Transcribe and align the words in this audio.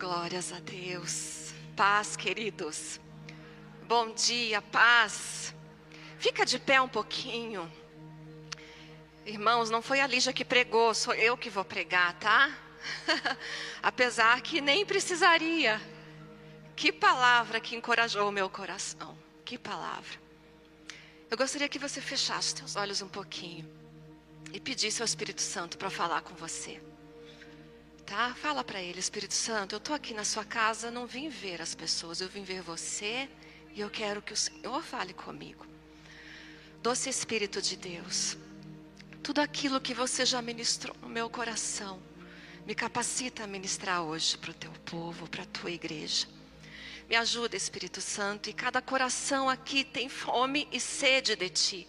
Glórias 0.00 0.50
a 0.50 0.58
Deus. 0.60 1.52
Paz, 1.76 2.16
queridos. 2.16 2.98
Bom 3.86 4.14
dia, 4.14 4.62
paz. 4.62 5.54
Fica 6.18 6.46
de 6.46 6.58
pé 6.58 6.80
um 6.80 6.88
pouquinho. 6.88 7.70
Irmãos, 9.26 9.68
não 9.68 9.82
foi 9.82 10.00
a 10.00 10.06
Lígia 10.06 10.32
que 10.32 10.42
pregou, 10.42 10.94
sou 10.94 11.12
eu 11.12 11.36
que 11.36 11.50
vou 11.50 11.66
pregar, 11.66 12.14
tá? 12.14 12.50
Apesar 13.82 14.40
que 14.40 14.62
nem 14.62 14.86
precisaria. 14.86 15.78
Que 16.74 16.90
palavra 16.90 17.60
que 17.60 17.76
encorajou 17.76 18.26
o 18.26 18.32
meu 18.32 18.48
coração. 18.48 19.18
Que 19.44 19.58
palavra. 19.58 20.18
Eu 21.30 21.36
gostaria 21.36 21.68
que 21.68 21.78
você 21.78 22.00
fechasse 22.00 22.56
seus 22.56 22.74
olhos 22.74 23.02
um 23.02 23.08
pouquinho 23.08 23.70
e 24.50 24.58
pedisse 24.58 25.02
ao 25.02 25.06
Espírito 25.06 25.42
Santo 25.42 25.76
para 25.76 25.90
falar 25.90 26.22
com 26.22 26.34
você 26.34 26.80
tá? 28.10 28.34
Fala 28.34 28.64
para 28.64 28.82
ele, 28.82 28.98
Espírito 28.98 29.34
Santo, 29.34 29.72
eu 29.72 29.78
estou 29.78 29.94
aqui 29.94 30.12
na 30.12 30.24
sua 30.24 30.44
casa, 30.44 30.90
não 30.90 31.06
vim 31.06 31.28
ver 31.28 31.62
as 31.62 31.76
pessoas, 31.76 32.20
eu 32.20 32.28
vim 32.28 32.42
ver 32.42 32.60
você 32.60 33.28
e 33.72 33.80
eu 33.80 33.88
quero 33.88 34.20
que 34.20 34.32
o 34.32 34.36
Senhor 34.36 34.82
fale 34.82 35.12
comigo. 35.12 35.64
Doce 36.82 37.08
Espírito 37.08 37.62
de 37.62 37.76
Deus, 37.76 38.36
tudo 39.22 39.38
aquilo 39.40 39.80
que 39.80 39.94
você 39.94 40.26
já 40.26 40.42
ministrou 40.42 40.96
no 41.00 41.08
meu 41.08 41.30
coração, 41.30 42.02
me 42.66 42.74
capacita 42.74 43.44
a 43.44 43.46
ministrar 43.46 44.02
hoje 44.02 44.36
para 44.36 44.50
o 44.50 44.54
teu 44.54 44.72
povo, 44.84 45.28
para 45.28 45.44
a 45.44 45.46
tua 45.46 45.70
igreja. 45.70 46.26
Me 47.08 47.14
ajuda, 47.14 47.56
Espírito 47.56 48.00
Santo, 48.00 48.50
e 48.50 48.52
cada 48.52 48.82
coração 48.82 49.48
aqui 49.48 49.84
tem 49.84 50.08
fome 50.08 50.66
e 50.72 50.80
sede 50.80 51.36
de 51.36 51.48
ti. 51.48 51.88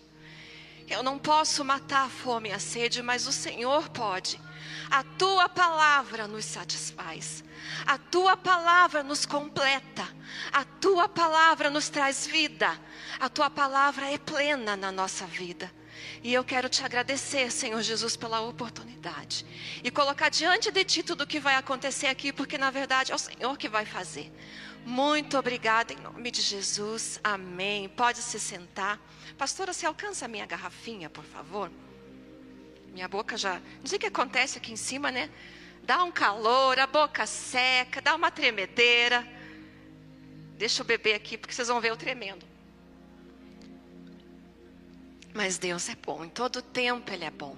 Eu 0.88 1.02
não 1.02 1.18
posso 1.18 1.66
matar 1.66 2.06
a 2.06 2.10
fome 2.10 2.50
e 2.50 2.52
a 2.52 2.60
sede, 2.60 3.02
mas 3.02 3.26
o 3.26 3.32
Senhor 3.32 3.90
pode. 3.90 4.40
A 4.90 5.04
tua 5.04 5.48
palavra 5.48 6.28
nos 6.28 6.46
satisfaz. 6.46 7.44
A 7.86 7.98
tua 7.98 8.36
palavra 8.36 9.04
nos 9.04 9.26
completa. 9.26 10.08
A 10.52 10.64
tua 10.64 11.08
palavra 11.08 11.70
nos 11.70 11.90
traz 11.90 12.26
vida. 12.26 12.80
A 13.20 13.30
tua 13.30 13.50
palavra 13.50 14.12
é 14.12 14.18
plena 14.18 14.76
na 14.76 14.92
nossa 14.92 15.26
vida. 15.26 15.72
E 16.24 16.34
eu 16.34 16.44
quero 16.44 16.70
te 16.70 16.84
agradecer, 16.84 17.52
Senhor 17.52 17.82
Jesus, 17.82 18.16
pela 18.16 18.42
oportunidade. 18.42 19.46
E 19.84 19.92
colocar 19.92 20.30
diante 20.30 20.72
de 20.72 20.84
ti 20.84 21.04
tudo 21.04 21.24
o 21.24 21.28
que 21.28 21.40
vai 21.40 21.56
acontecer 21.56 22.08
aqui, 22.08 22.32
porque 22.32 22.58
na 22.58 22.72
verdade 22.72 23.12
é 23.12 23.16
o 23.16 23.20
Senhor 23.20 23.58
que 23.58 23.70
vai 23.70 23.86
fazer. 23.86 24.32
Muito 24.86 25.38
obrigada 25.38 25.94
em 25.94 25.98
nome 25.98 26.32
de 26.32 26.42
Jesus. 26.42 27.20
Amém. 27.24 27.88
Pode 27.90 28.20
se 28.20 28.40
sentar. 28.40 29.00
Pastora, 29.38 29.74
você 29.74 29.86
alcança 29.86 30.26
a 30.26 30.28
minha 30.28 30.46
garrafinha, 30.46 31.10
por 31.10 31.24
favor? 31.24 31.72
Minha 32.92 33.08
boca 33.08 33.38
já. 33.38 33.60
Não 33.80 33.86
sei 33.86 33.98
o 33.98 34.00
que 34.00 34.08
acontece 34.08 34.58
aqui 34.58 34.72
em 34.72 34.78
cima, 34.78 35.12
né? 35.12 35.30
Dá 35.84 36.04
um 36.04 36.12
calor, 36.12 36.78
a 36.80 36.88
boca 36.88 37.26
seca, 37.26 38.02
dá 38.02 38.16
uma 38.16 38.30
tremedeira. 38.30 39.28
Deixa 40.58 40.82
eu 40.82 40.86
beber 40.86 41.16
aqui, 41.16 41.38
porque 41.38 41.54
vocês 41.54 41.68
vão 41.68 41.82
ver 41.82 41.92
o 41.92 41.98
tremendo. 41.98 42.46
Mas 45.34 45.58
Deus 45.58 45.90
é 45.90 45.96
bom, 45.96 46.26
em 46.26 46.30
todo 46.30 46.62
tempo 46.62 47.12
Ele 47.12 47.24
é 47.24 47.32
bom. 47.32 47.58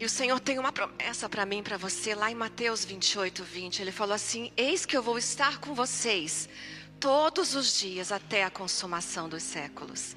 E 0.00 0.04
o 0.04 0.08
Senhor 0.08 0.38
tem 0.38 0.58
uma 0.58 0.72
promessa 0.72 1.28
para 1.28 1.44
mim, 1.44 1.62
para 1.62 1.76
você, 1.76 2.14
lá 2.14 2.30
em 2.30 2.34
Mateus 2.34 2.84
28, 2.84 3.42
20. 3.42 3.82
Ele 3.82 3.92
falou 3.92 4.14
assim: 4.14 4.52
Eis 4.56 4.86
que 4.86 4.96
eu 4.96 5.02
vou 5.02 5.18
estar 5.18 5.58
com 5.58 5.74
vocês 5.74 6.48
todos 7.00 7.54
os 7.54 7.78
dias 7.78 8.12
até 8.12 8.44
a 8.44 8.50
consumação 8.50 9.28
dos 9.28 9.42
séculos. 9.42 10.16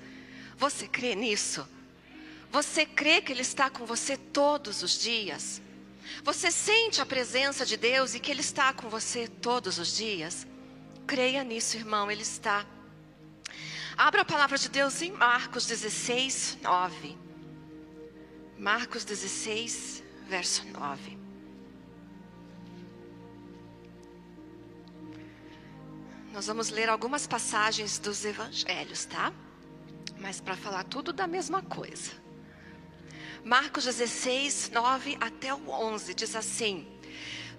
Você 0.58 0.88
crê 0.88 1.16
nisso? 1.16 1.68
Você 2.52 2.86
crê 2.86 3.22
que 3.22 3.32
Ele 3.32 3.42
está 3.42 3.70
com 3.70 3.86
você 3.86 4.18
todos 4.18 4.84
os 4.84 5.00
dias? 5.00 5.62
Você 6.22 6.52
sente 6.52 7.00
a 7.00 7.06
presença 7.06 7.66
de 7.66 7.78
Deus 7.78 8.14
e 8.14 8.20
que 8.20 8.30
Ele 8.30 8.42
está 8.42 8.74
com 8.74 8.90
você 8.90 9.26
todos 9.28 9.80
os 9.80 9.96
dias? 9.96 10.46
Creia 11.08 11.46
nisso, 11.46 11.78
irmão, 11.78 12.12
Ele 12.12 12.24
está. 12.24 12.66
Abra 13.98 14.24
a 14.24 14.26
palavra 14.26 14.58
de 14.58 14.68
Deus 14.68 15.02
em 15.02 15.12
Marcos 15.12 15.66
16, 15.66 16.58
9. 16.62 17.18
Marcos 18.58 19.06
16, 19.06 20.04
verso 20.28 20.68
9. 20.68 21.18
Nós 26.34 26.48
vamos 26.48 26.70
ler 26.70 26.90
algumas 26.90 27.26
passagens 27.26 27.98
dos 27.98 28.26
evangelhos, 28.26 29.06
tá? 29.06 29.34
Mas 30.20 30.42
para 30.42 30.58
falar 30.58 30.84
tudo 30.84 31.14
da 31.14 31.28
mesma 31.28 31.62
coisa. 31.62 32.12
Marcos 33.44 33.86
16, 33.86 34.70
9 34.72 35.18
até 35.20 35.54
o 35.54 35.70
11 35.70 36.14
diz 36.14 36.36
assim: 36.36 36.88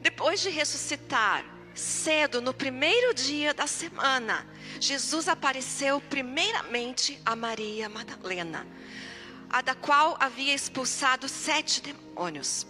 Depois 0.01 0.41
de 0.41 0.49
ressuscitar, 0.49 1.45
cedo 1.75 2.41
no 2.41 2.55
primeiro 2.55 3.13
dia 3.13 3.53
da 3.53 3.67
semana, 3.67 4.47
Jesus 4.79 5.29
apareceu 5.29 6.01
primeiramente 6.01 7.21
a 7.27 7.35
Maria 7.35 7.89
Madalena, 7.89 8.67
a 9.51 9.61
da 9.61 9.75
qual 9.75 10.17
havia 10.21 10.55
expulsado 10.55 11.29
sete 11.29 11.81
demônios. 11.81 12.65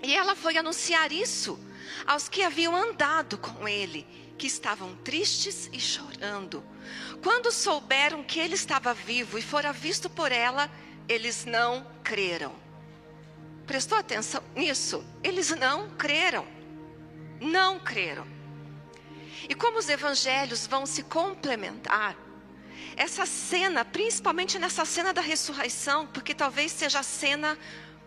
E 0.00 0.14
ela 0.14 0.36
foi 0.36 0.56
anunciar 0.56 1.10
isso 1.10 1.58
aos 2.06 2.28
que 2.28 2.42
haviam 2.42 2.76
andado 2.76 3.36
com 3.36 3.66
ele, 3.66 4.06
que 4.38 4.46
estavam 4.46 4.94
tristes 4.96 5.68
e 5.72 5.80
chorando. 5.80 6.62
Quando 7.22 7.50
souberam 7.50 8.22
que 8.22 8.38
ele 8.38 8.54
estava 8.54 8.94
vivo 8.94 9.38
e 9.38 9.42
fora 9.42 9.72
visto 9.72 10.08
por 10.08 10.30
ela, 10.30 10.70
eles 11.08 11.44
não 11.44 11.86
creram. 12.02 12.54
Prestou 13.66 13.98
atenção 13.98 14.42
nisso? 14.54 15.04
Eles 15.22 15.50
não 15.50 15.90
creram. 15.90 16.46
Não 17.40 17.78
creram. 17.78 18.26
E 19.48 19.54
como 19.54 19.78
os 19.78 19.88
evangelhos 19.88 20.66
vão 20.66 20.86
se 20.86 21.02
complementar, 21.02 22.16
essa 22.96 23.26
cena, 23.26 23.84
principalmente 23.84 24.58
nessa 24.58 24.84
cena 24.84 25.12
da 25.12 25.20
ressurreição, 25.20 26.06
porque 26.06 26.34
talvez 26.34 26.72
seja 26.72 27.00
a 27.00 27.02
cena 27.02 27.58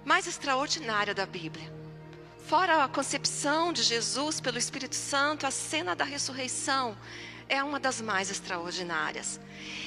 mais 0.06 0.26
extraordinária 0.28 1.14
da 1.14 1.26
Bíblia. 1.26 1.72
Fora 2.48 2.84
a 2.84 2.88
concepção 2.88 3.74
de 3.74 3.84
Jesus 3.84 4.40
pelo 4.40 4.58
Espírito 4.58 4.96
Santo, 4.96 5.46
a 5.46 5.52
cena 5.52 5.96
da 5.96 6.06
ressurreição 6.06 6.98
é 7.50 7.64
uma 7.64 7.80
das 7.80 8.02
mais 8.02 8.30
extraordinárias. 8.30 9.40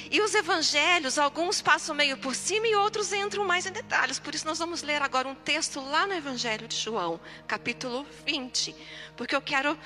E 0.09 0.19
os 0.21 0.33
evangelhos, 0.33 1.17
alguns 1.17 1.61
passam 1.61 1.95
meio 1.95 2.17
por 2.17 2.35
cima 2.35 2.67
e 2.67 2.75
outros 2.75 3.13
entram 3.13 3.45
mais 3.45 3.65
em 3.65 3.71
detalhes. 3.71 4.19
Por 4.19 4.35
isso, 4.35 4.45
nós 4.45 4.59
vamos 4.59 4.81
ler 4.81 5.01
agora 5.01 5.27
um 5.27 5.35
texto 5.35 5.79
lá 5.79 6.05
no 6.05 6.13
Evangelho 6.13 6.67
de 6.67 6.75
João, 6.75 7.19
capítulo 7.47 8.05
20, 8.25 8.75
porque 9.15 9.35
eu 9.35 9.41
quero 9.41 9.77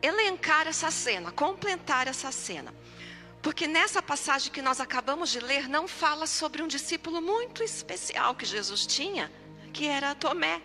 elencar 0.00 0.66
essa 0.66 0.90
cena, 0.90 1.30
completar 1.30 2.08
essa 2.08 2.32
cena. 2.32 2.74
Porque 3.40 3.66
nessa 3.66 4.02
passagem 4.02 4.52
que 4.52 4.62
nós 4.62 4.80
acabamos 4.80 5.30
de 5.30 5.40
ler, 5.40 5.68
não 5.68 5.86
fala 5.86 6.26
sobre 6.26 6.62
um 6.62 6.68
discípulo 6.68 7.20
muito 7.20 7.62
especial 7.62 8.34
que 8.34 8.44
Jesus 8.44 8.86
tinha, 8.86 9.30
que 9.72 9.86
era 9.86 10.14
Tomé. 10.14 10.60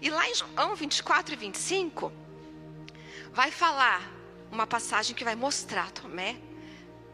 E 0.00 0.10
lá 0.10 0.28
em 0.28 0.34
João 0.34 0.74
24 0.74 1.34
e 1.34 1.36
25, 1.36 2.12
vai 3.32 3.50
falar 3.50 4.17
uma 4.50 4.66
passagem 4.66 5.14
que 5.14 5.24
vai 5.24 5.34
mostrar 5.34 5.90
Tomé 5.90 6.36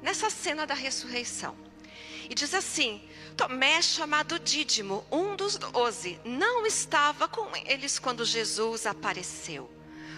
nessa 0.02 0.30
cena 0.30 0.66
da 0.66 0.74
ressurreição. 0.74 1.56
E 2.28 2.34
diz 2.34 2.54
assim: 2.54 3.02
Tomé, 3.36 3.82
chamado 3.82 4.38
Dídimo, 4.38 5.04
um 5.10 5.36
dos 5.36 5.56
doze, 5.56 6.18
não 6.24 6.66
estava 6.66 7.28
com 7.28 7.48
eles 7.66 7.98
quando 7.98 8.24
Jesus 8.24 8.86
apareceu. 8.86 9.70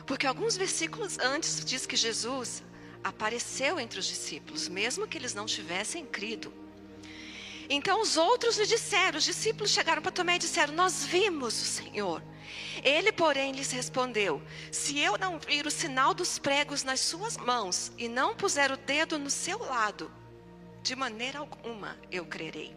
Porque 0.06 0.26
alguns 0.26 0.56
versículos 0.56 1.18
antes 1.18 1.64
diz 1.64 1.84
que 1.84 1.96
Jesus 1.96 2.62
apareceu 3.02 3.80
entre 3.80 3.98
os 3.98 4.06
discípulos, 4.06 4.68
mesmo 4.68 5.06
que 5.06 5.18
eles 5.18 5.34
não 5.34 5.46
tivessem 5.46 6.04
crido. 6.04 6.52
Então 7.68 8.00
os 8.00 8.16
outros 8.16 8.56
lhe 8.56 8.66
disseram, 8.66 9.18
os 9.18 9.24
discípulos 9.24 9.70
chegaram 9.70 10.00
para 10.00 10.12
Tomé 10.12 10.36
e 10.36 10.40
disseram: 10.40 10.74
Nós 10.74 11.04
vimos 11.04 11.60
o 11.60 11.64
Senhor. 11.64 12.22
Ele, 12.82 13.12
porém, 13.12 13.52
lhes 13.52 13.70
respondeu: 13.70 14.42
Se 14.70 14.98
eu 14.98 15.16
não 15.18 15.38
vir 15.38 15.66
o 15.66 15.70
sinal 15.70 16.14
dos 16.14 16.38
pregos 16.38 16.82
nas 16.82 17.00
suas 17.00 17.36
mãos 17.36 17.92
e 17.96 18.08
não 18.08 18.34
puser 18.34 18.70
o 18.72 18.76
dedo 18.76 19.18
no 19.18 19.30
seu 19.30 19.58
lado, 19.58 20.10
de 20.82 20.94
maneira 20.94 21.38
alguma 21.38 21.98
eu 22.10 22.24
crerei. 22.24 22.74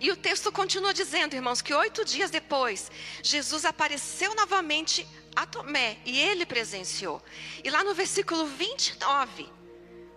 E 0.00 0.10
o 0.10 0.16
texto 0.16 0.50
continua 0.50 0.94
dizendo, 0.94 1.34
irmãos, 1.34 1.60
que 1.60 1.74
oito 1.74 2.04
dias 2.04 2.30
depois, 2.30 2.90
Jesus 3.22 3.64
apareceu 3.64 4.34
novamente 4.34 5.06
a 5.34 5.46
Tomé 5.46 5.98
e 6.04 6.18
ele 6.18 6.46
presenciou. 6.46 7.22
E 7.62 7.70
lá 7.70 7.84
no 7.84 7.94
versículo 7.94 8.46
29, 8.46 9.48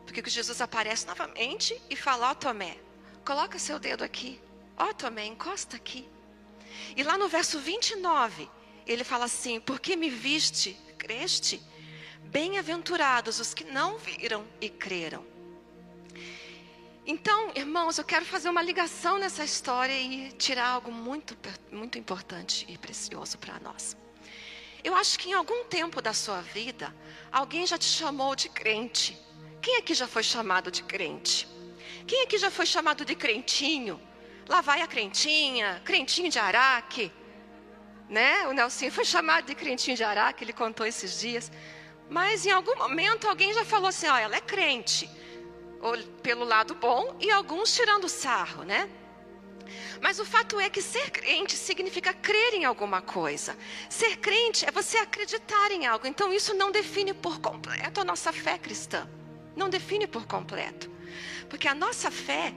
porque 0.05 0.29
Jesus 0.29 0.61
aparece 0.61 1.07
novamente 1.07 1.79
e 1.89 1.95
fala: 1.95 2.29
Ó 2.29 2.33
Tomé, 2.33 2.77
coloca 3.25 3.59
seu 3.59 3.79
dedo 3.79 4.03
aqui. 4.03 4.39
Ó 4.77 4.93
Tomé, 4.93 5.25
encosta 5.25 5.75
aqui. 5.75 6.07
E 6.95 7.03
lá 7.03 7.17
no 7.17 7.27
verso 7.27 7.59
29, 7.59 8.49
ele 8.85 9.03
fala 9.03 9.25
assim: 9.25 9.59
Porque 9.59 9.95
me 9.95 10.09
viste, 10.09 10.77
creste? 10.97 11.61
Bem-aventurados 12.25 13.39
os 13.39 13.53
que 13.53 13.63
não 13.63 13.97
viram 13.97 14.45
e 14.59 14.69
creram. 14.69 15.25
Então, 17.05 17.51
irmãos, 17.53 17.97
eu 17.97 18.03
quero 18.05 18.23
fazer 18.23 18.49
uma 18.49 18.61
ligação 18.61 19.17
nessa 19.17 19.43
história 19.43 19.93
e 19.93 20.31
tirar 20.31 20.67
algo 20.69 20.89
muito, 20.91 21.37
muito 21.69 21.97
importante 21.97 22.65
e 22.69 22.77
precioso 22.77 23.37
para 23.37 23.59
nós. 23.59 23.97
Eu 24.81 24.95
acho 24.95 25.19
que 25.19 25.29
em 25.29 25.33
algum 25.33 25.65
tempo 25.65 26.01
da 26.01 26.13
sua 26.13 26.41
vida, 26.41 26.95
alguém 27.31 27.67
já 27.67 27.77
te 27.77 27.85
chamou 27.85 28.35
de 28.35 28.47
crente. 28.49 29.17
Quem 29.61 29.77
aqui 29.77 29.93
já 29.93 30.07
foi 30.07 30.23
chamado 30.23 30.71
de 30.71 30.83
crente? 30.83 31.47
Quem 32.07 32.23
aqui 32.23 32.37
já 32.37 32.49
foi 32.49 32.65
chamado 32.65 33.03
de 33.03 33.15
crentinho? 33.15 33.99
Lá 34.47 34.61
vai 34.61 34.81
a 34.81 34.87
crentinha, 34.87 35.81
crentinho 35.85 36.29
de 36.29 36.39
Araque. 36.39 37.11
Né? 38.09 38.47
O 38.47 38.53
Nelson 38.53 38.91
foi 38.91 39.05
chamado 39.05 39.45
de 39.45 39.55
crentinho 39.55 39.95
de 39.95 40.03
Araque, 40.03 40.43
ele 40.43 40.53
contou 40.53 40.85
esses 40.85 41.19
dias. 41.19 41.51
Mas 42.09 42.45
em 42.45 42.51
algum 42.51 42.75
momento 42.75 43.27
alguém 43.27 43.53
já 43.53 43.65
falou 43.65 43.87
assim: 43.87 44.07
ó, 44.07 44.17
ela 44.17 44.35
é 44.35 44.41
crente. 44.41 45.09
Ou 45.81 45.97
pelo 46.21 46.45
lado 46.45 46.75
bom, 46.75 47.17
e 47.19 47.29
alguns 47.31 47.73
tirando 47.73 48.07
sarro, 48.07 48.63
né? 48.63 48.89
Mas 50.01 50.19
o 50.19 50.25
fato 50.25 50.59
é 50.59 50.69
que 50.69 50.81
ser 50.81 51.09
crente 51.11 51.55
significa 51.55 52.13
crer 52.13 52.53
em 52.53 52.65
alguma 52.65 53.01
coisa. 53.01 53.57
Ser 53.89 54.17
crente 54.17 54.65
é 54.65 54.71
você 54.71 54.97
acreditar 54.97 55.71
em 55.71 55.85
algo. 55.85 56.05
Então 56.05 56.33
isso 56.33 56.53
não 56.53 56.71
define 56.71 57.13
por 57.13 57.39
completo 57.39 58.01
a 58.01 58.03
nossa 58.03 58.31
fé 58.31 58.57
cristã. 58.57 59.09
Não 59.55 59.69
define 59.69 60.05
por 60.05 60.25
completo. 60.25 60.91
Porque 61.49 61.67
a 61.67 61.75
nossa 61.75 62.11
fé, 62.11 62.53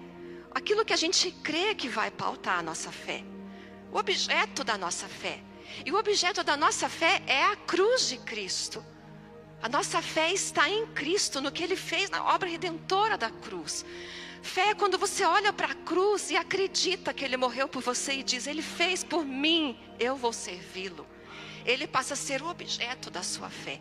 aquilo 0.56 0.86
que 0.86 0.92
a 0.94 0.96
gente 0.96 1.30
crê 1.30 1.74
que 1.74 1.86
vai 1.86 2.10
pautar 2.10 2.58
a 2.60 2.62
nossa 2.62 2.90
fé, 2.90 3.22
o 3.92 3.98
objeto 3.98 4.64
da 4.64 4.78
nossa 4.78 5.06
fé. 5.06 5.38
E 5.84 5.92
o 5.92 5.98
objeto 5.98 6.42
da 6.42 6.56
nossa 6.56 6.88
fé 6.88 7.22
é 7.26 7.44
a 7.44 7.56
cruz 7.56 8.08
de 8.08 8.16
Cristo. 8.16 8.82
A 9.62 9.68
nossa 9.68 10.00
fé 10.00 10.32
está 10.32 10.66
em 10.70 10.86
Cristo, 10.86 11.42
no 11.42 11.52
que 11.52 11.62
Ele 11.62 11.76
fez 11.76 12.08
na 12.08 12.24
obra 12.34 12.48
redentora 12.48 13.18
da 13.18 13.30
cruz. 13.30 13.84
Fé 14.42 14.70
é 14.70 14.74
quando 14.74 14.96
você 14.96 15.26
olha 15.26 15.52
para 15.52 15.72
a 15.72 15.74
cruz 15.74 16.30
e 16.30 16.36
acredita 16.38 17.12
que 17.12 17.22
Ele 17.22 17.36
morreu 17.36 17.68
por 17.68 17.82
você 17.82 18.14
e 18.14 18.22
diz: 18.22 18.46
Ele 18.46 18.62
fez 18.62 19.04
por 19.04 19.26
mim, 19.26 19.78
eu 20.00 20.16
vou 20.16 20.32
servi-lo. 20.32 21.06
Ele 21.66 21.86
passa 21.86 22.14
a 22.14 22.16
ser 22.16 22.40
o 22.40 22.48
objeto 22.48 23.10
da 23.10 23.22
sua 23.22 23.50
fé. 23.50 23.78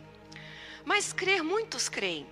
Mas 0.84 1.10
crer, 1.10 1.42
muitos 1.42 1.88
creem. 1.88 2.26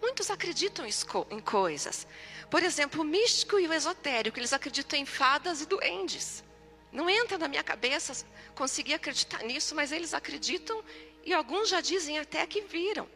Muitos 0.00 0.30
acreditam 0.30 0.86
em 1.30 1.40
coisas. 1.40 2.06
Por 2.50 2.62
exemplo, 2.62 3.02
o 3.02 3.04
místico 3.04 3.58
e 3.58 3.66
o 3.66 3.72
esotérico, 3.72 4.38
eles 4.38 4.52
acreditam 4.52 4.98
em 4.98 5.04
fadas 5.04 5.60
e 5.60 5.66
duendes. 5.66 6.42
Não 6.90 7.08
entra 7.08 7.36
na 7.36 7.48
minha 7.48 7.62
cabeça 7.62 8.24
conseguir 8.54 8.94
acreditar 8.94 9.42
nisso, 9.42 9.74
mas 9.74 9.92
eles 9.92 10.14
acreditam 10.14 10.82
e 11.24 11.34
alguns 11.34 11.68
já 11.68 11.80
dizem 11.80 12.18
até 12.18 12.46
que 12.46 12.62
viram. 12.62 13.08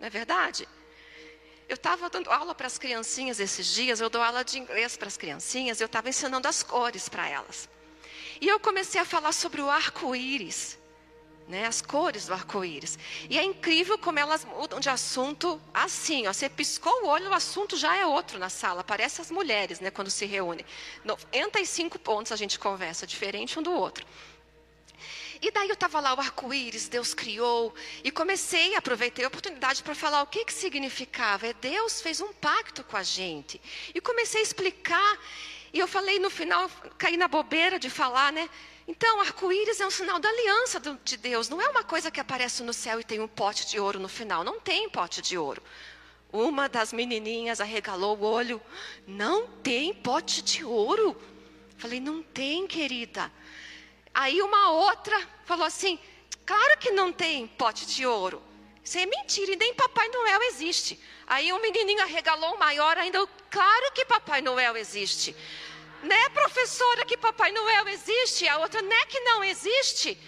Não 0.00 0.06
é 0.06 0.10
verdade? 0.10 0.66
Eu 1.68 1.74
estava 1.74 2.08
dando 2.08 2.30
aula 2.30 2.54
para 2.54 2.66
as 2.66 2.78
criancinhas 2.78 3.38
esses 3.38 3.66
dias, 3.66 4.00
eu 4.00 4.08
dou 4.08 4.22
aula 4.22 4.42
de 4.42 4.58
inglês 4.58 4.96
para 4.96 5.08
as 5.08 5.18
criancinhas, 5.18 5.80
eu 5.80 5.86
estava 5.86 6.08
ensinando 6.08 6.48
as 6.48 6.62
cores 6.62 7.10
para 7.10 7.28
elas. 7.28 7.68
E 8.40 8.48
eu 8.48 8.58
comecei 8.58 8.98
a 8.98 9.04
falar 9.04 9.32
sobre 9.32 9.60
o 9.60 9.68
arco-íris, 9.68 10.78
né, 11.48 11.66
as 11.66 11.80
cores 11.80 12.26
do 12.26 12.34
arco-íris. 12.34 12.98
E 13.28 13.38
é 13.38 13.42
incrível 13.42 13.98
como 13.98 14.18
elas 14.18 14.44
mudam 14.44 14.78
de 14.78 14.90
assunto 14.90 15.60
assim, 15.72 16.26
ó, 16.26 16.32
você 16.32 16.48
piscou 16.48 17.04
o 17.04 17.06
olho, 17.06 17.30
o 17.30 17.34
assunto 17.34 17.76
já 17.76 17.96
é 17.96 18.04
outro 18.04 18.38
na 18.38 18.50
sala. 18.50 18.84
Parece 18.84 19.20
as 19.20 19.30
mulheres, 19.30 19.80
né, 19.80 19.90
quando 19.90 20.10
se 20.10 20.26
reúnem. 20.26 20.64
95 21.04 21.98
pontos 21.98 22.30
a 22.32 22.36
gente 22.36 22.58
conversa, 22.58 23.06
diferente 23.06 23.58
um 23.58 23.62
do 23.62 23.72
outro. 23.72 24.06
E 25.40 25.50
daí 25.50 25.68
eu 25.68 25.74
estava 25.74 26.00
lá, 26.00 26.14
o 26.14 26.20
arco-íris, 26.20 26.88
Deus 26.88 27.14
criou, 27.14 27.72
e 28.02 28.10
comecei, 28.10 28.74
aproveitei 28.74 29.24
a 29.24 29.28
oportunidade 29.28 29.82
para 29.82 29.94
falar 29.94 30.22
o 30.22 30.26
que, 30.26 30.44
que 30.44 30.52
significava. 30.52 31.46
É 31.46 31.52
Deus 31.52 32.02
fez 32.02 32.20
um 32.20 32.32
pacto 32.32 32.82
com 32.82 32.96
a 32.96 33.04
gente. 33.04 33.60
E 33.94 34.00
comecei 34.00 34.40
a 34.40 34.42
explicar, 34.42 35.18
e 35.72 35.78
eu 35.78 35.86
falei 35.86 36.18
no 36.18 36.28
final, 36.28 36.68
caí 36.98 37.16
na 37.16 37.28
bobeira 37.28 37.78
de 37.78 37.88
falar, 37.88 38.32
né? 38.32 38.50
Então, 38.90 39.20
arco-íris 39.20 39.80
é 39.80 39.86
um 39.86 39.90
sinal 39.90 40.18
da 40.18 40.30
aliança 40.30 40.80
de 41.04 41.18
Deus, 41.18 41.50
não 41.50 41.60
é 41.60 41.68
uma 41.68 41.84
coisa 41.84 42.10
que 42.10 42.18
aparece 42.18 42.62
no 42.62 42.72
céu 42.72 42.98
e 42.98 43.04
tem 43.04 43.20
um 43.20 43.28
pote 43.28 43.66
de 43.66 43.78
ouro 43.78 44.00
no 44.00 44.08
final. 44.08 44.42
Não 44.42 44.58
tem 44.58 44.88
pote 44.88 45.20
de 45.20 45.36
ouro. 45.36 45.62
Uma 46.32 46.70
das 46.70 46.90
menininhas 46.90 47.60
arregalou 47.60 48.16
o 48.16 48.24
olho. 48.24 48.62
Não 49.06 49.46
tem 49.46 49.92
pote 49.92 50.40
de 50.40 50.64
ouro. 50.64 51.14
Falei, 51.76 52.00
não 52.00 52.22
tem, 52.22 52.66
querida. 52.66 53.30
Aí 54.14 54.40
uma 54.40 54.70
outra 54.70 55.20
falou 55.44 55.66
assim: 55.66 55.98
claro 56.46 56.78
que 56.78 56.90
não 56.90 57.12
tem 57.12 57.46
pote 57.46 57.86
de 57.86 58.06
ouro. 58.06 58.42
Isso 58.82 58.96
é 58.96 59.04
mentira, 59.04 59.52
e 59.52 59.56
nem 59.56 59.74
Papai 59.74 60.08
Noel 60.08 60.42
existe. 60.44 60.98
Aí 61.26 61.52
um 61.52 61.60
menininho 61.60 62.00
arregalou 62.00 62.54
o 62.54 62.58
maior 62.58 62.96
ainda, 62.96 63.28
claro 63.50 63.92
que 63.92 64.06
Papai 64.06 64.40
Noel 64.40 64.78
existe. 64.78 65.36
Né, 66.02 66.28
professora, 66.28 67.04
que 67.04 67.16
Papai 67.16 67.50
Noel 67.50 67.88
existe? 67.88 68.46
A 68.46 68.58
outra, 68.58 68.80
né, 68.82 69.04
que 69.06 69.18
não 69.20 69.42
existe? 69.42 70.18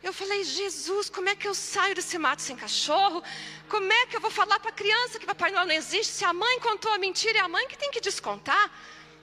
Eu 0.00 0.12
falei, 0.12 0.44
Jesus, 0.44 1.10
como 1.10 1.28
é 1.28 1.34
que 1.34 1.48
eu 1.48 1.54
saio 1.54 1.94
desse 1.94 2.16
mato 2.18 2.40
sem 2.40 2.56
cachorro? 2.56 3.22
Como 3.68 3.92
é 3.92 4.06
que 4.06 4.16
eu 4.16 4.20
vou 4.20 4.30
falar 4.30 4.60
para 4.60 4.70
a 4.70 4.72
criança 4.72 5.18
que 5.18 5.26
Papai 5.26 5.50
Noel 5.50 5.66
não 5.66 5.74
existe? 5.74 6.12
Se 6.12 6.24
a 6.24 6.32
mãe 6.32 6.60
contou 6.60 6.92
a 6.92 6.98
mentira, 6.98 7.38
é 7.38 7.40
a 7.40 7.48
mãe 7.48 7.66
que 7.66 7.76
tem 7.76 7.90
que 7.90 8.00
descontar. 8.00 8.70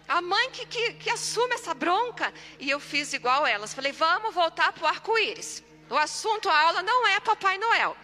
A 0.08 0.22
mãe 0.22 0.52
que, 0.52 0.66
que, 0.66 0.94
que 0.96 1.10
assume 1.10 1.56
essa 1.56 1.74
bronca. 1.74 2.34
E 2.60 2.70
eu 2.70 2.80
fiz 2.80 3.14
igual 3.14 3.46
elas. 3.46 3.74
Falei, 3.74 3.94
vamos 3.94 4.36
voltar 4.36 4.74
para 4.74 4.84
o 4.84 4.88
arco-íris. 4.88 5.64
O 5.90 5.96
assunto, 5.96 6.50
a 6.50 6.62
aula 6.68 6.84
não 6.84 7.08
é 7.08 7.20
Papai 7.22 7.58
Noel. 7.58 7.96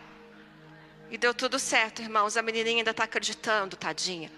E 1.09 1.17
deu 1.17 1.33
tudo 1.33 1.59
certo, 1.59 2.01
irmãos. 2.01 2.37
A 2.37 2.41
menininha 2.41 2.77
ainda 2.77 2.91
está 2.91 3.03
acreditando, 3.03 3.75
tadinha. 3.75 4.31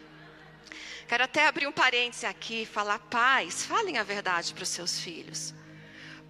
Quero 1.07 1.23
até 1.23 1.47
abrir 1.47 1.67
um 1.67 1.71
parêntese 1.71 2.25
aqui 2.25 2.63
e 2.63 2.65
falar: 2.65 2.99
pais, 2.99 3.65
falem 3.65 3.97
a 3.97 4.03
verdade 4.03 4.53
para 4.53 4.63
os 4.63 4.69
seus 4.69 4.99
filhos. 4.99 5.53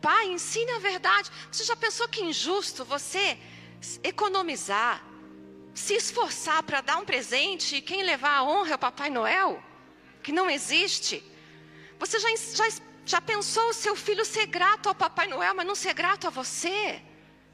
Pai, 0.02 0.28
ensine 0.28 0.72
a 0.72 0.80
verdade. 0.80 1.30
Você 1.52 1.64
já 1.64 1.76
pensou 1.76 2.08
que 2.08 2.24
injusto 2.24 2.84
você 2.84 3.38
economizar, 4.04 5.04
se 5.74 5.94
esforçar 5.94 6.64
para 6.64 6.82
dar 6.82 6.98
um 6.98 7.06
presente 7.06 7.78
e 7.78 7.82
quem 7.82 8.04
levar 8.04 8.38
a 8.38 8.44
honra 8.44 8.72
é 8.72 8.76
o 8.76 8.80
Papai 8.80 9.10
Noel? 9.10 9.64
que 10.24 10.32
não 10.32 10.50
existe. 10.50 11.22
Você 12.00 12.18
já, 12.20 12.30
já, 12.60 12.68
já 13.06 13.22
pensou 13.22 13.70
o 13.70 13.74
seu 13.74 13.96
filho 13.96 14.26
ser 14.26 14.48
grato 14.48 14.88
ao 14.88 14.96
Papai 14.96 15.28
Noel, 15.28 15.54
mas 15.54 15.68
não 15.68 15.76
ser 15.76 15.94
grato 15.94 16.26
a 16.26 16.30
você? 16.30 17.02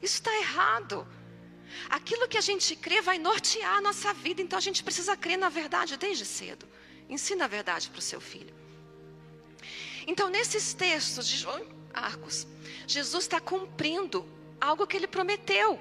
Isso 0.00 0.14
está 0.14 0.32
errado. 0.38 1.06
Aquilo 1.90 2.28
que 2.28 2.38
a 2.38 2.40
gente 2.40 2.74
crê 2.74 3.02
vai 3.02 3.18
nortear 3.18 3.76
a 3.76 3.80
nossa 3.80 4.14
vida, 4.14 4.40
então 4.40 4.58
a 4.58 4.62
gente 4.62 4.82
precisa 4.82 5.16
crer 5.16 5.36
na 5.36 5.48
verdade 5.48 5.96
desde 5.96 6.24
cedo. 6.24 6.66
Ensina 7.10 7.44
a 7.44 7.48
verdade 7.48 7.90
para 7.90 7.98
o 7.98 8.02
seu 8.02 8.20
filho. 8.20 8.54
Então, 10.06 10.30
nesses 10.30 10.72
textos 10.72 11.26
de 11.26 11.36
João 11.36 11.66
Arcos, 11.92 12.46
Jesus 12.86 13.24
está 13.24 13.40
cumprindo 13.40 14.26
algo 14.60 14.86
que 14.86 14.96
ele 14.96 15.08
prometeu. 15.08 15.78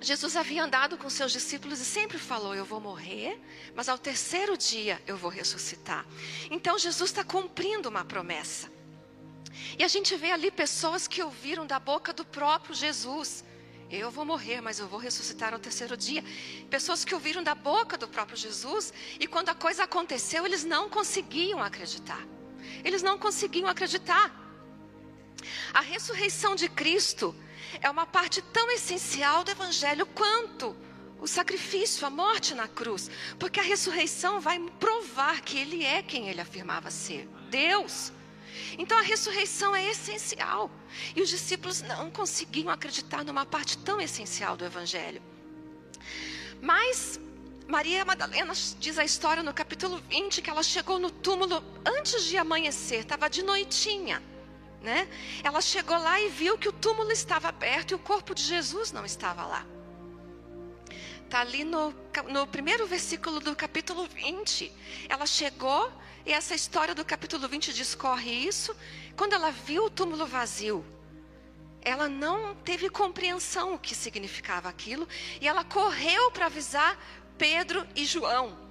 Jesus 0.00 0.36
havia 0.36 0.62
andado 0.62 0.96
com 0.96 1.10
seus 1.10 1.32
discípulos 1.32 1.80
e 1.80 1.84
sempre 1.84 2.16
falou: 2.16 2.54
Eu 2.54 2.64
vou 2.64 2.80
morrer, 2.80 3.40
mas 3.74 3.88
ao 3.88 3.98
terceiro 3.98 4.56
dia 4.56 5.02
eu 5.06 5.16
vou 5.16 5.30
ressuscitar. 5.30 6.06
Então 6.50 6.78
Jesus 6.78 7.10
está 7.10 7.24
cumprindo 7.24 7.88
uma 7.88 8.04
promessa. 8.04 8.70
E 9.78 9.82
a 9.82 9.88
gente 9.88 10.14
vê 10.16 10.30
ali 10.30 10.50
pessoas 10.50 11.08
que 11.08 11.22
ouviram 11.22 11.66
da 11.66 11.78
boca 11.80 12.12
do 12.12 12.24
próprio 12.24 12.74
Jesus: 12.74 13.42
Eu 13.90 14.10
vou 14.10 14.24
morrer, 14.24 14.60
mas 14.60 14.78
eu 14.78 14.88
vou 14.88 14.98
ressuscitar 14.98 15.52
ao 15.52 15.60
terceiro 15.60 15.96
dia. 15.96 16.24
Pessoas 16.68 17.04
que 17.04 17.14
ouviram 17.14 17.42
da 17.42 17.54
boca 17.54 17.96
do 17.96 18.08
próprio 18.08 18.36
Jesus 18.36 18.92
e 19.20 19.26
quando 19.26 19.48
a 19.48 19.54
coisa 19.54 19.84
aconteceu, 19.84 20.44
eles 20.44 20.64
não 20.64 20.90
conseguiam 20.90 21.62
acreditar. 21.62 22.24
Eles 22.84 23.02
não 23.02 23.16
conseguiam 23.16 23.68
acreditar. 23.68 24.34
A 25.72 25.80
ressurreição 25.80 26.56
de 26.56 26.68
Cristo 26.68 27.34
é 27.80 27.88
uma 27.88 28.06
parte 28.06 28.42
tão 28.42 28.70
essencial 28.70 29.44
do 29.44 29.50
Evangelho 29.52 30.06
quanto 30.06 30.76
o 31.20 31.26
sacrifício, 31.26 32.06
a 32.06 32.10
morte 32.10 32.54
na 32.54 32.68
cruz, 32.68 33.10
porque 33.38 33.60
a 33.60 33.62
ressurreição 33.62 34.40
vai 34.40 34.58
provar 34.80 35.40
que 35.40 35.58
Ele 35.58 35.84
é 35.84 36.02
quem 36.02 36.28
Ele 36.28 36.40
afirmava 36.40 36.90
ser 36.90 37.28
Deus. 37.48 38.12
Então 38.78 38.98
a 38.98 39.02
ressurreição 39.02 39.74
é 39.74 39.90
essencial 39.90 40.70
e 41.14 41.22
os 41.22 41.28
discípulos 41.28 41.82
não 41.82 42.10
conseguiam 42.10 42.70
acreditar 42.70 43.24
numa 43.24 43.46
parte 43.46 43.78
tão 43.78 44.00
essencial 44.00 44.56
do 44.56 44.64
Evangelho. 44.64 45.22
Mas 46.60 47.20
Maria 47.66 48.04
Madalena 48.04 48.52
diz 48.78 48.98
a 48.98 49.04
história 49.04 49.42
no 49.42 49.52
capítulo 49.52 50.00
20 50.08 50.42
que 50.42 50.50
ela 50.50 50.62
chegou 50.62 50.98
no 50.98 51.10
túmulo 51.10 51.62
antes 51.84 52.24
de 52.24 52.36
amanhecer, 52.36 53.00
estava 53.00 53.28
de 53.28 53.42
noitinha 53.42 54.22
né? 54.86 55.08
Ela 55.42 55.60
chegou 55.60 55.98
lá 55.98 56.20
e 56.20 56.28
viu 56.28 56.56
que 56.56 56.68
o 56.68 56.72
túmulo 56.72 57.10
estava 57.10 57.48
aberto 57.48 57.90
e 57.90 57.94
o 57.94 57.98
corpo 57.98 58.34
de 58.34 58.42
Jesus 58.42 58.92
não 58.92 59.04
estava 59.04 59.44
lá. 59.44 59.66
Está 61.24 61.40
ali 61.40 61.64
no, 61.64 61.92
no 62.28 62.46
primeiro 62.46 62.86
versículo 62.86 63.40
do 63.40 63.54
capítulo 63.56 64.06
20. 64.06 64.72
Ela 65.08 65.26
chegou 65.26 65.90
e 66.26 66.32
essa 66.32 66.56
história 66.56 66.92
do 66.92 67.04
capítulo 67.04 67.46
20 67.46 67.72
discorre 67.72 68.32
isso. 68.32 68.74
Quando 69.16 69.32
ela 69.32 69.52
viu 69.52 69.84
o 69.84 69.90
túmulo 69.90 70.26
vazio, 70.26 70.84
ela 71.80 72.08
não 72.08 72.52
teve 72.56 72.90
compreensão 72.90 73.74
o 73.74 73.78
que 73.78 73.94
significava 73.94 74.68
aquilo 74.68 75.08
e 75.40 75.46
ela 75.46 75.62
correu 75.62 76.32
para 76.32 76.46
avisar 76.46 76.98
Pedro 77.38 77.86
e 77.94 78.04
João. 78.04 78.66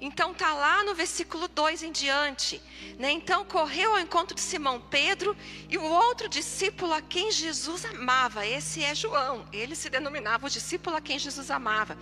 Então 0.00 0.32
tá 0.32 0.54
lá 0.54 0.84
no 0.84 0.94
versículo 0.94 1.48
2 1.48 1.82
em 1.82 1.90
diante. 1.90 2.62
Né? 3.00 3.10
Então 3.10 3.44
correu 3.44 3.92
ao 3.92 3.98
encontro 3.98 4.36
de 4.36 4.40
Simão 4.40 4.80
Pedro 4.80 5.36
e 5.68 5.76
o 5.76 5.82
outro 5.82 6.28
discípulo 6.28 6.92
a 6.92 7.02
quem 7.02 7.32
Jesus 7.32 7.84
amava. 7.84 8.46
Esse 8.46 8.84
é 8.84 8.94
João. 8.94 9.44
Ele 9.52 9.74
se 9.74 9.90
denominava 9.90 10.46
o 10.46 10.50
discípulo 10.50 10.94
a 10.96 11.00
quem 11.00 11.18
Jesus 11.18 11.50
amava. 11.50 11.98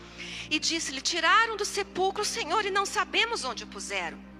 E 0.50 0.58
disse-lhe: 0.58 1.00
Tiraram 1.00 1.56
do 1.56 1.64
sepulcro 1.64 2.22
o 2.22 2.26
Senhor 2.26 2.66
e 2.66 2.70
não 2.70 2.84
sabemos 2.84 3.44
onde 3.44 3.64
o 3.64 3.68
puseram. 3.68 4.33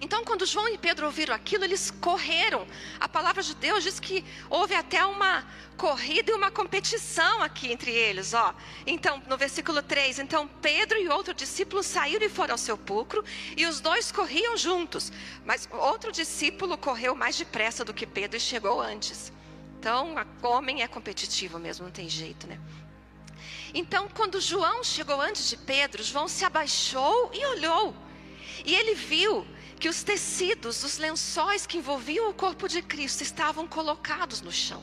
Então, 0.00 0.24
quando 0.24 0.44
João 0.46 0.68
e 0.68 0.78
Pedro 0.78 1.06
ouviram 1.06 1.34
aquilo, 1.34 1.64
eles 1.64 1.90
correram. 1.90 2.66
A 3.00 3.08
palavra 3.08 3.42
de 3.42 3.54
Deus 3.54 3.82
diz 3.82 3.98
que 3.98 4.24
houve 4.50 4.74
até 4.74 5.04
uma 5.04 5.46
corrida 5.76 6.30
e 6.30 6.34
uma 6.34 6.50
competição 6.50 7.42
aqui 7.42 7.70
entre 7.70 7.90
eles, 7.90 8.34
ó. 8.34 8.54
Então, 8.86 9.22
no 9.26 9.36
versículo 9.36 9.82
3, 9.82 10.18
então 10.18 10.48
Pedro 10.60 10.98
e 10.98 11.08
outro 11.08 11.34
discípulo 11.34 11.82
saíram 11.82 12.26
e 12.26 12.28
foram 12.28 12.54
ao 12.54 12.58
sepulcro, 12.58 13.24
e 13.56 13.66
os 13.66 13.80
dois 13.80 14.10
corriam 14.12 14.56
juntos. 14.56 15.12
Mas 15.44 15.68
outro 15.72 16.12
discípulo 16.12 16.76
correu 16.76 17.14
mais 17.14 17.36
depressa 17.36 17.84
do 17.84 17.94
que 17.94 18.06
Pedro 18.06 18.36
e 18.36 18.40
chegou 18.40 18.80
antes. 18.80 19.32
Então, 19.78 20.14
homem 20.42 20.82
é 20.82 20.88
competitivo 20.88 21.58
mesmo, 21.58 21.84
não 21.84 21.92
tem 21.92 22.08
jeito, 22.08 22.46
né? 22.46 22.58
Então, 23.74 24.08
quando 24.08 24.40
João 24.40 24.82
chegou 24.82 25.20
antes 25.20 25.48
de 25.48 25.56
Pedro, 25.56 26.02
João 26.02 26.28
se 26.28 26.44
abaixou 26.44 27.30
e 27.32 27.44
olhou. 27.46 27.94
E 28.64 28.74
ele 28.74 28.94
viu 28.94 29.46
que 29.78 29.88
os 29.88 30.02
tecidos, 30.02 30.82
os 30.82 30.98
lençóis 30.98 31.66
que 31.66 31.78
envolviam 31.78 32.30
o 32.30 32.34
corpo 32.34 32.68
de 32.68 32.82
Cristo 32.82 33.22
estavam 33.22 33.66
colocados 33.66 34.40
no 34.40 34.50
chão. 34.50 34.82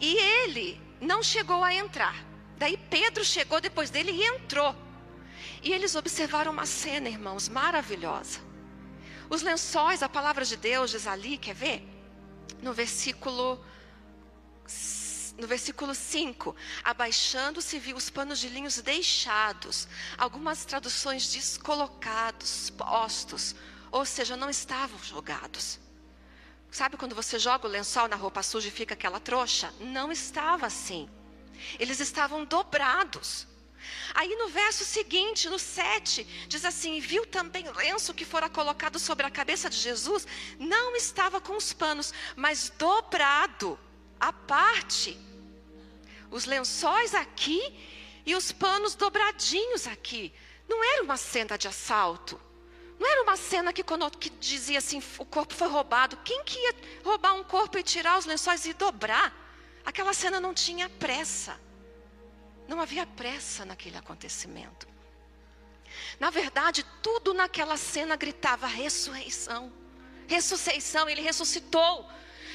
E 0.00 0.14
ele 0.14 0.80
não 1.00 1.22
chegou 1.22 1.64
a 1.64 1.74
entrar. 1.74 2.24
Daí 2.58 2.76
Pedro 2.76 3.24
chegou 3.24 3.60
depois 3.60 3.90
dele 3.90 4.12
e 4.12 4.24
entrou. 4.24 4.74
E 5.62 5.72
eles 5.72 5.94
observaram 5.94 6.52
uma 6.52 6.66
cena, 6.66 7.08
irmãos, 7.08 7.48
maravilhosa. 7.48 8.40
Os 9.30 9.42
lençóis, 9.42 10.02
a 10.02 10.08
palavra 10.08 10.44
de 10.44 10.56
Deus 10.56 10.90
diz 10.90 11.06
ali, 11.06 11.38
quer 11.38 11.54
ver? 11.54 11.88
No 12.60 12.72
versículo 12.72 13.64
no 15.38 15.46
versículo 15.46 15.94
5, 15.94 16.54
abaixando-se 16.84 17.78
viu 17.78 17.96
os 17.96 18.10
panos 18.10 18.38
de 18.38 18.48
linhos 18.48 18.80
deixados, 18.80 19.88
algumas 20.16 20.64
traduções 20.64 21.32
descolocados, 21.32 22.70
postos, 22.70 23.54
ou 23.90 24.04
seja, 24.04 24.36
não 24.36 24.50
estavam 24.50 24.98
jogados. 25.02 25.80
Sabe 26.70 26.96
quando 26.96 27.14
você 27.14 27.38
joga 27.38 27.66
o 27.66 27.70
lençol 27.70 28.08
na 28.08 28.16
roupa 28.16 28.42
suja 28.42 28.68
e 28.68 28.70
fica 28.70 28.94
aquela 28.94 29.20
trouxa? 29.20 29.72
Não 29.78 30.10
estava 30.10 30.66
assim. 30.66 31.08
Eles 31.78 32.00
estavam 32.00 32.44
dobrados. 32.44 33.46
Aí 34.14 34.34
no 34.36 34.48
verso 34.48 34.84
seguinte, 34.84 35.48
no 35.48 35.58
7, 35.58 36.24
diz 36.48 36.64
assim: 36.64 37.00
Viu 37.00 37.26
também 37.26 37.68
o 37.68 37.74
lenço 37.74 38.14
que 38.14 38.24
fora 38.24 38.48
colocado 38.48 38.98
sobre 38.98 39.26
a 39.26 39.30
cabeça 39.30 39.68
de 39.68 39.76
Jesus, 39.76 40.26
não 40.58 40.96
estava 40.96 41.40
com 41.40 41.56
os 41.56 41.72
panos, 41.72 42.14
mas 42.36 42.72
dobrado 42.78 43.78
à 44.22 44.32
parte. 44.32 45.18
Os 46.30 46.44
lençóis 46.44 47.12
aqui 47.12 47.60
e 48.24 48.36
os 48.36 48.52
panos 48.52 48.94
dobradinhos 48.94 49.88
aqui. 49.88 50.32
Não 50.68 50.82
era 50.82 51.02
uma 51.02 51.16
cena 51.16 51.58
de 51.58 51.66
assalto. 51.66 52.40
Não 53.00 53.10
era 53.10 53.22
uma 53.24 53.36
cena 53.36 53.72
que, 53.72 53.82
quando, 53.82 54.08
que 54.16 54.30
dizia 54.30 54.78
assim: 54.78 55.02
o 55.18 55.26
corpo 55.26 55.52
foi 55.52 55.66
roubado. 55.66 56.16
Quem 56.18 56.44
que 56.44 56.56
ia 56.56 56.74
roubar 57.04 57.34
um 57.34 57.42
corpo 57.42 57.76
e 57.76 57.82
tirar 57.82 58.16
os 58.16 58.24
lençóis 58.24 58.64
e 58.64 58.72
dobrar? 58.72 59.34
Aquela 59.84 60.14
cena 60.14 60.38
não 60.38 60.54
tinha 60.54 60.88
pressa. 60.88 61.60
Não 62.68 62.80
havia 62.80 63.04
pressa 63.04 63.64
naquele 63.64 63.96
acontecimento. 63.96 64.86
Na 66.20 66.30
verdade, 66.30 66.86
tudo 67.02 67.34
naquela 67.34 67.76
cena 67.76 68.14
gritava 68.14 68.68
ressurreição. 68.68 69.72
Ressurreição, 70.28 71.08
ele 71.08 71.20
ressuscitou. 71.20 72.08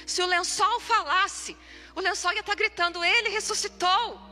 Se 0.07 0.21
o 0.21 0.25
lençol 0.25 0.79
falasse, 0.79 1.57
o 1.93 1.99
lençol 1.99 2.31
ia 2.31 2.39
estar 2.39 2.55
gritando: 2.55 3.03
Ele 3.03 3.27
ressuscitou. 3.27 4.25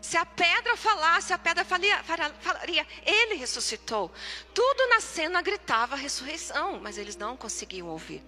Se 0.00 0.16
a 0.16 0.24
pedra 0.24 0.76
falasse, 0.76 1.32
a 1.32 1.38
pedra 1.38 1.64
falaria, 1.64 2.02
falaria, 2.40 2.86
Ele 3.04 3.34
ressuscitou. 3.34 4.10
Tudo 4.54 4.86
na 4.86 5.00
cena 5.00 5.42
gritava 5.42 5.96
ressurreição, 5.96 6.78
mas 6.80 6.96
eles 6.96 7.16
não 7.16 7.36
conseguiam 7.36 7.88
ouvir. 7.88 8.22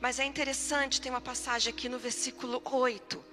Mas 0.00 0.20
é 0.20 0.24
interessante, 0.24 1.00
tem 1.00 1.10
uma 1.10 1.20
passagem 1.20 1.72
aqui 1.72 1.88
no 1.88 1.98
versículo 1.98 2.62
8. 2.64 3.24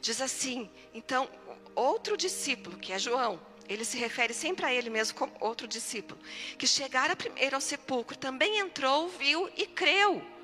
Diz 0.00 0.22
assim: 0.22 0.70
então, 0.94 1.28
outro 1.74 2.16
discípulo, 2.16 2.78
que 2.78 2.94
é 2.94 2.98
João, 2.98 3.38
ele 3.68 3.84
se 3.84 3.98
refere 3.98 4.32
sempre 4.32 4.64
a 4.64 4.72
ele 4.72 4.88
mesmo 4.88 5.18
como 5.18 5.36
outro 5.38 5.68
discípulo, 5.68 6.18
que 6.56 6.66
chegara 6.66 7.14
primeiro 7.14 7.56
ao 7.56 7.60
sepulcro, 7.60 8.16
também 8.16 8.58
entrou, 8.58 9.06
viu 9.10 9.50
e 9.54 9.66
creu 9.66 10.38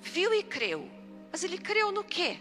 viu 0.00 0.32
e 0.34 0.42
creu. 0.42 0.90
Mas 1.30 1.44
ele 1.44 1.58
creu 1.58 1.92
no 1.92 2.02
quê? 2.02 2.38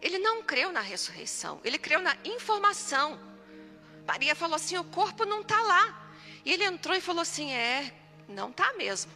Ele 0.00 0.18
não 0.18 0.42
creu 0.42 0.72
na 0.72 0.80
ressurreição, 0.80 1.60
ele 1.64 1.78
creu 1.78 2.00
na 2.00 2.16
informação. 2.24 3.18
Maria 4.06 4.34
falou 4.34 4.56
assim: 4.56 4.76
o 4.76 4.84
corpo 4.84 5.24
não 5.24 5.40
está 5.40 5.60
lá. 5.60 6.10
E 6.44 6.52
ele 6.52 6.64
entrou 6.64 6.96
e 6.96 7.00
falou 7.00 7.22
assim: 7.22 7.52
é, 7.52 7.94
não 8.28 8.50
está 8.50 8.72
mesmo. 8.72 9.12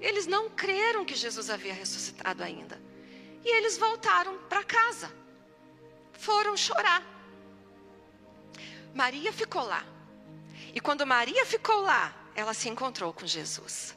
Eles 0.00 0.26
não 0.26 0.50
creram 0.50 1.04
que 1.04 1.14
Jesus 1.14 1.48
havia 1.48 1.72
ressuscitado 1.72 2.42
ainda. 2.42 2.80
E 3.44 3.56
eles 3.56 3.76
voltaram 3.78 4.38
para 4.48 4.62
casa. 4.62 5.10
Foram 6.12 6.56
chorar. 6.56 7.02
Maria 8.94 9.32
ficou 9.32 9.62
lá. 9.62 9.84
E 10.74 10.80
quando 10.80 11.06
Maria 11.06 11.44
ficou 11.44 11.80
lá, 11.80 12.14
ela 12.34 12.54
se 12.54 12.68
encontrou 12.68 13.12
com 13.12 13.26
Jesus. 13.26 13.96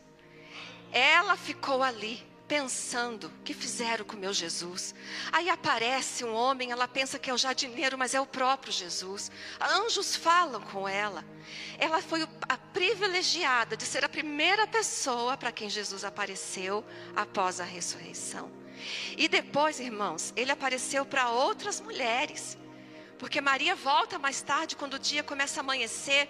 Ela 0.91 1.35
ficou 1.35 1.83
ali 1.83 2.25
pensando 2.47 3.31
que 3.43 3.53
fizeram 3.53 4.05
com 4.05 4.15
meu 4.15 4.33
Jesus. 4.33 4.95
Aí 5.31 5.49
aparece 5.49 6.23
um 6.23 6.33
homem, 6.33 6.71
ela 6.71 6.87
pensa 6.87 7.19
que 7.19 7.29
é 7.29 7.33
o 7.33 7.37
jardineiro, 7.37 7.97
mas 7.97 8.13
é 8.13 8.21
o 8.21 8.25
próprio 8.25 8.71
Jesus. 8.71 9.29
Anjos 9.59 10.15
falam 10.15 10.61
com 10.61 10.87
ela. 10.87 11.25
Ela 11.77 12.01
foi 12.01 12.27
a 12.47 12.57
privilegiada 12.57 13.75
de 13.75 13.83
ser 13.83 14.05
a 14.05 14.09
primeira 14.09 14.65
pessoa 14.65 15.35
para 15.35 15.51
quem 15.51 15.69
Jesus 15.69 16.03
apareceu 16.03 16.85
após 17.15 17.59
a 17.59 17.65
ressurreição. 17.65 18.49
E 19.17 19.27
depois, 19.27 19.79
irmãos, 19.79 20.31
ele 20.35 20.51
apareceu 20.51 21.05
para 21.05 21.29
outras 21.29 21.81
mulheres. 21.81 22.57
Porque 23.19 23.41
Maria 23.41 23.75
volta 23.75 24.19
mais 24.19 24.41
tarde, 24.41 24.75
quando 24.75 24.93
o 24.93 24.99
dia 24.99 25.23
começa 25.23 25.59
a 25.59 25.63
amanhecer. 25.63 26.29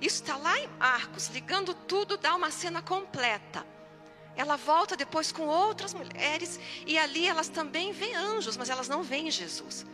Isso 0.00 0.22
está 0.22 0.36
lá 0.36 0.58
em 0.58 0.68
Marcos, 0.78 1.26
ligando 1.28 1.74
tudo, 1.74 2.16
dá 2.16 2.34
uma 2.34 2.50
cena 2.50 2.80
completa. 2.80 3.66
Ela 4.38 4.54
volta 4.54 4.96
depois 4.96 5.32
com 5.32 5.46
outras 5.48 5.92
mulheres 5.92 6.60
e 6.86 6.96
ali 6.96 7.26
elas 7.26 7.48
também 7.48 7.90
veem 7.90 8.14
anjos, 8.14 8.56
mas 8.56 8.70
elas 8.70 8.88
não 8.88 9.02
veem 9.02 9.28
Jesus. 9.32 9.84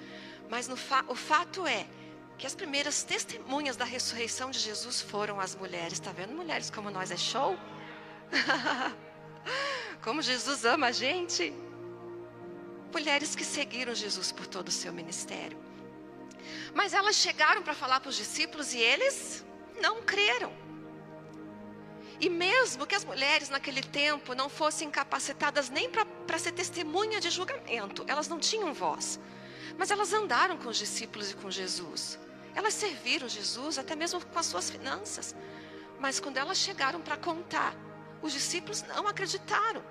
Mas 0.51 0.69
fa 0.69 1.03
o 1.09 1.15
fato 1.15 1.67
é 1.67 1.87
que 2.37 2.47
as 2.47 2.55
primeiras 2.55 3.03
testemunhas 3.03 3.75
da 3.75 3.87
ressurreição 3.87 4.51
de 4.51 4.59
Jesus 4.59 5.01
foram 5.01 5.41
as 5.41 5.55
mulheres. 5.55 5.95
Está 5.95 6.13
vendo, 6.13 6.35
mulheres 6.35 6.69
como 6.69 6.91
nós 6.91 7.11
é 7.11 7.17
show? 7.17 7.57
como 10.05 10.21
Jesus 10.21 10.67
ama 10.67 10.89
a 10.89 10.93
gente. 10.93 11.51
Mulheres 12.93 13.35
que 13.35 13.47
seguiram 13.47 13.95
Jesus 13.95 14.31
por 14.31 14.47
todo 14.47 14.69
o 14.69 14.77
seu 14.83 14.93
ministério. 14.93 15.59
Mas 16.75 16.93
elas 16.93 17.17
chegaram 17.17 17.63
para 17.63 17.73
falar 17.73 17.99
para 17.99 18.11
os 18.11 18.17
discípulos 18.17 18.75
e 18.75 18.79
eles 18.79 19.43
não 19.81 20.03
creram. 20.03 20.53
E 22.25 22.31
mesmo 22.31 22.87
que 22.87 22.95
as 22.95 23.05
mulheres 23.05 23.51
naquele 23.51 23.83
tempo 23.83 24.35
não 24.35 24.49
fossem 24.49 24.91
capacitadas 24.91 25.69
nem 25.69 25.91
para 25.91 26.39
ser 26.39 26.53
testemunha 26.53 27.21
de 27.21 27.29
julgamento, 27.29 28.03
elas 28.07 28.29
não 28.29 28.39
tinham 28.41 28.73
voz. 28.73 29.21
Mas 29.77 29.91
elas 29.91 30.11
andaram 30.15 30.57
com 30.57 30.71
os 30.71 30.79
discípulos 30.79 31.31
e 31.31 31.35
com 31.35 31.51
Jesus. 31.51 32.19
Elas 32.55 32.73
serviram 32.73 33.29
Jesus 33.29 33.79
até 33.79 33.95
mesmo 33.95 34.25
com 34.25 34.39
as 34.39 34.47
suas 34.47 34.71
finanças. 34.71 35.37
Mas 36.01 36.19
quando 36.19 36.39
elas 36.39 36.57
chegaram 36.57 36.99
para 36.99 37.19
contar, 37.19 37.77
os 38.23 38.33
discípulos 38.33 38.81
não 38.85 39.07
acreditaram. 39.07 39.85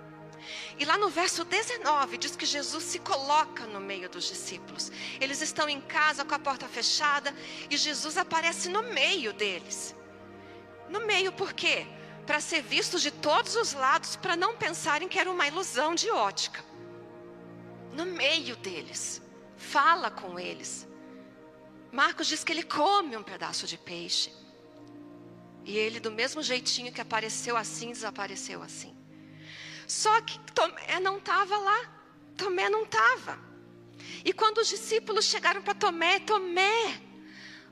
E 0.80 0.86
lá 0.86 0.98
no 0.98 1.10
verso 1.10 1.46
19 1.46 2.18
diz 2.18 2.36
que 2.36 2.48
Jesus 2.48 2.84
se 2.84 2.98
coloca 2.98 3.68
no 3.68 3.80
meio 3.80 4.10
dos 4.10 4.28
discípulos. 4.28 4.92
Eles 5.22 5.40
estão 5.40 5.70
em 5.70 5.80
casa 5.80 6.26
com 6.26 6.34
a 6.34 6.40
porta 6.40 6.68
fechada 6.68 7.32
e 7.70 7.78
Jesus 7.78 8.18
aparece 8.18 8.70
no 8.70 8.82
meio 8.82 9.34
deles. 9.34 9.96
No 10.90 11.02
meio 11.02 11.32
por 11.32 11.54
quê? 11.54 11.86
Para 12.26 12.40
ser 12.40 12.62
vistos 12.62 13.02
de 13.02 13.12
todos 13.12 13.56
os 13.56 13.74
lados, 13.74 14.16
para 14.16 14.36
não 14.36 14.56
pensarem 14.56 15.08
que 15.08 15.20
era 15.20 15.30
uma 15.30 15.48
ilusão 15.48 15.94
de 15.94 16.10
ótica. 16.10 16.64
No 17.94 18.06
meio 18.06 18.56
deles, 18.56 19.22
fala 19.58 20.10
com 20.10 20.40
eles. 20.40 20.88
Marcos 21.92 22.28
diz 22.28 22.44
que 22.44 22.52
ele 22.52 22.64
come 22.64 23.16
um 23.16 23.24
pedaço 23.24 23.68
de 23.68 23.78
peixe. 23.78 24.32
E 25.66 25.78
ele, 25.78 26.00
do 26.00 26.12
mesmo 26.12 26.42
jeitinho 26.42 26.92
que 26.92 27.00
apareceu 27.02 27.56
assim, 27.56 27.92
desapareceu 27.92 28.64
assim. 28.64 28.96
Só 29.88 30.20
que 30.22 30.40
Tomé 30.54 31.00
não 31.00 31.18
estava 31.18 31.58
lá. 31.58 31.92
Tomé 32.36 32.68
não 32.70 32.84
estava. 32.84 33.38
E 34.26 34.34
quando 34.34 34.58
os 34.58 34.68
discípulos 34.68 35.26
chegaram 35.26 35.62
para 35.62 35.76
Tomé, 35.76 36.20
Tomé, 36.20 37.02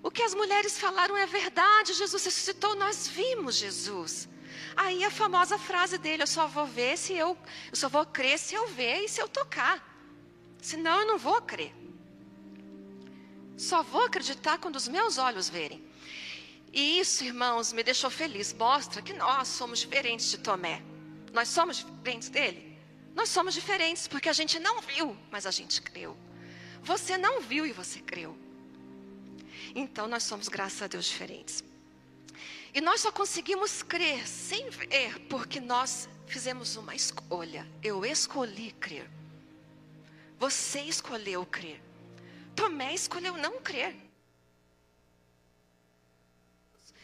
O 0.03 0.09
que 0.09 0.23
as 0.23 0.33
mulheres 0.33 0.79
falaram 0.79 1.15
é 1.15 1.27
verdade, 1.27 1.93
Jesus 1.93 2.23
ressuscitou, 2.23 2.75
nós 2.75 3.07
vimos 3.07 3.55
Jesus. 3.55 4.27
Aí 4.75 5.03
a 5.03 5.11
famosa 5.11 5.57
frase 5.57 5.97
dele: 5.97 6.23
eu 6.23 6.27
só 6.27 6.47
vou 6.47 6.65
ver 6.65 6.97
se 6.97 7.13
eu, 7.13 7.37
eu 7.69 7.75
só 7.75 7.89
vou 7.89 8.05
crer 8.05 8.37
se 8.37 8.55
eu 8.55 8.67
ver 8.69 9.03
e 9.03 9.09
se 9.09 9.21
eu 9.21 9.27
tocar. 9.27 9.87
Senão 10.61 10.99
eu 11.01 11.07
não 11.07 11.17
vou 11.17 11.41
crer. 11.41 11.73
Só 13.57 13.83
vou 13.83 14.05
acreditar 14.05 14.57
quando 14.57 14.75
os 14.75 14.87
meus 14.87 15.17
olhos 15.17 15.49
verem. 15.49 15.83
E 16.73 16.99
isso, 16.99 17.23
irmãos, 17.23 17.73
me 17.73 17.83
deixou 17.83 18.09
feliz. 18.09 18.53
Mostra 18.53 19.01
que 19.01 19.13
nós 19.13 19.47
somos 19.47 19.79
diferentes 19.79 20.29
de 20.29 20.37
Tomé. 20.37 20.81
Nós 21.33 21.49
somos 21.49 21.77
diferentes 21.77 22.29
dele. 22.29 22.77
Nós 23.13 23.29
somos 23.29 23.53
diferentes 23.53 24.07
porque 24.07 24.29
a 24.29 24.33
gente 24.33 24.57
não 24.59 24.81
viu, 24.81 25.17
mas 25.29 25.45
a 25.45 25.51
gente 25.51 25.81
creu. 25.81 26.17
Você 26.81 27.17
não 27.17 27.41
viu 27.41 27.65
e 27.65 27.71
você 27.71 27.99
creu. 27.99 28.37
Então 29.75 30.07
nós 30.07 30.23
somos, 30.23 30.47
graças 30.47 30.81
a 30.81 30.87
Deus, 30.87 31.05
diferentes. 31.05 31.63
E 32.73 32.79
nós 32.79 33.01
só 33.01 33.11
conseguimos 33.11 33.83
crer 33.83 34.27
sem 34.27 34.69
ver 34.69 35.19
porque 35.27 35.59
nós 35.59 36.07
fizemos 36.25 36.75
uma 36.75 36.95
escolha. 36.95 37.67
Eu 37.83 38.05
escolhi 38.05 38.71
crer. 38.73 39.09
Você 40.39 40.81
escolheu 40.81 41.45
crer. 41.45 41.81
Tomé 42.55 42.93
escolheu 42.93 43.35
não 43.35 43.59
crer. 43.59 43.95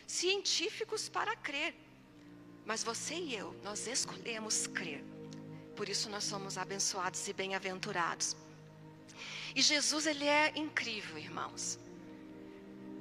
Científicos 0.08 1.10
para 1.10 1.36
crer. 1.36 1.76
Mas 2.66 2.84
você 2.84 3.16
e 3.16 3.36
eu, 3.36 3.54
nós 3.64 3.88
escolhemos 3.88 4.68
crer. 4.68 5.04
Por 5.76 5.88
isso 5.88 6.10
nós 6.10 6.24
somos 6.24 6.58
abençoados 6.58 7.28
e 7.28 7.34
bem-aventurados. 7.34 8.36
E 9.56 9.62
Jesus, 9.62 10.06
ele 10.06 10.26
é 10.26 10.52
incrível, 10.56 11.18
irmãos. 11.18 11.78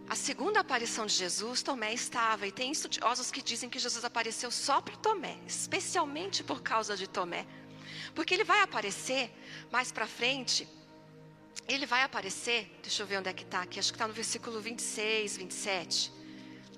A 0.09 0.15
segunda 0.15 0.61
aparição 0.61 1.05
de 1.05 1.15
Jesus, 1.15 1.63
Tomé 1.63 1.93
estava, 1.93 2.47
e 2.47 2.53
tem 2.53 2.71
estudiosos 2.71 3.33
que 3.33 3.43
dizem 3.43 3.69
que 3.69 3.79
Jesus 3.79 4.05
apareceu 4.05 4.53
só 4.53 4.81
para 4.81 4.97
Tomé, 4.97 5.37
especialmente 5.47 6.45
por 6.45 6.63
causa 6.63 6.97
de 6.97 7.09
Tomé. 7.09 7.45
Porque 8.15 8.33
ele 8.33 8.45
vai 8.45 8.61
aparecer 8.61 9.33
mais 9.71 9.91
para 9.91 10.07
frente, 10.07 10.69
ele 11.67 11.87
vai 11.87 12.03
aparecer, 12.03 12.71
deixa 12.81 13.03
eu 13.03 13.07
ver 13.07 13.19
onde 13.19 13.29
é 13.29 13.33
que 13.33 13.43
está 13.43 13.63
aqui, 13.63 13.81
acho 13.81 13.91
que 13.91 13.97
está 13.97 14.07
no 14.07 14.15
versículo 14.15 14.61
26, 14.61 15.39
27. 15.39 16.13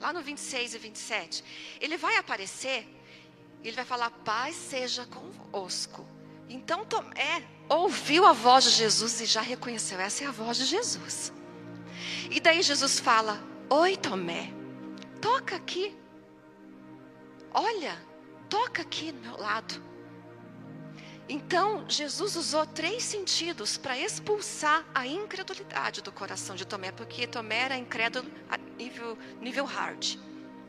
Lá 0.01 0.11
no 0.11 0.23
26 0.23 0.75
e 0.75 0.79
27. 0.79 1.45
Ele 1.81 1.99
vai 1.99 2.17
aparecer, 2.17 2.89
ele 3.63 3.77
vai 3.77 3.85
falar: 3.85 4.11
Paz 4.11 4.57
seja 4.57 5.05
convosco. 5.05 6.07
Então 6.49 6.87
Tomé 6.87 7.47
ouviu 7.69 8.25
a 8.25 8.33
voz 8.33 8.65
de 8.65 8.71
Jesus 8.71 9.21
e 9.21 9.27
já 9.27 9.43
reconheceu: 9.43 10.01
essa 10.01 10.25
é 10.25 10.27
a 10.27 10.31
voz 10.31 10.57
de 10.57 10.65
Jesus. 10.65 11.33
E 12.31 12.41
daí 12.41 12.63
Jesus 12.63 12.99
fala: 12.99 13.43
Oi, 13.71 13.97
Tomé, 13.97 14.53
toca 15.21 15.57
aqui. 15.57 15.97
Olha, 17.53 17.99
toca 18.49 18.83
aqui 18.83 19.13
do 19.13 19.21
meu 19.21 19.37
lado. 19.37 19.83
Então, 21.29 21.85
Jesus 21.89 22.37
usou 22.37 22.65
três 22.65 23.03
sentidos 23.03 23.77
para 23.77 23.99
expulsar 23.99 24.87
a 24.95 25.07
incredulidade 25.07 26.01
do 26.01 26.11
coração 26.11 26.57
de 26.57 26.67
Tomé, 26.67 26.91
porque 26.91 27.27
Tomé 27.27 27.65
era 27.65 27.77
incrédulo 27.77 28.31
a 28.49 28.57
nível, 28.57 29.19
nível 29.39 29.67
hard, 29.67 30.17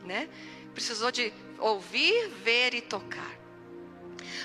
né? 0.04 0.28
Precisou 0.74 1.10
de 1.10 1.32
ouvir, 1.58 2.28
ver 2.44 2.74
e 2.74 2.82
tocar. 2.82 3.39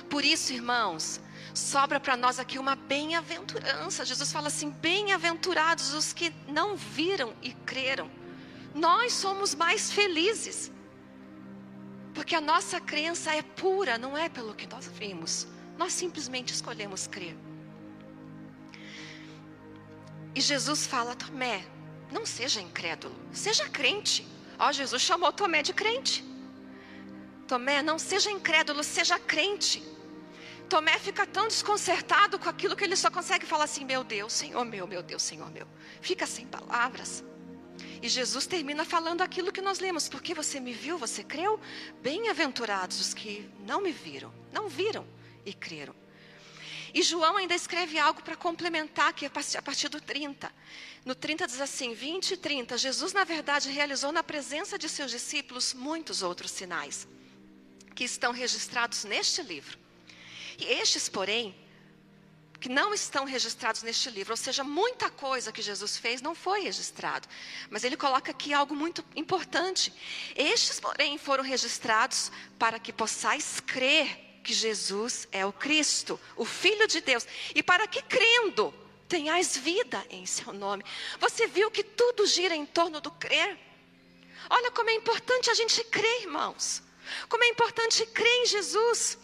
Por 0.09 0.23
isso, 0.23 0.53
irmãos, 0.53 1.19
sobra 1.53 1.99
para 1.99 2.17
nós 2.17 2.39
aqui 2.39 2.59
uma 2.59 2.75
bem-aventurança. 2.75 4.05
Jesus 4.05 4.31
fala 4.31 4.47
assim: 4.47 4.69
bem-aventurados 4.69 5.93
os 5.93 6.13
que 6.13 6.33
não 6.47 6.75
viram 6.75 7.33
e 7.41 7.51
creram. 7.53 8.09
Nós 8.73 9.13
somos 9.13 9.55
mais 9.55 9.91
felizes, 9.91 10.71
porque 12.13 12.35
a 12.35 12.41
nossa 12.41 12.79
crença 12.81 13.33
é 13.33 13.41
pura, 13.41 13.97
não 13.97 14.17
é 14.17 14.27
pelo 14.27 14.53
que 14.53 14.67
nós 14.67 14.87
vimos. 14.87 15.47
Nós 15.77 15.93
simplesmente 15.93 16.53
escolhemos 16.53 17.07
crer. 17.07 17.35
E 20.33 20.41
Jesus 20.41 20.85
fala: 20.85 21.15
Tomé, 21.15 21.65
não 22.11 22.25
seja 22.25 22.61
incrédulo, 22.61 23.15
seja 23.31 23.67
crente. 23.69 24.27
Ó, 24.59 24.71
Jesus 24.71 25.01
chamou 25.01 25.31
Tomé 25.31 25.61
de 25.61 25.73
crente. 25.73 26.23
Tomé, 27.47 27.81
não 27.81 27.99
seja 27.99 28.31
incrédulo, 28.31 28.83
seja 28.83 29.19
crente. 29.19 29.83
Tomé 30.69 30.97
fica 30.97 31.25
tão 31.27 31.47
desconcertado 31.47 32.39
com 32.39 32.49
aquilo 32.49 32.75
que 32.75 32.83
ele 32.83 32.95
só 32.95 33.11
consegue 33.11 33.45
falar 33.45 33.65
assim: 33.65 33.85
Meu 33.85 34.03
Deus, 34.03 34.33
Senhor 34.33 34.65
meu, 34.65 34.87
meu 34.87 35.03
Deus, 35.03 35.21
Senhor 35.21 35.49
meu. 35.51 35.67
Fica 36.01 36.25
sem 36.25 36.47
palavras. 36.47 37.23
E 38.01 38.09
Jesus 38.09 38.45
termina 38.45 38.83
falando 38.83 39.21
aquilo 39.21 39.51
que 39.51 39.61
nós 39.61 39.79
lemos: 39.79 40.09
Porque 40.09 40.33
você 40.33 40.59
me 40.59 40.73
viu, 40.73 40.97
você 40.97 41.23
creu? 41.23 41.59
Bem-aventurados 42.01 42.99
os 42.99 43.13
que 43.13 43.49
não 43.59 43.81
me 43.81 43.91
viram, 43.91 44.33
não 44.51 44.67
viram 44.67 45.05
e 45.45 45.53
creram. 45.53 45.95
E 46.93 47.03
João 47.03 47.35
ainda 47.35 47.53
escreve 47.53 47.99
algo 47.99 48.21
para 48.21 48.37
complementar, 48.37 49.11
que 49.13 49.25
é 49.25 49.27
a 49.27 49.61
partir 49.61 49.89
do 49.89 49.99
30. 49.99 50.49
No 51.03 51.13
30 51.13 51.45
diz 51.45 51.59
assim: 51.59 51.93
20 51.93 52.31
e 52.31 52.37
30. 52.37 52.77
Jesus, 52.77 53.11
na 53.11 53.23
verdade, 53.23 53.69
realizou 53.69 54.11
na 54.11 54.23
presença 54.23 54.79
de 54.79 54.87
seus 54.87 55.11
discípulos 55.11 55.73
muitos 55.73 56.23
outros 56.23 56.51
sinais, 56.51 57.07
que 57.95 58.03
estão 58.03 58.31
registrados 58.31 59.05
neste 59.05 59.41
livro. 59.41 59.77
E 60.59 60.65
estes, 60.65 61.09
porém, 61.09 61.55
que 62.59 62.69
não 62.69 62.93
estão 62.93 63.25
registrados 63.25 63.83
neste 63.83 64.09
livro, 64.09 64.33
ou 64.33 64.37
seja, 64.37 64.63
muita 64.63 65.09
coisa 65.09 65.51
que 65.51 65.61
Jesus 65.61 65.97
fez 65.97 66.21
não 66.21 66.35
foi 66.35 66.61
registrado. 66.61 67.27
Mas 67.69 67.83
ele 67.83 67.97
coloca 67.97 68.31
aqui 68.31 68.53
algo 68.53 68.75
muito 68.75 69.03
importante. 69.15 69.93
Estes, 70.35 70.79
porém, 70.79 71.17
foram 71.17 71.43
registrados 71.43 72.31
para 72.57 72.79
que 72.79 72.91
possais 72.91 73.59
crer 73.59 74.39
que 74.43 74.53
Jesus 74.53 75.27
é 75.31 75.45
o 75.45 75.51
Cristo, 75.51 76.19
o 76.35 76.45
Filho 76.45 76.87
de 76.87 77.01
Deus, 77.01 77.25
e 77.53 77.63
para 77.63 77.87
que 77.87 78.01
crendo 78.01 78.73
tenhais 79.07 79.57
vida 79.57 80.05
em 80.09 80.25
seu 80.25 80.53
nome. 80.53 80.83
Você 81.19 81.47
viu 81.47 81.71
que 81.71 81.83
tudo 81.83 82.25
gira 82.25 82.55
em 82.55 82.65
torno 82.65 83.01
do 83.01 83.11
crer? 83.11 83.57
Olha 84.49 84.71
como 84.71 84.89
é 84.89 84.93
importante 84.93 85.49
a 85.49 85.53
gente 85.53 85.83
crer, 85.85 86.21
irmãos. 86.21 86.84
Como 87.27 87.43
é 87.43 87.47
importante 87.47 88.05
crer 88.07 88.43
em 88.43 88.45
Jesus. 88.45 89.17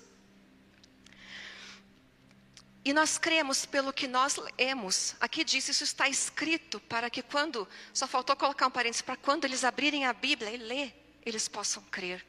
E 2.84 2.94
nós 2.94 3.18
cremos 3.18 3.66
pelo 3.66 3.94
que 3.94 4.08
nós 4.08 4.38
lemos. 4.58 5.16
Aqui 5.20 5.44
diz, 5.44 5.68
isso 5.70 5.84
está 5.84 6.10
escrito 6.10 6.80
para 6.80 7.10
que 7.10 7.22
quando, 7.22 7.68
só 7.94 8.08
faltou 8.08 8.36
colocar 8.36 8.66
um 8.68 8.72
parênteses, 8.72 9.04
para 9.04 9.16
quando 9.16 9.46
eles 9.46 9.64
abrirem 9.64 10.06
a 10.06 10.14
Bíblia 10.14 10.52
e 10.52 10.58
ler, 10.58 11.20
eles 11.24 11.48
possam 11.48 11.84
crer. 11.84 12.26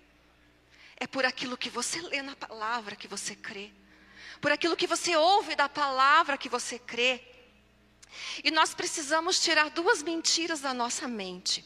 É 0.97 1.07
por 1.07 1.25
aquilo 1.25 1.57
que 1.57 1.71
você 1.71 2.01
lê 2.03 2.21
na 2.21 2.37
palavra 2.37 2.95
que 2.95 3.09
você 3.09 3.35
crê. 3.35 3.73
Por 4.41 4.53
aquilo 4.53 4.77
que 4.77 4.87
você 4.87 5.17
ouve 5.17 5.57
da 5.57 5.69
palavra 5.69 6.37
que 6.37 6.49
você 6.49 6.79
crê. 6.79 7.23
E 8.45 8.51
nós 8.51 8.75
precisamos 8.75 9.41
tirar 9.41 9.71
duas 9.71 10.03
mentiras 10.03 10.61
da 10.61 10.75
nossa 10.75 11.09
mente. 11.09 11.65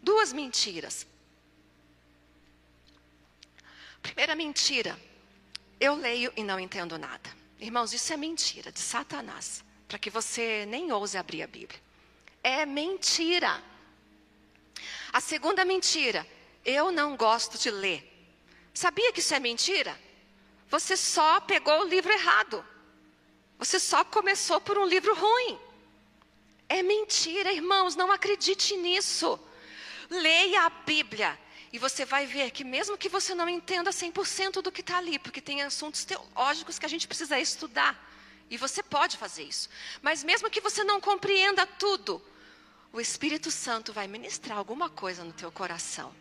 Duas 0.00 0.32
mentiras. 0.32 1.06
Primeira 4.06 4.36
mentira, 4.36 4.98
eu 5.80 5.94
leio 5.96 6.32
e 6.36 6.44
não 6.44 6.60
entendo 6.60 6.96
nada. 6.96 7.28
Irmãos, 7.58 7.92
isso 7.92 8.12
é 8.12 8.16
mentira 8.16 8.70
de 8.70 8.78
Satanás, 8.78 9.64
para 9.88 9.98
que 9.98 10.10
você 10.10 10.64
nem 10.66 10.92
ouse 10.92 11.18
abrir 11.18 11.42
a 11.42 11.46
Bíblia. 11.46 11.80
É 12.40 12.64
mentira. 12.64 13.60
A 15.12 15.20
segunda 15.20 15.64
mentira, 15.64 16.24
eu 16.64 16.92
não 16.92 17.16
gosto 17.16 17.58
de 17.58 17.68
ler. 17.68 18.00
Sabia 18.72 19.12
que 19.12 19.18
isso 19.18 19.34
é 19.34 19.40
mentira? 19.40 19.98
Você 20.68 20.96
só 20.96 21.40
pegou 21.40 21.80
o 21.80 21.88
livro 21.88 22.12
errado. 22.12 22.64
Você 23.58 23.80
só 23.80 24.04
começou 24.04 24.60
por 24.60 24.78
um 24.78 24.86
livro 24.86 25.14
ruim. 25.14 25.58
É 26.68 26.80
mentira, 26.82 27.52
irmãos, 27.52 27.96
não 27.96 28.12
acredite 28.12 28.76
nisso. 28.76 29.38
Leia 30.08 30.62
a 30.62 30.70
Bíblia. 30.70 31.36
E 31.72 31.78
você 31.78 32.04
vai 32.04 32.26
ver 32.26 32.50
que 32.50 32.64
mesmo 32.64 32.96
que 32.96 33.08
você 33.08 33.34
não 33.34 33.48
entenda 33.48 33.90
100% 33.90 34.62
do 34.62 34.72
que 34.72 34.80
está 34.80 34.98
ali, 34.98 35.18
porque 35.18 35.40
tem 35.40 35.62
assuntos 35.62 36.04
teológicos 36.04 36.78
que 36.78 36.86
a 36.86 36.88
gente 36.88 37.06
precisa 37.06 37.38
estudar, 37.38 37.94
e 38.48 38.56
você 38.56 38.82
pode 38.82 39.16
fazer 39.16 39.42
isso. 39.42 39.68
Mas 40.00 40.22
mesmo 40.22 40.50
que 40.50 40.60
você 40.60 40.84
não 40.84 41.00
compreenda 41.00 41.66
tudo, 41.66 42.22
o 42.92 43.00
Espírito 43.00 43.50
Santo 43.50 43.92
vai 43.92 44.06
ministrar 44.06 44.56
alguma 44.56 44.88
coisa 44.88 45.24
no 45.24 45.32
teu 45.32 45.50
coração. 45.50 46.14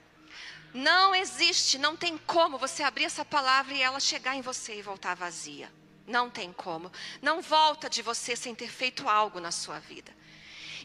Não 0.73 1.15
existe, 1.15 1.77
não 1.77 1.95
tem 1.95 2.17
como 2.17 2.57
você 2.57 2.83
abrir 2.83 3.05
essa 3.05 3.23
palavra 3.23 3.73
e 3.73 3.81
ela 3.81 3.99
chegar 3.99 4.35
em 4.35 4.41
você 4.41 4.77
e 4.77 4.81
voltar 4.81 5.15
vazia. 5.15 5.71
Não 6.05 6.29
tem 6.29 6.51
como. 6.51 6.91
Não 7.21 7.41
volta 7.41 7.89
de 7.89 8.01
você 8.01 8.35
sem 8.35 8.53
ter 8.53 8.67
feito 8.67 9.07
algo 9.07 9.39
na 9.39 9.51
sua 9.51 9.79
vida. 9.79 10.13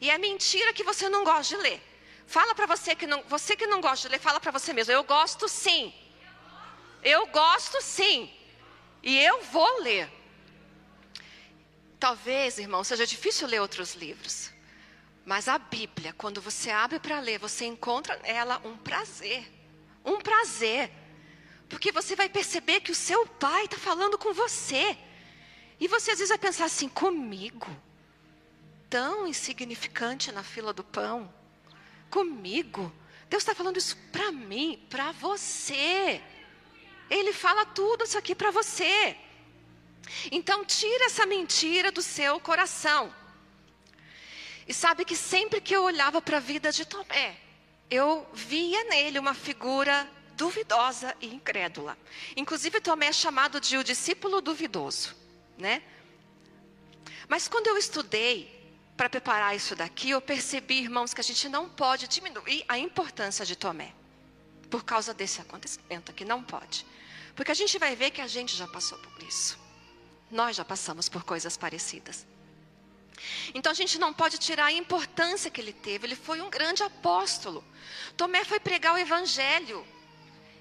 E 0.00 0.08
é 0.08 0.16
mentira 0.16 0.72
que 0.72 0.84
você 0.84 1.08
não 1.08 1.24
gosta 1.24 1.56
de 1.56 1.62
ler. 1.62 1.89
Fala 2.30 2.54
para 2.54 2.64
você 2.64 2.94
que 2.94 3.08
não, 3.08 3.24
você 3.24 3.56
que 3.56 3.66
não 3.66 3.80
gosta 3.80 4.08
de 4.08 4.12
ler, 4.12 4.20
fala 4.20 4.38
para 4.38 4.52
você 4.52 4.72
mesmo. 4.72 4.92
Eu 4.92 5.02
gosto 5.02 5.48
sim. 5.48 5.92
Eu 7.02 7.26
gosto 7.26 7.82
sim. 7.82 8.32
E 9.02 9.18
eu 9.18 9.42
vou 9.42 9.80
ler. 9.80 10.08
Talvez, 11.98 12.56
irmão, 12.60 12.84
seja 12.84 13.04
difícil 13.04 13.48
ler 13.48 13.60
outros 13.60 13.96
livros. 13.96 14.52
Mas 15.26 15.48
a 15.48 15.58
Bíblia, 15.58 16.12
quando 16.12 16.40
você 16.40 16.70
abre 16.70 17.00
para 17.00 17.18
ler, 17.18 17.40
você 17.40 17.64
encontra 17.64 18.16
nela 18.18 18.60
um 18.64 18.76
prazer. 18.76 19.44
Um 20.04 20.20
prazer. 20.20 20.88
Porque 21.68 21.90
você 21.90 22.14
vai 22.14 22.28
perceber 22.28 22.78
que 22.80 22.92
o 22.92 23.00
seu 23.08 23.26
pai 23.26 23.64
está 23.64 23.76
falando 23.76 24.16
com 24.16 24.32
você. 24.32 24.96
E 25.80 25.88
você 25.88 26.12
às 26.12 26.18
vezes 26.18 26.28
vai 26.28 26.38
pensar 26.38 26.66
assim: 26.66 26.88
comigo? 26.88 27.66
Tão 28.88 29.26
insignificante 29.26 30.30
na 30.30 30.44
fila 30.44 30.72
do 30.72 30.84
pão. 30.84 31.39
Comigo? 32.10 32.92
Deus 33.28 33.42
está 33.42 33.54
falando 33.54 33.76
isso 33.76 33.96
para 34.10 34.32
mim, 34.32 34.84
para 34.90 35.12
você. 35.12 36.20
Ele 37.08 37.32
fala 37.32 37.64
tudo 37.64 38.04
isso 38.04 38.18
aqui 38.18 38.34
para 38.34 38.50
você. 38.50 39.16
Então, 40.32 40.64
tira 40.64 41.04
essa 41.04 41.24
mentira 41.24 41.92
do 41.92 42.02
seu 42.02 42.40
coração. 42.40 43.14
E 44.66 44.74
sabe 44.74 45.04
que 45.04 45.16
sempre 45.16 45.60
que 45.60 45.74
eu 45.74 45.84
olhava 45.84 46.20
para 46.20 46.36
a 46.36 46.40
vida 46.40 46.70
de 46.72 46.84
Tomé, 46.84 47.36
eu 47.90 48.26
via 48.32 48.84
nele 48.84 49.18
uma 49.18 49.34
figura 49.34 50.08
duvidosa 50.36 51.16
e 51.20 51.26
incrédula. 51.26 51.98
Inclusive, 52.36 52.80
Tomé 52.80 53.06
é 53.06 53.12
chamado 53.12 53.60
de 53.60 53.76
o 53.76 53.84
discípulo 53.84 54.40
duvidoso, 54.40 55.14
né? 55.58 55.82
Mas 57.28 57.46
quando 57.46 57.66
eu 57.66 57.76
estudei 57.76 58.59
para 59.00 59.08
preparar 59.08 59.56
isso 59.56 59.74
daqui, 59.74 60.10
eu 60.10 60.20
percebi, 60.20 60.82
irmãos, 60.82 61.14
que 61.14 61.22
a 61.22 61.24
gente 61.24 61.48
não 61.48 61.70
pode 61.70 62.06
diminuir 62.06 62.62
a 62.68 62.76
importância 62.76 63.46
de 63.46 63.56
Tomé. 63.56 63.94
Por 64.68 64.84
causa 64.84 65.14
desse 65.14 65.40
acontecimento 65.40 66.10
aqui, 66.10 66.22
não 66.22 66.42
pode. 66.42 66.84
Porque 67.34 67.50
a 67.50 67.54
gente 67.54 67.78
vai 67.78 67.96
ver 67.96 68.10
que 68.10 68.20
a 68.20 68.26
gente 68.26 68.54
já 68.54 68.68
passou 68.68 68.98
por 68.98 69.22
isso. 69.22 69.58
Nós 70.30 70.54
já 70.54 70.66
passamos 70.66 71.08
por 71.08 71.24
coisas 71.24 71.56
parecidas. 71.56 72.26
Então 73.54 73.72
a 73.72 73.74
gente 73.74 73.98
não 73.98 74.12
pode 74.12 74.36
tirar 74.36 74.66
a 74.66 74.72
importância 74.72 75.50
que 75.50 75.62
ele 75.62 75.72
teve. 75.72 76.06
Ele 76.06 76.14
foi 76.14 76.42
um 76.42 76.50
grande 76.50 76.82
apóstolo. 76.82 77.64
Tomé 78.18 78.44
foi 78.44 78.60
pregar 78.60 78.92
o 78.92 78.98
evangelho 78.98 79.82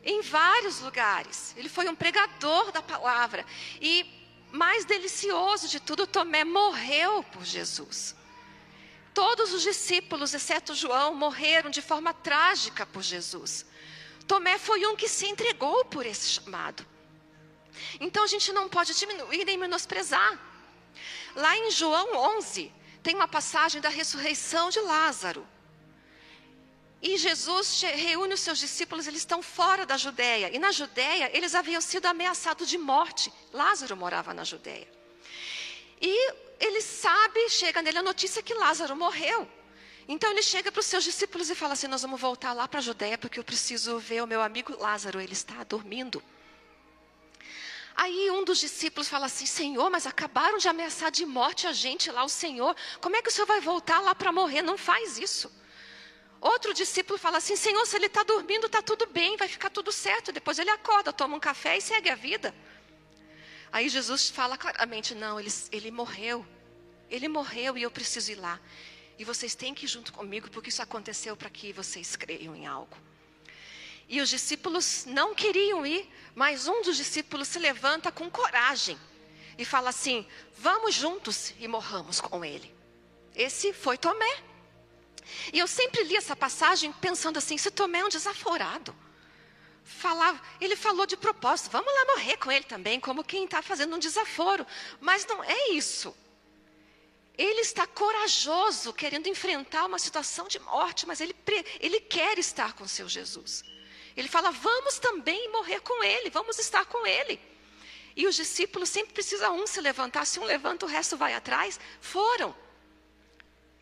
em 0.01 0.21
vários 0.21 0.79
lugares. 0.79 1.53
Ele 1.57 1.67
foi 1.67 1.89
um 1.89 1.95
pregador 1.95 2.71
da 2.71 2.81
palavra. 2.81 3.45
E 3.81 4.09
mais 4.49 4.85
delicioso 4.85 5.67
de 5.67 5.81
tudo, 5.81 6.07
Tomé 6.07 6.45
morreu 6.45 7.21
por 7.33 7.43
Jesus. 7.43 8.17
Todos 9.19 9.51
os 9.51 9.63
discípulos, 9.63 10.33
exceto 10.33 10.73
João, 10.73 11.13
morreram 11.13 11.69
de 11.69 11.81
forma 11.81 12.13
trágica 12.13 12.85
por 12.85 13.03
Jesus. 13.03 13.65
Tomé 14.25 14.57
foi 14.57 14.85
um 14.87 14.95
que 14.95 15.09
se 15.09 15.25
entregou 15.27 15.83
por 15.93 16.05
esse 16.05 16.29
chamado. 16.29 16.87
Então 17.99 18.23
a 18.23 18.27
gente 18.27 18.53
não 18.53 18.69
pode 18.69 18.97
diminuir 18.97 19.43
nem 19.43 19.57
menosprezar. 19.57 20.31
Lá 21.35 21.53
em 21.57 21.69
João 21.69 22.15
11, 22.37 22.71
tem 23.03 23.13
uma 23.13 23.27
passagem 23.27 23.81
da 23.81 23.89
ressurreição 23.89 24.69
de 24.69 24.79
Lázaro. 24.79 25.45
E 27.01 27.17
Jesus 27.17 27.81
reúne 27.81 28.35
os 28.35 28.39
seus 28.39 28.57
discípulos, 28.57 29.05
eles 29.05 29.19
estão 29.19 29.41
fora 29.41 29.85
da 29.85 29.97
Judéia. 29.97 30.49
E 30.55 30.57
na 30.57 30.71
Judéia, 30.71 31.29
eles 31.33 31.55
haviam 31.55 31.81
sido 31.81 32.05
ameaçados 32.05 32.69
de 32.69 32.77
morte. 32.77 33.33
Lázaro 33.51 33.97
morava 33.97 34.33
na 34.33 34.45
Judéia. 34.45 34.87
E 36.01 36.48
ele 36.59 36.81
sabe, 36.81 37.49
chega 37.49 37.81
nele 37.81 37.99
a 37.99 38.03
notícia 38.03 38.43
que 38.43 38.53
Lázaro 38.53 38.95
morreu. 38.95 39.47
Então 40.07 40.31
ele 40.31 40.41
chega 40.41 40.71
para 40.71 40.79
os 40.79 40.85
seus 40.87 41.03
discípulos 41.03 41.49
e 41.49 41.55
fala 41.55 41.73
assim: 41.73 41.87
Nós 41.87 42.01
vamos 42.01 42.19
voltar 42.19 42.51
lá 42.53 42.67
para 42.67 42.79
a 42.79 42.81
Judéia 42.81 43.17
porque 43.17 43.39
eu 43.39 43.43
preciso 43.43 43.99
ver 43.99 44.23
o 44.23 44.27
meu 44.27 44.41
amigo 44.41 44.75
Lázaro, 44.77 45.21
ele 45.21 45.33
está 45.33 45.63
dormindo. 45.63 46.21
Aí 47.95 48.31
um 48.31 48.43
dos 48.43 48.59
discípulos 48.59 49.07
fala 49.07 49.27
assim: 49.27 49.45
Senhor, 49.45 49.89
mas 49.89 50.07
acabaram 50.07 50.57
de 50.57 50.67
ameaçar 50.67 51.11
de 51.11 51.25
morte 51.25 51.67
a 51.67 51.73
gente 51.73 52.09
lá, 52.11 52.23
o 52.23 52.29
Senhor. 52.29 52.75
Como 52.99 53.15
é 53.15 53.21
que 53.21 53.29
o 53.29 53.31
Senhor 53.31 53.45
vai 53.45 53.61
voltar 53.61 53.99
lá 53.99 54.15
para 54.15 54.31
morrer? 54.31 54.61
Não 54.61 54.77
faz 54.77 55.19
isso. 55.19 55.51
Outro 56.41 56.73
discípulo 56.73 57.19
fala 57.19 57.37
assim: 57.37 57.55
Senhor, 57.55 57.85
se 57.85 57.95
ele 57.95 58.07
está 58.07 58.23
dormindo, 58.23 58.65
está 58.65 58.81
tudo 58.81 59.05
bem, 59.05 59.37
vai 59.37 59.47
ficar 59.47 59.69
tudo 59.69 59.91
certo. 59.91 60.31
Depois 60.31 60.57
ele 60.57 60.69
acorda, 60.69 61.13
toma 61.13 61.35
um 61.35 61.39
café 61.39 61.77
e 61.77 61.81
segue 61.81 62.09
a 62.09 62.15
vida. 62.15 62.55
Aí 63.71 63.89
Jesus 63.89 64.29
fala 64.29 64.57
claramente: 64.57 65.13
Não, 65.15 65.39
ele, 65.39 65.51
ele 65.71 65.91
morreu. 65.91 66.45
Ele 67.09 67.27
morreu 67.27 67.77
e 67.77 67.83
eu 67.83 67.91
preciso 67.91 68.31
ir 68.31 68.35
lá. 68.35 68.59
E 69.17 69.23
vocês 69.23 69.55
têm 69.55 69.73
que 69.73 69.85
ir 69.85 69.89
junto 69.89 70.13
comigo, 70.13 70.49
porque 70.49 70.69
isso 70.69 70.81
aconteceu 70.81 71.35
para 71.35 71.49
que 71.49 71.73
vocês 71.73 72.15
creiam 72.15 72.55
em 72.55 72.65
algo. 72.65 72.95
E 74.07 74.21
os 74.21 74.29
discípulos 74.29 75.05
não 75.05 75.35
queriam 75.35 75.85
ir, 75.85 76.09
mas 76.33 76.67
um 76.67 76.81
dos 76.81 76.97
discípulos 76.97 77.47
se 77.47 77.59
levanta 77.59 78.11
com 78.11 78.29
coragem 78.29 78.97
e 79.57 79.65
fala 79.65 79.89
assim: 79.89 80.25
Vamos 80.57 80.95
juntos 80.95 81.53
e 81.59 81.67
morramos 81.67 82.19
com 82.19 82.43
ele. 82.43 82.73
Esse 83.35 83.73
foi 83.73 83.97
Tomé. 83.97 84.43
E 85.53 85.59
eu 85.59 85.67
sempre 85.67 86.03
li 86.03 86.15
essa 86.15 86.35
passagem 86.35 86.91
pensando 86.93 87.37
assim: 87.37 87.57
se 87.57 87.69
Tomé 87.69 87.99
é 87.99 88.05
um 88.05 88.09
desaforado. 88.09 88.95
Ele 90.61 90.75
falou 90.75 91.05
de 91.05 91.17
propósito, 91.17 91.71
vamos 91.71 91.93
lá 91.93 92.05
morrer 92.05 92.37
com 92.37 92.51
ele 92.51 92.65
também, 92.65 92.99
como 92.99 93.23
quem 93.23 93.45
está 93.45 93.61
fazendo 93.61 93.95
um 93.95 93.99
desaforo. 93.99 94.65
Mas 95.01 95.25
não 95.25 95.43
é 95.43 95.69
isso. 95.69 96.15
Ele 97.37 97.61
está 97.61 97.87
corajoso, 97.87 98.93
querendo 98.93 99.27
enfrentar 99.27 99.85
uma 99.85 99.97
situação 99.97 100.47
de 100.47 100.59
morte, 100.59 101.07
mas 101.07 101.21
ele, 101.21 101.35
ele 101.79 102.01
quer 102.01 102.37
estar 102.37 102.73
com 102.73 102.87
seu 102.87 103.07
Jesus. 103.07 103.63
Ele 104.15 104.27
fala: 104.27 104.51
vamos 104.51 104.99
também 104.99 105.49
morrer 105.51 105.79
com 105.79 106.03
ele, 106.03 106.29
vamos 106.29 106.59
estar 106.59 106.85
com 106.85 107.05
ele. 107.07 107.39
E 108.15 108.27
os 108.27 108.35
discípulos 108.35 108.89
sempre 108.89 109.13
precisa 109.13 109.49
um 109.51 109.65
se 109.65 109.79
levantar, 109.79 110.25
se 110.25 110.39
um 110.39 110.43
levanta, 110.43 110.85
o 110.85 110.89
resto 110.89 111.15
vai 111.15 111.33
atrás. 111.33 111.79
Foram. 112.01 112.53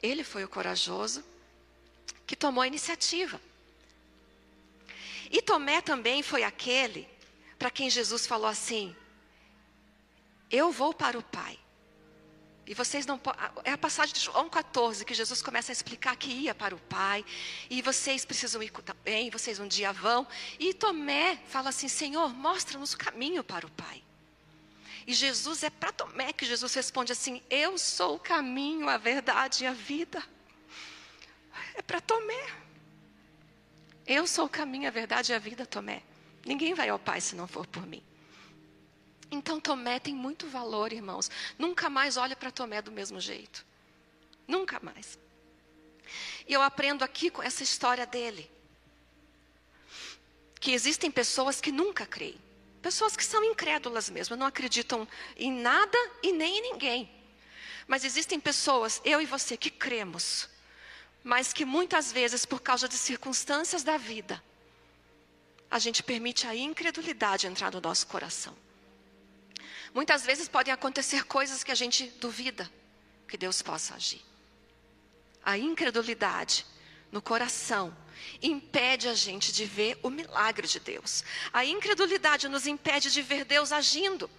Ele 0.01 0.23
foi 0.23 0.43
o 0.43 0.47
corajoso 0.47 1.23
que 2.27 2.35
tomou 2.35 2.61
a 2.61 2.67
iniciativa. 2.67 3.41
E 5.29 5.41
Tomé 5.41 5.81
também 5.81 6.23
foi 6.23 6.43
aquele 6.43 7.07
para 7.57 7.69
quem 7.69 7.89
Jesus 7.89 8.25
falou 8.25 8.47
assim: 8.47 8.95
Eu 10.49 10.71
vou 10.71 10.93
para 10.93 11.17
o 11.17 11.23
Pai. 11.23 11.59
E 12.65 12.73
vocês 12.73 13.05
não 13.05 13.19
É 13.63 13.71
a 13.71 13.77
passagem 13.77 14.13
de 14.13 14.19
João 14.19 14.49
14 14.49 15.05
que 15.05 15.13
Jesus 15.13 15.41
começa 15.41 15.71
a 15.71 15.73
explicar 15.73 16.17
que 16.17 16.29
ia 16.29 16.53
para 16.53 16.75
o 16.75 16.79
Pai. 16.79 17.25
E 17.69 17.81
vocês 17.81 18.25
precisam 18.25 18.61
ir 18.61 18.71
também, 18.71 19.29
vocês 19.29 19.57
um 19.57 19.67
dia 19.67 19.93
vão. 19.93 20.27
E 20.59 20.73
Tomé 20.73 21.37
fala 21.47 21.69
assim: 21.69 21.87
Senhor, 21.87 22.33
mostra-nos 22.33 22.93
o 22.93 22.97
caminho 22.97 23.43
para 23.43 23.65
o 23.65 23.71
Pai. 23.71 24.03
E 25.05 25.13
Jesus 25.13 25.63
é 25.63 25.69
para 25.69 25.93
Tomé 25.93 26.33
que 26.33 26.45
Jesus 26.45 26.73
responde 26.73 27.13
assim: 27.13 27.41
Eu 27.49 27.77
sou 27.77 28.15
o 28.15 28.19
caminho, 28.19 28.89
a 28.89 28.97
verdade 28.97 29.63
e 29.63 29.67
a 29.67 29.71
vida. 29.71 30.21
É 31.73 31.81
para 31.81 32.01
Tomé. 32.01 32.66
Eu 34.07 34.25
sou 34.25 34.45
o 34.45 34.49
caminho, 34.49 34.87
a 34.87 34.91
verdade 34.91 35.33
e 35.33 35.35
a 35.35 35.39
vida, 35.39 35.65
Tomé. 35.65 36.01
Ninguém 36.45 36.73
vai 36.73 36.87
ao 36.87 36.97
Pai 36.97 37.19
se 37.19 37.35
não 37.35 37.45
for 37.45 37.67
por 37.67 37.85
mim. 37.85 38.01
Então 39.29 39.59
Tomé 39.59 39.99
tem 39.99 40.15
muito 40.15 40.47
valor, 40.47 40.93
irmãos. 40.93 41.29
Nunca 41.59 41.89
mais 41.89 42.15
olhe 42.15 42.35
para 42.35 42.49
Tomé 42.49 42.81
do 42.81 42.91
mesmo 42.91 43.19
jeito. 43.19 43.65
Nunca 44.47 44.79
mais. 44.79 45.19
E 46.47 46.53
eu 46.53 46.61
aprendo 46.61 47.03
aqui 47.03 47.29
com 47.29 47.43
essa 47.43 47.63
história 47.63 48.05
dele. 48.05 48.49
Que 50.59 50.71
existem 50.71 51.11
pessoas 51.11 51.59
que 51.59 51.71
nunca 51.71 52.05
creem. 52.05 52.39
Pessoas 52.81 53.17
que 53.17 53.25
são 53.25 53.43
incrédulas 53.43 54.09
mesmo, 54.09 54.37
não 54.37 54.45
acreditam 54.45 55.05
em 55.35 55.51
nada 55.51 55.97
e 56.23 56.31
nem 56.31 56.59
em 56.59 56.71
ninguém. 56.71 57.11
Mas 57.85 58.05
existem 58.05 58.39
pessoas, 58.39 59.01
eu 59.03 59.21
e 59.21 59.25
você, 59.25 59.57
que 59.57 59.69
cremos, 59.69 60.47
mas 61.27 61.51
que 61.51 61.65
muitas 61.65 62.09
vezes, 62.09 62.45
por 62.45 62.61
causa 62.61 62.87
de 62.87 62.95
circunstâncias 62.95 63.83
da 63.83 63.97
vida, 63.97 64.41
a 65.69 65.77
gente 65.77 66.01
permite 66.01 66.47
a 66.47 66.55
incredulidade 66.55 67.47
entrar 67.47 67.69
no 67.69 67.81
nosso 67.81 68.07
coração. 68.07 68.55
Muitas 69.93 70.25
vezes 70.25 70.47
podem 70.47 70.73
acontecer 70.73 71.25
coisas 71.25 71.65
que 71.65 71.71
a 71.71 71.75
gente 71.75 72.07
duvida 72.11 72.71
que 73.27 73.35
Deus 73.35 73.61
possa 73.61 73.95
agir. 73.95 74.21
A 75.43 75.57
incredulidade 75.57 76.65
no 77.11 77.21
coração 77.21 77.93
impede 78.41 79.07
a 79.07 79.13
gente 79.13 79.51
de 79.51 79.65
ver 79.65 79.97
o 80.03 80.09
milagre 80.09 80.67
de 80.67 80.79
Deus. 80.79 81.23
A 81.51 81.65
incredulidade 81.65 82.47
nos 82.47 82.67
impede 82.67 83.11
de 83.11 83.21
ver 83.21 83.45
Deus 83.45 83.71
agindo. 83.71 84.29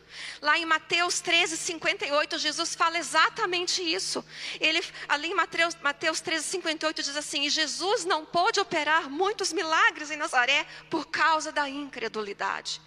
Lá 0.40 0.58
em 0.58 0.64
Mateus 0.64 1.20
13, 1.20 1.56
58, 1.56 2.38
Jesus 2.38 2.74
fala 2.74 2.98
exatamente 2.98 3.82
isso. 3.82 4.24
Ele, 4.60 4.82
ali 5.08 5.28
em 5.28 5.34
Mateus, 5.34 5.74
Mateus 5.82 6.20
13, 6.20 6.44
58, 6.44 7.02
diz 7.02 7.16
assim: 7.16 7.44
E 7.44 7.50
Jesus 7.50 8.04
não 8.04 8.24
pôde 8.24 8.60
operar 8.60 9.10
muitos 9.10 9.52
milagres 9.52 10.10
em 10.10 10.16
Nazaré 10.16 10.66
por 10.88 11.06
causa 11.06 11.52
da 11.52 11.68
incredulidade. 11.68 12.80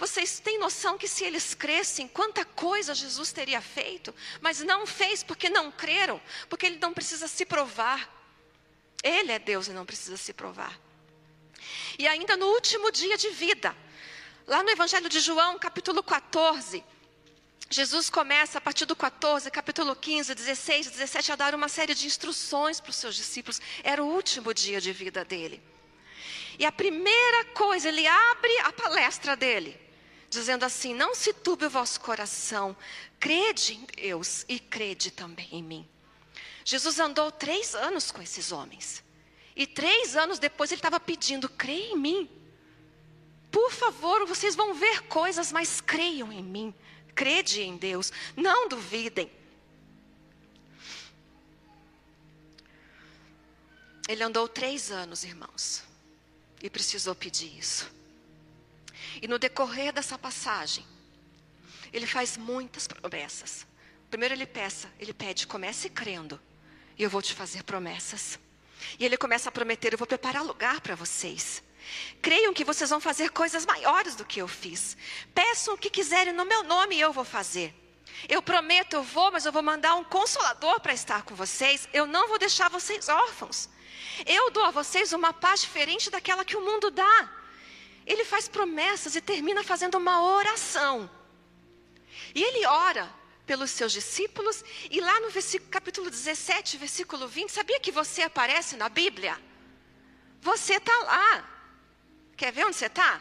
Vocês 0.00 0.40
têm 0.40 0.58
noção 0.58 0.96
que 0.96 1.06
se 1.06 1.24
eles 1.24 1.52
crescem, 1.52 2.08
quanta 2.08 2.42
coisa 2.42 2.94
Jesus 2.94 3.32
teria 3.32 3.60
feito, 3.60 4.14
mas 4.40 4.60
não 4.60 4.86
fez 4.86 5.22
porque 5.22 5.50
não 5.50 5.70
creram, 5.70 6.18
porque 6.48 6.64
ele 6.64 6.78
não 6.78 6.94
precisa 6.94 7.28
se 7.28 7.44
provar. 7.44 8.19
Ele 9.02 9.32
é 9.32 9.38
Deus 9.38 9.68
e 9.68 9.72
não 9.72 9.86
precisa 9.86 10.16
se 10.16 10.32
provar. 10.32 10.78
E 11.98 12.06
ainda 12.06 12.36
no 12.36 12.46
último 12.46 12.90
dia 12.90 13.16
de 13.16 13.30
vida, 13.30 13.76
lá 14.46 14.62
no 14.62 14.70
Evangelho 14.70 15.08
de 15.08 15.20
João, 15.20 15.58
capítulo 15.58 16.02
14, 16.02 16.84
Jesus 17.72 18.10
começa 18.10 18.58
a 18.58 18.60
partir 18.60 18.84
do 18.84 18.96
14, 18.96 19.48
capítulo 19.50 19.94
15, 19.94 20.34
16, 20.34 20.90
17 20.90 21.32
a 21.32 21.36
dar 21.36 21.54
uma 21.54 21.68
série 21.68 21.94
de 21.94 22.04
instruções 22.04 22.80
para 22.80 22.90
os 22.90 22.96
seus 22.96 23.14
discípulos. 23.14 23.60
Era 23.84 24.02
o 24.02 24.08
último 24.08 24.52
dia 24.52 24.80
de 24.80 24.92
vida 24.92 25.24
dele. 25.24 25.62
E 26.58 26.66
a 26.66 26.72
primeira 26.72 27.44
coisa, 27.54 27.88
ele 27.88 28.06
abre 28.06 28.58
a 28.64 28.72
palestra 28.72 29.36
dele, 29.36 29.80
dizendo 30.28 30.64
assim: 30.64 30.92
Não 30.94 31.14
se 31.14 31.32
turbe 31.32 31.66
o 31.66 31.70
vosso 31.70 32.00
coração, 32.00 32.76
crede 33.20 33.74
em 33.74 33.86
Deus 34.02 34.44
e 34.48 34.58
crede 34.58 35.12
também 35.12 35.48
em 35.52 35.62
mim. 35.62 35.88
Jesus 36.64 36.98
andou 36.98 37.30
três 37.30 37.74
anos 37.74 38.10
com 38.10 38.20
esses 38.20 38.52
homens. 38.52 39.02
E 39.56 39.66
três 39.66 40.16
anos 40.16 40.38
depois 40.38 40.70
ele 40.70 40.78
estava 40.78 41.00
pedindo: 41.00 41.48
creia 41.48 41.92
em 41.92 41.96
mim. 41.96 42.30
Por 43.50 43.72
favor, 43.72 44.26
vocês 44.26 44.54
vão 44.54 44.74
ver 44.74 45.02
coisas, 45.02 45.50
mas 45.50 45.80
creiam 45.80 46.32
em 46.32 46.42
mim. 46.42 46.74
Crede 47.14 47.62
em 47.62 47.76
Deus, 47.76 48.12
não 48.36 48.68
duvidem. 48.68 49.30
Ele 54.08 54.22
andou 54.22 54.48
três 54.48 54.90
anos, 54.90 55.24
irmãos, 55.24 55.84
e 56.62 56.70
precisou 56.70 57.14
pedir 57.14 57.58
isso. 57.58 57.90
E 59.20 59.28
no 59.28 59.38
decorrer 59.38 59.92
dessa 59.92 60.18
passagem, 60.18 60.84
ele 61.92 62.06
faz 62.06 62.36
muitas 62.36 62.86
promessas. 62.86 63.66
Primeiro 64.08 64.34
ele 64.34 64.46
peça, 64.46 64.90
ele 64.98 65.12
pede, 65.12 65.46
comece 65.46 65.88
crendo, 65.88 66.40
e 67.00 67.02
eu 67.02 67.08
vou 67.08 67.22
te 67.22 67.32
fazer 67.32 67.62
promessas. 67.62 68.38
E 68.98 69.06
ele 69.06 69.16
começa 69.16 69.48
a 69.48 69.52
prometer, 69.52 69.94
eu 69.94 69.98
vou 69.98 70.06
preparar 70.06 70.44
lugar 70.44 70.82
para 70.82 70.94
vocês. 70.94 71.62
Creiam 72.20 72.52
que 72.52 72.62
vocês 72.62 72.90
vão 72.90 73.00
fazer 73.00 73.30
coisas 73.30 73.64
maiores 73.64 74.14
do 74.14 74.22
que 74.22 74.38
eu 74.38 74.46
fiz. 74.46 74.98
Peçam 75.34 75.72
o 75.72 75.78
que 75.78 75.88
quiserem 75.88 76.34
no 76.34 76.44
meu 76.44 76.62
nome 76.62 76.96
e 76.96 77.00
eu 77.00 77.10
vou 77.10 77.24
fazer. 77.24 77.74
Eu 78.28 78.42
prometo, 78.42 78.92
eu 78.92 79.02
vou, 79.02 79.32
mas 79.32 79.46
eu 79.46 79.52
vou 79.52 79.62
mandar 79.62 79.94
um 79.94 80.04
consolador 80.04 80.78
para 80.80 80.92
estar 80.92 81.22
com 81.22 81.34
vocês. 81.34 81.88
Eu 81.90 82.06
não 82.06 82.28
vou 82.28 82.38
deixar 82.38 82.68
vocês 82.68 83.08
órfãos. 83.08 83.70
Eu 84.26 84.50
dou 84.50 84.66
a 84.66 84.70
vocês 84.70 85.14
uma 85.14 85.32
paz 85.32 85.62
diferente 85.62 86.10
daquela 86.10 86.44
que 86.44 86.58
o 86.58 86.60
mundo 86.60 86.90
dá. 86.90 87.32
Ele 88.06 88.26
faz 88.26 88.46
promessas 88.46 89.16
e 89.16 89.22
termina 89.22 89.64
fazendo 89.64 89.96
uma 89.96 90.22
oração. 90.22 91.10
E 92.34 92.42
ele 92.42 92.66
ora 92.66 93.19
pelos 93.50 93.72
seus 93.72 93.90
discípulos, 93.90 94.62
e 94.88 95.00
lá 95.00 95.18
no 95.18 95.28
capítulo 95.68 96.08
17, 96.08 96.76
versículo 96.76 97.26
20, 97.26 97.50
sabia 97.50 97.80
que 97.80 97.90
você 97.90 98.22
aparece 98.22 98.76
na 98.76 98.88
Bíblia? 98.88 99.36
Você 100.40 100.74
está 100.74 100.96
lá. 101.00 101.50
Quer 102.36 102.52
ver 102.52 102.64
onde 102.64 102.76
você 102.76 102.86
está? 102.86 103.20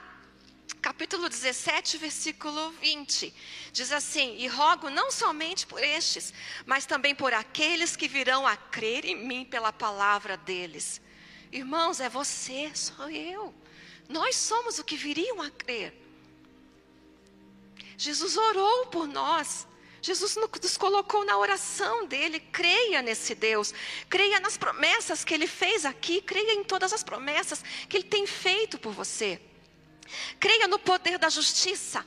Capítulo 0.83 1.27
17, 1.27 1.97
versículo 1.97 2.69
20. 2.73 3.33
Diz 3.73 3.91
assim: 3.91 4.35
E 4.37 4.45
rogo 4.45 4.91
não 4.91 5.11
somente 5.11 5.65
por 5.65 5.83
estes, 5.83 6.31
mas 6.63 6.85
também 6.85 7.15
por 7.15 7.33
aqueles 7.33 7.95
que 7.95 8.07
virão 8.07 8.45
a 8.45 8.55
crer 8.55 9.05
em 9.05 9.15
mim 9.15 9.43
pela 9.43 9.73
palavra 9.73 10.37
deles. 10.37 11.01
Irmãos, 11.51 11.99
é 11.99 12.07
você, 12.07 12.69
sou 12.75 13.09
eu. 13.09 13.51
Nós 14.07 14.35
somos 14.35 14.77
o 14.77 14.83
que 14.83 14.95
viriam 14.95 15.41
a 15.41 15.49
crer. 15.49 15.91
Jesus 17.97 18.37
orou 18.37 18.85
por 18.85 19.07
nós. 19.07 19.67
Jesus 20.01 20.35
nos 20.35 20.77
colocou 20.77 21.25
na 21.25 21.37
oração 21.37 22.05
dele. 22.05 22.39
Creia 22.39 23.01
nesse 23.01 23.35
Deus. 23.35 23.73
Creia 24.09 24.39
nas 24.39 24.57
promessas 24.57 25.23
que 25.23 25.33
ele 25.33 25.47
fez 25.47 25.85
aqui. 25.85 26.21
Creia 26.21 26.53
em 26.53 26.63
todas 26.63 26.93
as 26.93 27.03
promessas 27.03 27.63
que 27.87 27.97
ele 27.97 28.05
tem 28.05 28.25
feito 28.25 28.77
por 28.77 28.93
você. 28.93 29.41
Creia 30.39 30.67
no 30.67 30.79
poder 30.79 31.17
da 31.17 31.29
justiça. 31.29 32.05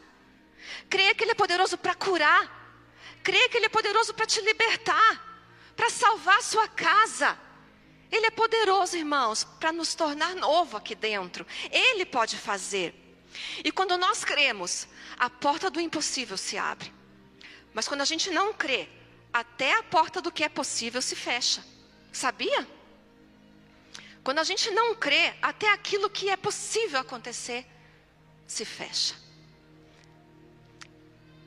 Creia 0.89 1.15
que 1.15 1.25
ele 1.25 1.33
é 1.33 1.35
poderoso 1.35 1.77
para 1.77 1.95
curar. 1.95 2.61
Creia 3.23 3.49
que 3.49 3.57
ele 3.57 3.67
é 3.67 3.69
poderoso 3.69 4.15
para 4.15 4.27
te 4.27 4.41
libertar. 4.41 5.31
Para 5.77 5.91
salvar 5.91 6.39
a 6.39 6.43
sua 6.43 6.69
casa. 6.69 7.39
Ele 8.11 8.27
é 8.27 8.31
poderoso, 8.31 8.97
irmãos, 8.97 9.45
para 9.59 9.73
nos 9.73 9.95
tornar 9.95 10.35
novo 10.35 10.77
aqui 10.77 10.95
dentro. 10.95 11.47
Ele 11.71 12.05
pode 12.05 12.37
fazer. 12.37 12.95
E 13.65 13.73
quando 13.73 13.97
nós 13.97 14.25
cremos, 14.25 14.87
a 15.19 15.31
porta 15.31 15.71
do 15.71 15.81
impossível 15.81 16.37
se 16.37 16.59
abre. 16.59 16.93
Mas 17.75 17.89
quando 17.89 18.03
a 18.03 18.05
gente 18.05 18.31
não 18.31 18.53
crê, 18.53 18.89
até 19.33 19.79
a 19.79 19.83
porta 19.83 20.21
do 20.21 20.31
que 20.31 20.45
é 20.45 20.49
possível 20.49 21.01
se 21.01 21.17
fecha. 21.17 21.65
Sabia? 22.13 22.67
Quando 24.23 24.39
a 24.39 24.45
gente 24.45 24.71
não 24.71 24.95
crê, 24.95 25.35
até 25.41 25.73
aquilo 25.73 26.11
que 26.11 26.29
é 26.29 26.37
possível 26.37 27.01
acontecer 27.01 27.67
se 28.47 28.65
fecha. 28.65 29.15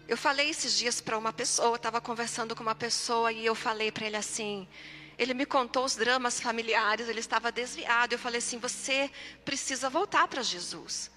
Eu 0.08 0.18
falei 0.18 0.50
esses 0.50 0.78
dias 0.78 1.00
para 1.02 1.18
uma 1.18 1.34
pessoa, 1.34 1.76
estava 1.76 2.02
conversando 2.02 2.56
com 2.56 2.62
uma 2.62 2.76
pessoa 2.76 3.32
e 3.32 3.46
eu 3.46 3.56
falei 3.56 3.92
para 3.92 4.06
ele 4.06 4.18
assim: 4.18 4.68
ele 5.18 5.34
me 5.34 5.46
contou 5.46 5.86
os 5.86 5.96
dramas 5.96 6.40
familiares, 6.40 7.08
ele 7.08 7.20
estava 7.20 7.52
desviado. 7.52 8.14
Eu 8.14 8.20
falei 8.20 8.40
assim: 8.40 8.60
você 8.60 9.10
precisa 9.44 9.90
voltar 9.90 10.28
para 10.28 10.44
Jesus. 10.44 11.10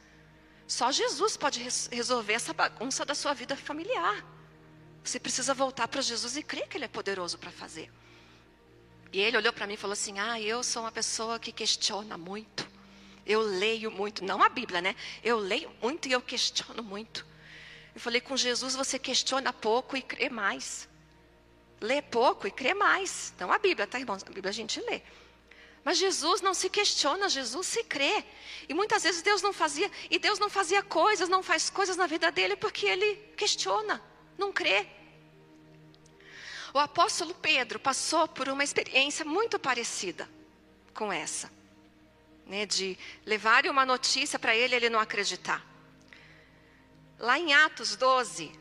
Só 0.66 0.92
Jesus 0.92 1.36
pode 1.36 1.66
resolver 1.90 2.34
essa 2.34 2.52
bagunça 2.52 3.04
da 3.04 3.14
sua 3.14 3.34
vida 3.34 3.56
familiar. 3.56 4.24
Você 5.04 5.18
precisa 5.18 5.54
voltar 5.54 5.88
para 5.88 6.00
Jesus 6.00 6.36
e 6.36 6.42
crer 6.42 6.68
que 6.68 6.76
Ele 6.76 6.84
é 6.84 6.88
poderoso 6.88 7.38
para 7.38 7.50
fazer. 7.50 7.90
E 9.12 9.20
ele 9.20 9.36
olhou 9.36 9.52
para 9.52 9.66
mim 9.66 9.74
e 9.74 9.76
falou 9.76 9.94
assim: 9.94 10.18
Ah, 10.18 10.40
eu 10.40 10.62
sou 10.62 10.82
uma 10.82 10.92
pessoa 10.92 11.38
que 11.38 11.50
questiona 11.50 12.18
muito. 12.18 12.68
Eu 13.24 13.40
leio 13.40 13.90
muito, 13.90 14.24
não 14.24 14.42
a 14.42 14.48
Bíblia, 14.48 14.80
né? 14.80 14.94
Eu 15.22 15.38
leio 15.38 15.70
muito 15.82 16.08
e 16.08 16.12
eu 16.12 16.20
questiono 16.20 16.82
muito. 16.82 17.26
Eu 17.94 18.00
falei: 18.00 18.20
Com 18.20 18.36
Jesus 18.36 18.74
você 18.74 18.98
questiona 18.98 19.52
pouco 19.52 19.96
e 19.96 20.02
crê 20.02 20.28
mais. 20.28 20.88
Lê 21.80 22.02
pouco 22.02 22.46
e 22.46 22.50
crê 22.50 22.74
mais. 22.74 23.32
Não 23.38 23.52
a 23.52 23.58
Bíblia, 23.58 23.86
tá, 23.86 23.98
irmãos? 23.98 24.22
A 24.22 24.30
Bíblia 24.30 24.50
a 24.50 24.52
gente 24.52 24.80
lê. 24.80 25.00
Mas 25.84 25.96
Jesus 25.96 26.42
não 26.42 26.52
se 26.52 26.68
questiona, 26.68 27.28
Jesus 27.30 27.66
se 27.66 27.84
crê. 27.84 28.24
E 28.68 28.74
muitas 28.74 29.04
vezes 29.04 29.22
Deus 29.22 29.40
não 29.40 29.54
fazia, 29.54 29.90
e 30.10 30.18
Deus 30.18 30.38
não 30.38 30.50
fazia 30.50 30.82
coisas, 30.82 31.28
não 31.28 31.42
faz 31.42 31.70
coisas 31.70 31.96
na 31.96 32.06
vida 32.06 32.30
dele 32.30 32.56
porque 32.56 32.84
ele 32.84 33.14
questiona, 33.36 34.02
não 34.38 34.52
crê. 34.52 34.86
O 36.72 36.78
apóstolo 36.78 37.34
Pedro 37.34 37.78
passou 37.78 38.28
por 38.28 38.48
uma 38.48 38.62
experiência 38.62 39.24
muito 39.24 39.58
parecida 39.58 40.28
com 40.94 41.12
essa, 41.12 41.50
né, 42.46 42.64
de 42.64 42.96
levarem 43.26 43.70
uma 43.70 43.84
notícia 43.84 44.38
para 44.38 44.54
ele 44.54 44.74
ele 44.74 44.88
não 44.88 45.00
acreditar. 45.00 45.66
Lá 47.18 47.38
em 47.38 47.52
Atos 47.52 47.96
12, 47.96 48.52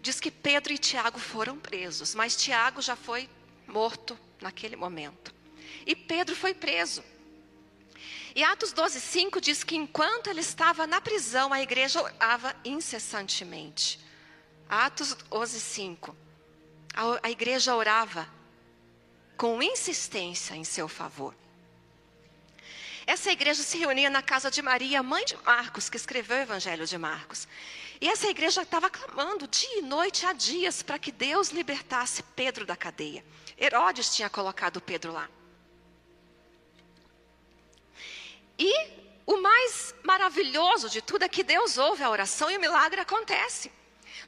diz 0.00 0.18
que 0.18 0.30
Pedro 0.30 0.72
e 0.72 0.78
Tiago 0.78 1.18
foram 1.18 1.58
presos, 1.58 2.14
mas 2.14 2.36
Tiago 2.36 2.82
já 2.82 2.96
foi 2.96 3.28
morto 3.66 4.18
naquele 4.40 4.74
momento. 4.74 5.32
E 5.86 5.94
Pedro 5.94 6.34
foi 6.34 6.54
preso. 6.54 7.04
E 8.34 8.42
Atos 8.42 8.72
12, 8.72 9.00
5 9.00 9.40
diz 9.40 9.64
que 9.64 9.76
enquanto 9.76 10.28
ele 10.28 10.40
estava 10.40 10.86
na 10.86 11.00
prisão, 11.00 11.52
a 11.52 11.60
igreja 11.60 12.00
orava 12.00 12.54
incessantemente. 12.64 14.00
Atos 14.68 15.14
12, 15.14 15.60
5 15.60 16.16
a, 16.94 17.28
a 17.28 17.30
igreja 17.30 17.74
orava 17.76 18.28
com 19.36 19.62
insistência 19.62 20.54
em 20.54 20.64
seu 20.64 20.88
favor. 20.88 21.34
Essa 23.06 23.30
igreja 23.30 23.62
se 23.62 23.78
reunia 23.78 24.10
na 24.10 24.20
casa 24.20 24.50
de 24.50 24.60
Maria, 24.60 25.02
mãe 25.02 25.24
de 25.24 25.36
Marcos, 25.38 25.88
que 25.88 25.96
escreveu 25.96 26.38
o 26.38 26.40
Evangelho 26.40 26.86
de 26.86 26.98
Marcos. 26.98 27.48
E 28.00 28.08
essa 28.08 28.28
igreja 28.28 28.62
estava 28.62 28.90
clamando 28.90 29.46
dia 29.46 29.78
e 29.78 29.82
noite 29.82 30.26
há 30.26 30.32
dias 30.32 30.82
para 30.82 30.98
que 30.98 31.10
Deus 31.10 31.48
libertasse 31.50 32.22
Pedro 32.36 32.66
da 32.66 32.76
cadeia. 32.76 33.24
Herodes 33.56 34.14
tinha 34.14 34.28
colocado 34.28 34.80
Pedro 34.80 35.12
lá. 35.12 35.28
E 38.58 38.88
o 39.24 39.40
mais 39.40 39.94
maravilhoso 40.02 40.90
de 40.90 41.00
tudo 41.00 41.22
é 41.22 41.28
que 41.28 41.44
Deus 41.44 41.78
ouve 41.78 42.02
a 42.02 42.10
oração 42.10 42.50
e 42.50 42.56
o 42.56 42.60
milagre 42.60 43.00
acontece. 43.00 43.70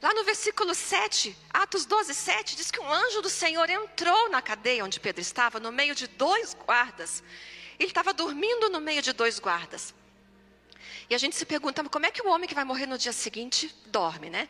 Lá 0.01 0.13
no 0.15 0.23
versículo 0.23 0.73
7, 0.73 1.37
Atos 1.51 1.85
12, 1.85 2.13
7, 2.15 2.55
diz 2.55 2.71
que 2.71 2.79
um 2.79 2.91
anjo 2.91 3.21
do 3.21 3.29
Senhor 3.29 3.69
entrou 3.69 4.29
na 4.29 4.41
cadeia 4.41 4.83
onde 4.83 4.99
Pedro 4.99 5.21
estava, 5.21 5.59
no 5.59 5.71
meio 5.71 5.93
de 5.93 6.07
dois 6.07 6.55
guardas. 6.55 7.23
Ele 7.77 7.89
estava 7.89 8.11
dormindo 8.11 8.67
no 8.69 8.81
meio 8.81 9.01
de 9.01 9.13
dois 9.13 9.37
guardas. 9.37 9.93
E 11.07 11.13
a 11.13 11.19
gente 11.19 11.35
se 11.35 11.45
pergunta, 11.45 11.83
como 11.83 12.05
é 12.07 12.11
que 12.11 12.21
o 12.21 12.29
homem 12.29 12.47
que 12.47 12.55
vai 12.55 12.63
morrer 12.63 12.87
no 12.87 12.97
dia 12.97 13.13
seguinte 13.13 13.75
dorme, 13.87 14.29
né? 14.29 14.49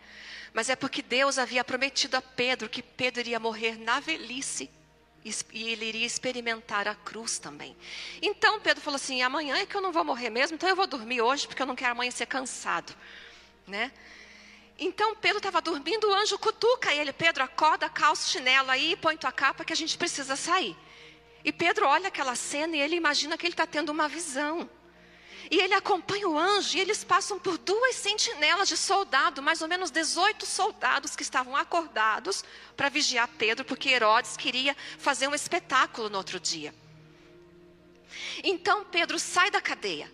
Mas 0.53 0.69
é 0.69 0.75
porque 0.75 1.01
Deus 1.01 1.37
havia 1.37 1.63
prometido 1.65 2.15
a 2.15 2.21
Pedro 2.21 2.69
que 2.69 2.81
Pedro 2.81 3.19
iria 3.19 3.39
morrer 3.39 3.77
na 3.77 3.99
velhice 3.99 4.69
e 5.53 5.69
ele 5.69 5.85
iria 5.85 6.05
experimentar 6.05 6.87
a 6.87 6.95
cruz 6.95 7.39
também. 7.39 7.75
Então 8.21 8.59
Pedro 8.61 8.81
falou 8.81 8.95
assim: 8.95 9.21
amanhã 9.21 9.57
é 9.57 9.65
que 9.65 9.75
eu 9.75 9.81
não 9.81 9.91
vou 9.91 10.03
morrer 10.03 10.29
mesmo, 10.29 10.55
então 10.55 10.69
eu 10.69 10.75
vou 10.75 10.87
dormir 10.87 11.21
hoje 11.21 11.45
porque 11.45 11.61
eu 11.61 11.65
não 11.65 11.75
quero 11.75 11.91
amanhã 11.91 12.09
ser 12.09 12.25
cansado, 12.25 12.95
né? 13.67 13.91
Então 14.83 15.15
Pedro 15.15 15.37
estava 15.37 15.61
dormindo, 15.61 16.09
o 16.09 16.13
anjo 16.15 16.39
cutuca 16.39 16.91
ele, 16.91 17.13
Pedro, 17.13 17.43
acorda, 17.43 17.87
calça 17.87 18.25
o 18.25 18.31
chinelo 18.31 18.71
aí, 18.71 18.95
põe 18.95 19.15
tua 19.15 19.31
capa 19.31 19.63
que 19.63 19.71
a 19.71 19.75
gente 19.75 19.95
precisa 19.95 20.35
sair. 20.35 20.75
E 21.45 21.53
Pedro 21.53 21.85
olha 21.85 22.07
aquela 22.07 22.33
cena 22.33 22.75
e 22.75 22.79
ele 22.79 22.95
imagina 22.95 23.37
que 23.37 23.45
ele 23.45 23.53
está 23.53 23.67
tendo 23.67 23.91
uma 23.91 24.07
visão. 24.07 24.67
E 25.51 25.59
ele 25.59 25.75
acompanha 25.75 26.27
o 26.27 26.35
anjo 26.35 26.75
e 26.75 26.79
eles 26.79 27.03
passam 27.03 27.37
por 27.37 27.59
duas 27.59 27.95
sentinelas 27.95 28.67
de 28.67 28.75
soldado, 28.75 29.39
mais 29.39 29.61
ou 29.61 29.67
menos 29.67 29.91
18 29.91 30.47
soldados 30.47 31.15
que 31.15 31.21
estavam 31.21 31.55
acordados 31.55 32.43
para 32.75 32.89
vigiar 32.89 33.27
Pedro, 33.37 33.63
porque 33.63 33.89
Herodes 33.89 34.35
queria 34.35 34.75
fazer 34.97 35.27
um 35.27 35.35
espetáculo 35.35 36.09
no 36.09 36.17
outro 36.17 36.39
dia. 36.39 36.73
Então 38.43 38.83
Pedro 38.85 39.19
sai 39.19 39.51
da 39.51 39.61
cadeia 39.61 40.11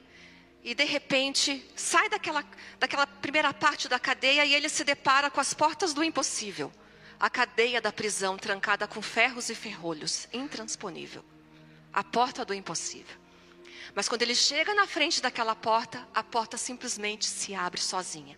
e 0.64 0.76
de 0.76 0.84
repente 0.84 1.66
sai 1.76 2.10
daquela, 2.10 2.44
daquela 2.80 3.08
primeira 3.08 3.54
parte 3.54 3.88
da 3.88 4.00
cadeia 4.00 4.46
e 4.46 4.54
ele 4.54 4.70
se 4.70 4.84
depara 4.84 5.30
com 5.30 5.40
as 5.40 5.54
portas 5.54 5.94
do 5.94 6.04
impossível. 6.04 6.72
A 7.20 7.30
cadeia 7.30 7.82
da 7.82 7.92
prisão 7.92 8.38
trancada 8.38 8.88
com 8.88 9.02
ferros 9.02 9.50
e 9.50 9.56
ferrolhos, 9.56 10.28
intransponível. 10.32 11.24
A 11.92 12.04
porta 12.04 12.46
do 12.46 12.54
impossível. 12.54 13.18
Mas 13.96 14.08
quando 14.08 14.22
ele 14.22 14.36
chega 14.36 14.74
na 14.76 14.86
frente 14.86 15.22
daquela 15.22 15.56
porta, 15.56 16.08
a 16.14 16.24
porta 16.24 16.58
simplesmente 16.58 17.26
se 17.26 17.56
abre 17.56 17.82
sozinha. 17.82 18.38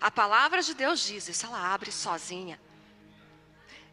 A 0.00 0.10
palavra 0.10 0.62
de 0.62 0.74
Deus 0.74 1.00
diz 1.00 1.28
isso, 1.28 1.44
ela 1.44 1.74
abre 1.74 1.90
sozinha. 1.90 2.58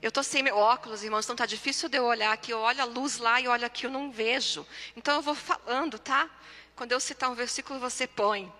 Eu 0.02 0.10
estou 0.10 0.24
sem 0.24 0.44
meu 0.44 0.56
óculos, 0.56 1.04
irmãos, 1.04 1.26
então 1.26 1.34
está 1.34 1.46
difícil 1.46 1.90
de 1.90 1.98
eu 1.98 2.06
olhar 2.06 2.32
aqui. 2.32 2.52
Eu 2.52 2.60
olho 2.60 2.82
a 2.82 2.86
luz 2.86 3.18
lá 3.18 3.42
e 3.42 3.48
olho 3.48 3.66
aqui, 3.66 3.86
eu 3.86 3.90
não 3.90 4.12
vejo. 4.12 4.66
Então 4.96 5.16
eu 5.16 5.22
vou 5.22 5.34
falando, 5.34 5.98
tá? 5.98 6.30
Quando 6.76 6.92
eu 6.92 7.00
citar 7.00 7.30
um 7.30 7.36
versículo, 7.36 7.80
você 7.80 8.06
põe. 8.06 8.52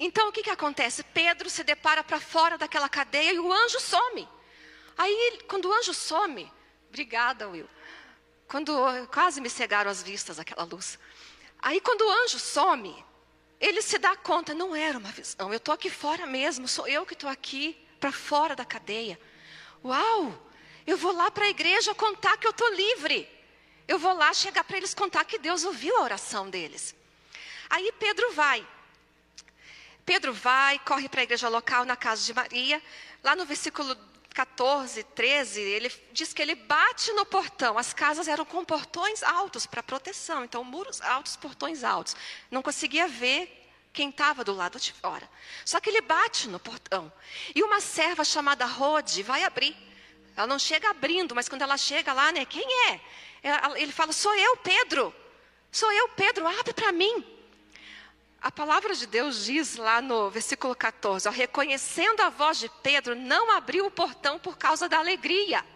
Então 0.00 0.28
o 0.28 0.32
que, 0.32 0.42
que 0.42 0.50
acontece? 0.50 1.02
Pedro 1.02 1.48
se 1.48 1.62
depara 1.64 2.02
para 2.02 2.20
fora 2.20 2.58
daquela 2.58 2.88
cadeia 2.88 3.32
e 3.32 3.38
o 3.38 3.52
anjo 3.52 3.80
some. 3.80 4.28
Aí, 4.96 5.38
quando 5.48 5.66
o 5.66 5.72
anjo 5.72 5.94
some, 5.94 6.50
obrigada, 6.88 7.48
Will. 7.48 7.68
Quando 8.48 8.72
quase 9.12 9.40
me 9.40 9.48
cegaram 9.48 9.90
as 9.90 10.02
vistas 10.02 10.38
aquela 10.38 10.64
luz. 10.64 10.98
Aí, 11.60 11.80
quando 11.80 12.02
o 12.02 12.10
anjo 12.10 12.38
some, 12.38 13.04
ele 13.60 13.82
se 13.82 13.98
dá 13.98 14.16
conta, 14.16 14.54
não 14.54 14.74
era 14.74 14.98
uma 14.98 15.10
visão, 15.10 15.52
eu 15.52 15.58
estou 15.58 15.74
aqui 15.74 15.90
fora 15.90 16.26
mesmo, 16.26 16.66
sou 16.66 16.86
eu 16.86 17.04
que 17.04 17.14
estou 17.14 17.28
aqui 17.28 17.76
para 18.00 18.12
fora 18.12 18.56
da 18.56 18.64
cadeia. 18.64 19.18
Uau! 19.84 20.46
Eu 20.86 20.96
vou 20.96 21.12
lá 21.12 21.30
para 21.30 21.44
a 21.44 21.50
igreja 21.50 21.94
contar 21.94 22.38
que 22.38 22.46
eu 22.46 22.50
estou 22.50 22.72
livre. 22.72 23.28
Eu 23.88 23.98
vou 23.98 24.12
lá 24.12 24.32
chegar 24.34 24.62
para 24.62 24.76
eles 24.76 24.92
contar 24.92 25.24
que 25.24 25.38
Deus 25.38 25.64
ouviu 25.64 25.96
a 25.96 26.02
oração 26.02 26.50
deles. 26.50 26.94
Aí 27.70 27.90
Pedro 27.98 28.32
vai. 28.32 28.64
Pedro 30.04 30.32
vai, 30.32 30.78
corre 30.80 31.08
para 31.08 31.22
a 31.22 31.24
igreja 31.24 31.48
local 31.48 31.86
na 31.86 31.96
casa 31.96 32.22
de 32.22 32.34
Maria. 32.34 32.82
Lá 33.24 33.34
no 33.34 33.46
versículo 33.46 33.96
14, 34.34 35.02
13, 35.02 35.60
ele 35.60 35.92
diz 36.12 36.32
que 36.32 36.40
ele 36.40 36.54
bate 36.54 37.12
no 37.12 37.26
portão. 37.26 37.76
As 37.76 37.92
casas 37.92 38.28
eram 38.28 38.44
com 38.44 38.64
portões 38.64 39.22
altos 39.22 39.66
para 39.66 39.82
proteção, 39.82 40.44
então 40.44 40.62
muros 40.62 41.00
altos, 41.00 41.34
portões 41.34 41.82
altos. 41.82 42.14
Não 42.50 42.62
conseguia 42.62 43.08
ver 43.08 43.54
quem 43.92 44.10
estava 44.10 44.44
do 44.44 44.54
lado 44.54 44.78
de 44.78 44.92
fora. 44.92 45.28
Só 45.64 45.80
que 45.80 45.90
ele 45.90 46.00
bate 46.00 46.46
no 46.46 46.60
portão. 46.60 47.12
E 47.54 47.62
uma 47.62 47.80
serva 47.80 48.24
chamada 48.24 48.64
Rode 48.64 49.22
vai 49.22 49.44
abrir. 49.44 49.76
Ela 50.38 50.46
não 50.46 50.58
chega 50.58 50.88
abrindo, 50.88 51.34
mas 51.34 51.48
quando 51.48 51.62
ela 51.62 51.76
chega 51.76 52.12
lá, 52.12 52.30
né? 52.30 52.44
Quem 52.44 52.64
é? 52.86 53.00
Ele 53.74 53.90
fala: 53.90 54.12
Sou 54.12 54.32
eu, 54.36 54.56
Pedro. 54.58 55.12
Sou 55.72 55.90
eu, 55.90 56.10
Pedro. 56.10 56.46
Abre 56.46 56.72
para 56.72 56.92
mim. 56.92 57.26
A 58.40 58.48
palavra 58.48 58.94
de 58.94 59.04
Deus 59.04 59.44
diz 59.44 59.74
lá 59.74 60.00
no 60.00 60.30
versículo 60.30 60.76
14: 60.76 61.26
ó, 61.26 61.32
reconhecendo 61.32 62.20
a 62.20 62.28
voz 62.28 62.60
de 62.60 62.68
Pedro, 62.84 63.16
não 63.16 63.50
abriu 63.50 63.84
o 63.86 63.90
portão 63.90 64.38
por 64.38 64.56
causa 64.56 64.88
da 64.88 64.98
alegria, 64.98 65.66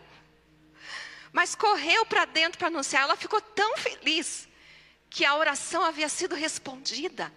mas 1.33 1.57
correu 1.57 2.07
para 2.07 2.25
dentro 2.25 2.57
para 2.57 2.69
anunciar. 2.69 3.03
Ela 3.03 3.17
ficou 3.17 3.41
tão 3.41 3.77
feliz 3.79 4.49
que 5.11 5.25
a 5.25 5.35
oração 5.35 5.83
havia 5.83 6.09
sido 6.09 6.37
respondida, 6.37 7.33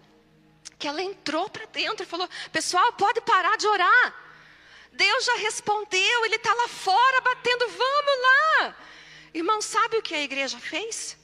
que 0.77 0.87
ela 0.87 1.01
entrou 1.01 1.49
para 1.49 1.65
dentro 1.65 2.03
e 2.03 2.07
falou: 2.07 2.29
Pessoal, 2.51 2.93
pode 2.93 3.19
parar 3.21 3.57
de 3.57 3.65
orar. 3.65 4.24
Deus 4.95 5.25
já 5.25 5.35
respondeu, 5.35 6.25
Ele 6.25 6.35
está 6.35 6.53
lá 6.53 6.67
fora 6.67 7.21
batendo, 7.21 7.67
vamos 7.67 8.21
lá. 8.21 8.75
Irmão, 9.33 9.61
sabe 9.61 9.97
o 9.97 10.01
que 10.01 10.15
a 10.15 10.21
igreja 10.21 10.57
fez? 10.59 11.17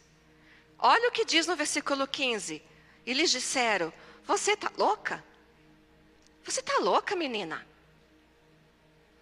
Olha 0.77 1.09
o 1.09 1.11
que 1.11 1.23
diz 1.23 1.47
no 1.47 1.55
versículo 1.55 2.07
15. 2.07 2.61
E 3.05 3.13
lhes 3.13 3.31
disseram: 3.31 3.93
Você 4.25 4.51
está 4.51 4.71
louca? 4.77 5.23
Você 6.43 6.59
está 6.59 6.77
louca, 6.79 7.15
menina? 7.15 7.65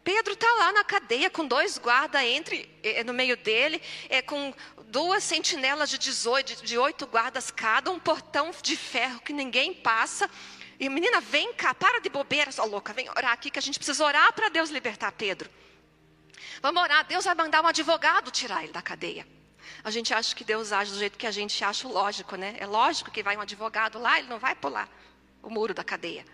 Pedro 0.03 0.33
está 0.33 0.51
lá 0.55 0.71
na 0.71 0.83
cadeia 0.83 1.29
com 1.29 1.45
dois 1.45 1.77
guardas 1.77 2.23
entre 2.23 2.67
eh, 2.81 3.03
no 3.03 3.13
meio 3.13 3.37
dele, 3.37 3.81
é, 4.09 4.21
com 4.21 4.53
duas 4.85 5.23
sentinelas 5.23 5.89
de 5.89 5.97
18, 5.99 6.65
de 6.65 6.77
oito 6.77 7.05
guardas 7.05 7.51
cada, 7.51 7.91
um 7.91 7.99
portão 7.99 8.49
de 8.63 8.75
ferro 8.75 9.19
que 9.19 9.33
ninguém 9.33 9.73
passa. 9.73 10.29
E 10.79 10.87
menina, 10.87 11.19
vem 11.19 11.53
cá, 11.53 11.73
para 11.73 11.99
de 11.99 12.09
bobeira, 12.09 12.51
só 12.51 12.63
louca, 12.63 12.93
vem 12.93 13.09
orar 13.09 13.33
aqui 13.33 13.51
que 13.51 13.59
a 13.59 13.61
gente 13.61 13.77
precisa 13.77 14.03
orar 14.03 14.31
para 14.31 14.47
Deus 14.47 14.69
libertar 14.69 15.11
Pedro. 15.11 15.49
Vamos 16.61 16.81
orar, 16.81 17.05
Deus 17.05 17.25
vai 17.25 17.35
mandar 17.35 17.61
um 17.61 17.67
advogado 17.67 18.31
tirar 18.31 18.63
ele 18.63 18.71
da 18.71 18.81
cadeia. 18.81 19.27
A 19.83 19.91
gente 19.91 20.13
acha 20.13 20.33
que 20.33 20.43
Deus 20.43 20.71
age 20.71 20.91
do 20.91 20.97
jeito 20.97 21.17
que 21.17 21.27
a 21.27 21.31
gente 21.31 21.61
acha 21.63 21.87
lógico, 21.87 22.37
né? 22.37 22.55
É 22.59 22.65
lógico 22.65 23.11
que 23.11 23.21
vai 23.21 23.35
um 23.35 23.41
advogado 23.41 23.99
lá, 23.99 24.19
ele 24.19 24.29
não 24.29 24.39
vai 24.39 24.55
pular 24.55 24.89
o 25.43 25.49
muro 25.49 25.73
da 25.73 25.83
cadeia. 25.83 26.25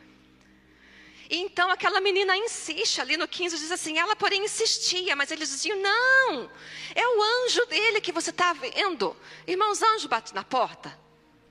E 1.27 1.37
então 1.37 1.71
aquela 1.71 1.99
menina 1.99 2.37
insiste, 2.37 3.01
ali 3.01 3.17
no 3.17 3.27
15 3.27 3.57
diz 3.57 3.71
assim: 3.71 3.97
ela 3.97 4.15
porém 4.15 4.45
insistia, 4.45 5.15
mas 5.15 5.31
eles 5.31 5.49
diziam: 5.49 5.79
não, 5.79 6.51
é 6.93 7.07
o 7.07 7.23
anjo 7.45 7.65
dele 7.65 7.99
que 7.99 8.11
você 8.11 8.29
está 8.29 8.53
vendo. 8.53 9.15
Irmãos, 9.47 9.81
anjo 9.81 10.07
bate 10.07 10.35
na 10.35 10.43
porta. 10.43 11.04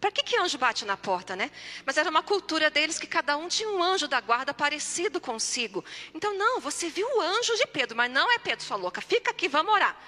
Para 0.05 0.13
que, 0.13 0.23
que 0.23 0.37
anjo 0.37 0.59
bate 0.59 0.85
na 0.85 0.99
porta, 0.99 1.35
né? 1.35 1.51
Mas 1.83 1.97
era 1.97 2.11
uma 2.11 2.23
cultura 2.23 2.69
deles 2.69 2.99
que 2.99 3.07
cada 3.07 3.39
um 3.39 3.49
tinha 3.49 3.71
um 3.71 3.83
anjo 3.83 4.07
da 4.07 4.21
guarda 4.21 4.53
parecido 4.53 5.19
consigo. 5.19 5.83
Então, 6.13 6.35
não, 6.35 6.61
você 6.61 6.91
viu 6.91 7.09
o 7.09 7.23
anjo 7.23 7.57
de 7.57 7.67
Pedro, 7.67 7.97
mas 7.97 8.13
não 8.13 8.31
é 8.31 8.39
Pedro, 8.39 8.63
sua 8.63 8.77
louca. 8.77 9.01
Fica 9.01 9.31
aqui, 9.31 9.49
vamos 9.49 9.73
orar. 9.73 9.99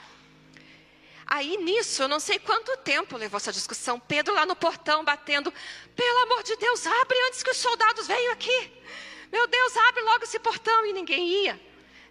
Aí 1.27 1.57
nisso, 1.57 2.03
eu 2.03 2.09
não 2.09 2.21
sei 2.21 2.39
quanto 2.39 2.77
tempo 2.77 3.17
levou 3.17 3.39
essa 3.39 3.51
discussão. 3.51 3.99
Pedro 3.99 4.35
lá 4.35 4.45
no 4.45 4.55
portão 4.55 5.03
batendo: 5.03 5.51
pelo 5.95 6.19
amor 6.25 6.43
de 6.43 6.57
Deus, 6.57 6.87
abre 6.87 7.17
antes 7.29 7.43
que 7.43 7.49
os 7.49 7.57
soldados 7.57 8.07
venham 8.07 8.35
aqui. 8.35 8.71
Meu 9.33 9.47
Deus, 9.47 9.77
abre 9.79 10.03
logo 10.03 10.25
esse 10.25 10.39
portão. 10.39 10.85
E 10.85 10.93
ninguém 10.93 11.27
ia. 11.27 11.59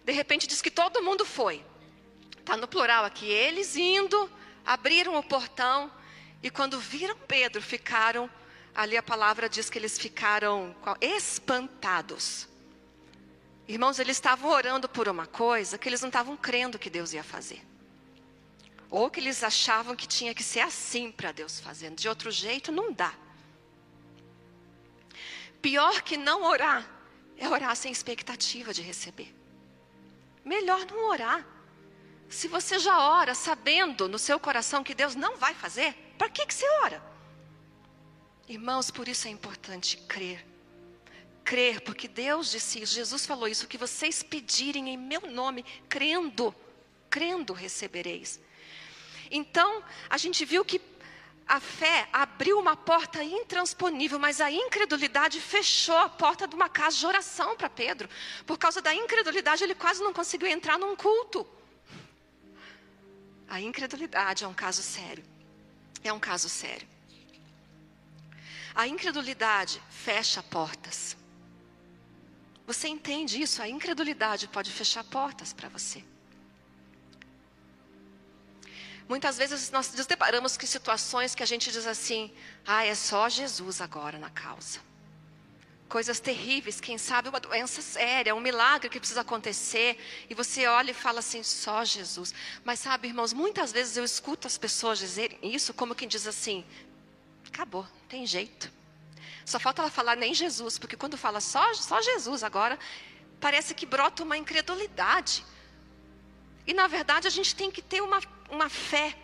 De 0.04 0.10
repente 0.10 0.48
diz 0.48 0.60
que 0.60 0.72
todo 0.72 1.04
mundo 1.04 1.24
foi. 1.24 1.64
Está 2.36 2.56
no 2.56 2.66
plural 2.66 3.04
aqui. 3.04 3.30
Eles 3.30 3.76
indo, 3.76 4.28
abriram 4.64 5.14
o 5.14 5.22
portão. 5.22 5.88
E 6.42 6.50
quando 6.50 6.78
viram 6.78 7.16
Pedro, 7.16 7.60
ficaram. 7.62 8.30
Ali 8.74 8.96
a 8.96 9.02
palavra 9.02 9.48
diz 9.48 9.70
que 9.70 9.78
eles 9.78 9.98
ficaram 9.98 10.76
espantados. 11.00 12.46
Irmãos, 13.66 13.98
eles 13.98 14.16
estavam 14.16 14.50
orando 14.50 14.88
por 14.88 15.08
uma 15.08 15.26
coisa 15.26 15.78
que 15.78 15.88
eles 15.88 16.00
não 16.00 16.08
estavam 16.08 16.36
crendo 16.36 16.78
que 16.78 16.90
Deus 16.90 17.12
ia 17.12 17.24
fazer. 17.24 17.62
Ou 18.88 19.10
que 19.10 19.18
eles 19.18 19.42
achavam 19.42 19.96
que 19.96 20.06
tinha 20.06 20.34
que 20.34 20.42
ser 20.42 20.60
assim 20.60 21.10
para 21.10 21.32
Deus 21.32 21.58
fazendo. 21.58 21.96
De 21.96 22.08
outro 22.08 22.30
jeito, 22.30 22.70
não 22.70 22.92
dá. 22.92 23.12
Pior 25.60 26.02
que 26.02 26.16
não 26.16 26.44
orar 26.44 26.88
é 27.36 27.48
orar 27.48 27.74
sem 27.74 27.90
expectativa 27.90 28.72
de 28.72 28.82
receber. 28.82 29.34
Melhor 30.44 30.86
não 30.86 31.08
orar. 31.08 31.44
Se 32.28 32.46
você 32.46 32.78
já 32.78 33.00
ora 33.00 33.34
sabendo 33.34 34.08
no 34.08 34.18
seu 34.18 34.38
coração 34.38 34.84
que 34.84 34.94
Deus 34.94 35.16
não 35.16 35.36
vai 35.36 35.54
fazer, 35.54 36.05
para 36.16 36.28
que, 36.28 36.46
que 36.46 36.54
você 36.54 36.68
ora? 36.82 37.02
Irmãos, 38.48 38.90
por 38.90 39.08
isso 39.08 39.26
é 39.26 39.30
importante 39.30 39.96
crer. 39.96 40.46
Crer, 41.44 41.80
porque 41.80 42.08
Deus 42.08 42.50
disse 42.50 42.82
isso, 42.82 42.94
Jesus 42.94 43.24
falou 43.26 43.46
isso, 43.48 43.68
que 43.68 43.78
vocês 43.78 44.22
pedirem 44.22 44.90
em 44.90 44.96
meu 44.96 45.22
nome, 45.22 45.64
crendo, 45.88 46.54
crendo 47.08 47.52
recebereis. 47.52 48.40
Então, 49.30 49.82
a 50.08 50.16
gente 50.16 50.44
viu 50.44 50.64
que 50.64 50.80
a 51.46 51.60
fé 51.60 52.08
abriu 52.12 52.58
uma 52.58 52.76
porta 52.76 53.22
intransponível, 53.22 54.18
mas 54.18 54.40
a 54.40 54.50
incredulidade 54.50 55.40
fechou 55.40 55.96
a 55.96 56.08
porta 56.08 56.48
de 56.48 56.56
uma 56.56 56.68
casa 56.68 56.96
de 56.96 57.06
oração 57.06 57.56
para 57.56 57.70
Pedro. 57.70 58.08
Por 58.44 58.58
causa 58.58 58.82
da 58.82 58.92
incredulidade, 58.92 59.62
ele 59.62 59.74
quase 59.74 60.02
não 60.02 60.12
conseguiu 60.12 60.48
entrar 60.48 60.76
num 60.76 60.96
culto. 60.96 61.46
A 63.48 63.60
incredulidade 63.60 64.42
é 64.42 64.48
um 64.48 64.54
caso 64.54 64.82
sério. 64.82 65.24
É 66.06 66.12
um 66.12 66.20
caso 66.20 66.48
sério. 66.48 66.86
A 68.74 68.86
incredulidade 68.86 69.82
fecha 69.90 70.42
portas. 70.42 71.16
Você 72.66 72.88
entende 72.88 73.40
isso? 73.40 73.62
A 73.62 73.68
incredulidade 73.68 74.48
pode 74.48 74.70
fechar 74.70 75.02
portas 75.04 75.52
para 75.52 75.68
você. 75.68 76.04
Muitas 79.08 79.38
vezes 79.38 79.70
nós 79.70 79.92
nos 79.92 80.06
deparamos 80.06 80.56
com 80.56 80.66
situações 80.66 81.34
que 81.34 81.42
a 81.42 81.46
gente 81.46 81.70
diz 81.70 81.86
assim: 81.86 82.32
ah, 82.66 82.84
é 82.84 82.94
só 82.94 83.28
Jesus 83.28 83.80
agora 83.80 84.18
na 84.18 84.30
causa. 84.30 84.80
Coisas 85.88 86.18
terríveis, 86.18 86.80
quem 86.80 86.98
sabe 86.98 87.28
uma 87.28 87.38
doença 87.38 87.80
séria, 87.80 88.34
um 88.34 88.40
milagre 88.40 88.88
que 88.88 88.98
precisa 88.98 89.20
acontecer, 89.20 89.96
e 90.28 90.34
você 90.34 90.66
olha 90.66 90.90
e 90.90 90.94
fala 90.94 91.20
assim: 91.20 91.42
só 91.42 91.84
Jesus. 91.84 92.34
Mas 92.64 92.80
sabe, 92.80 93.06
irmãos, 93.06 93.32
muitas 93.32 93.70
vezes 93.72 93.96
eu 93.96 94.04
escuto 94.04 94.48
as 94.48 94.58
pessoas 94.58 94.98
dizerem 94.98 95.38
isso 95.42 95.72
como 95.72 95.94
quem 95.94 96.08
diz 96.08 96.26
assim: 96.26 96.64
acabou, 97.46 97.86
tem 98.08 98.26
jeito. 98.26 98.72
Só 99.44 99.60
falta 99.60 99.80
ela 99.80 99.90
falar 99.90 100.16
nem 100.16 100.34
Jesus, 100.34 100.76
porque 100.76 100.96
quando 100.96 101.16
fala 101.16 101.40
só, 101.40 101.72
só 101.74 102.02
Jesus 102.02 102.42
agora, 102.42 102.76
parece 103.40 103.72
que 103.74 103.86
brota 103.86 104.24
uma 104.24 104.36
incredulidade. 104.36 105.44
E 106.66 106.74
na 106.74 106.88
verdade 106.88 107.28
a 107.28 107.30
gente 107.30 107.54
tem 107.54 107.70
que 107.70 107.80
ter 107.80 108.00
uma, 108.02 108.20
uma 108.50 108.68
fé 108.68 109.16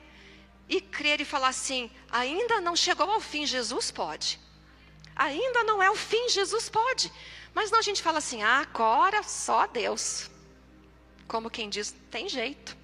e 0.69 0.81
crer 0.81 1.21
e 1.21 1.25
falar 1.25 1.49
assim: 1.49 1.91
ainda 2.09 2.61
não 2.61 2.77
chegou 2.77 3.11
ao 3.11 3.21
fim, 3.21 3.45
Jesus 3.45 3.91
pode. 3.91 4.39
Ainda 5.15 5.65
não 5.65 5.83
é 5.83 5.91
o 5.91 5.97
fim, 5.97 6.29
Jesus 6.29 6.69
pode. 6.69 7.13
Mas 7.55 7.71
não 7.71 7.79
a 7.79 7.83
gente 7.83 8.03
fala 8.03 8.19
assim: 8.19 8.43
ah, 8.43 8.61
agora 8.61 9.23
só 9.23 9.67
Deus. 9.67 10.31
Como 11.29 11.51
quem 11.51 11.69
diz, 11.69 11.95
tem 12.11 12.29
jeito. 12.29 12.77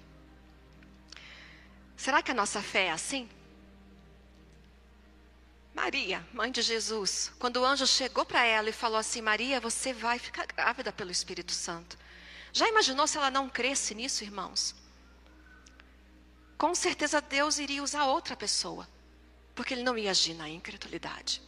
Será 1.97 2.21
que 2.21 2.31
a 2.31 2.33
nossa 2.33 2.61
fé 2.61 2.85
é 2.85 2.91
assim? 2.91 3.29
Maria, 5.73 6.25
mãe 6.33 6.51
de 6.51 6.61
Jesus, 6.61 7.31
quando 7.39 7.57
o 7.57 7.65
anjo 7.65 7.85
chegou 7.87 8.25
para 8.25 8.45
ela 8.45 8.69
e 8.69 8.73
falou 8.73 8.97
assim: 8.97 9.21
Maria, 9.21 9.59
você 9.59 9.93
vai 9.93 10.19
ficar 10.19 10.45
grávida 10.45 10.91
pelo 10.91 11.11
Espírito 11.11 11.51
Santo. 11.51 11.97
Já 12.51 12.67
imaginou 12.67 13.07
se 13.07 13.17
ela 13.17 13.29
não 13.29 13.47
cresce 13.49 13.93
nisso, 13.93 14.23
irmãos? 14.23 14.75
Com 16.57 16.75
certeza 16.75 17.21
Deus 17.21 17.57
iria 17.59 17.83
usar 17.83 18.05
outra 18.05 18.35
pessoa, 18.35 18.87
porque 19.55 19.73
ele 19.73 19.83
não 19.83 19.97
ia 19.97 20.11
agir 20.11 20.33
na 20.33 20.49
incredulidade. 20.49 21.41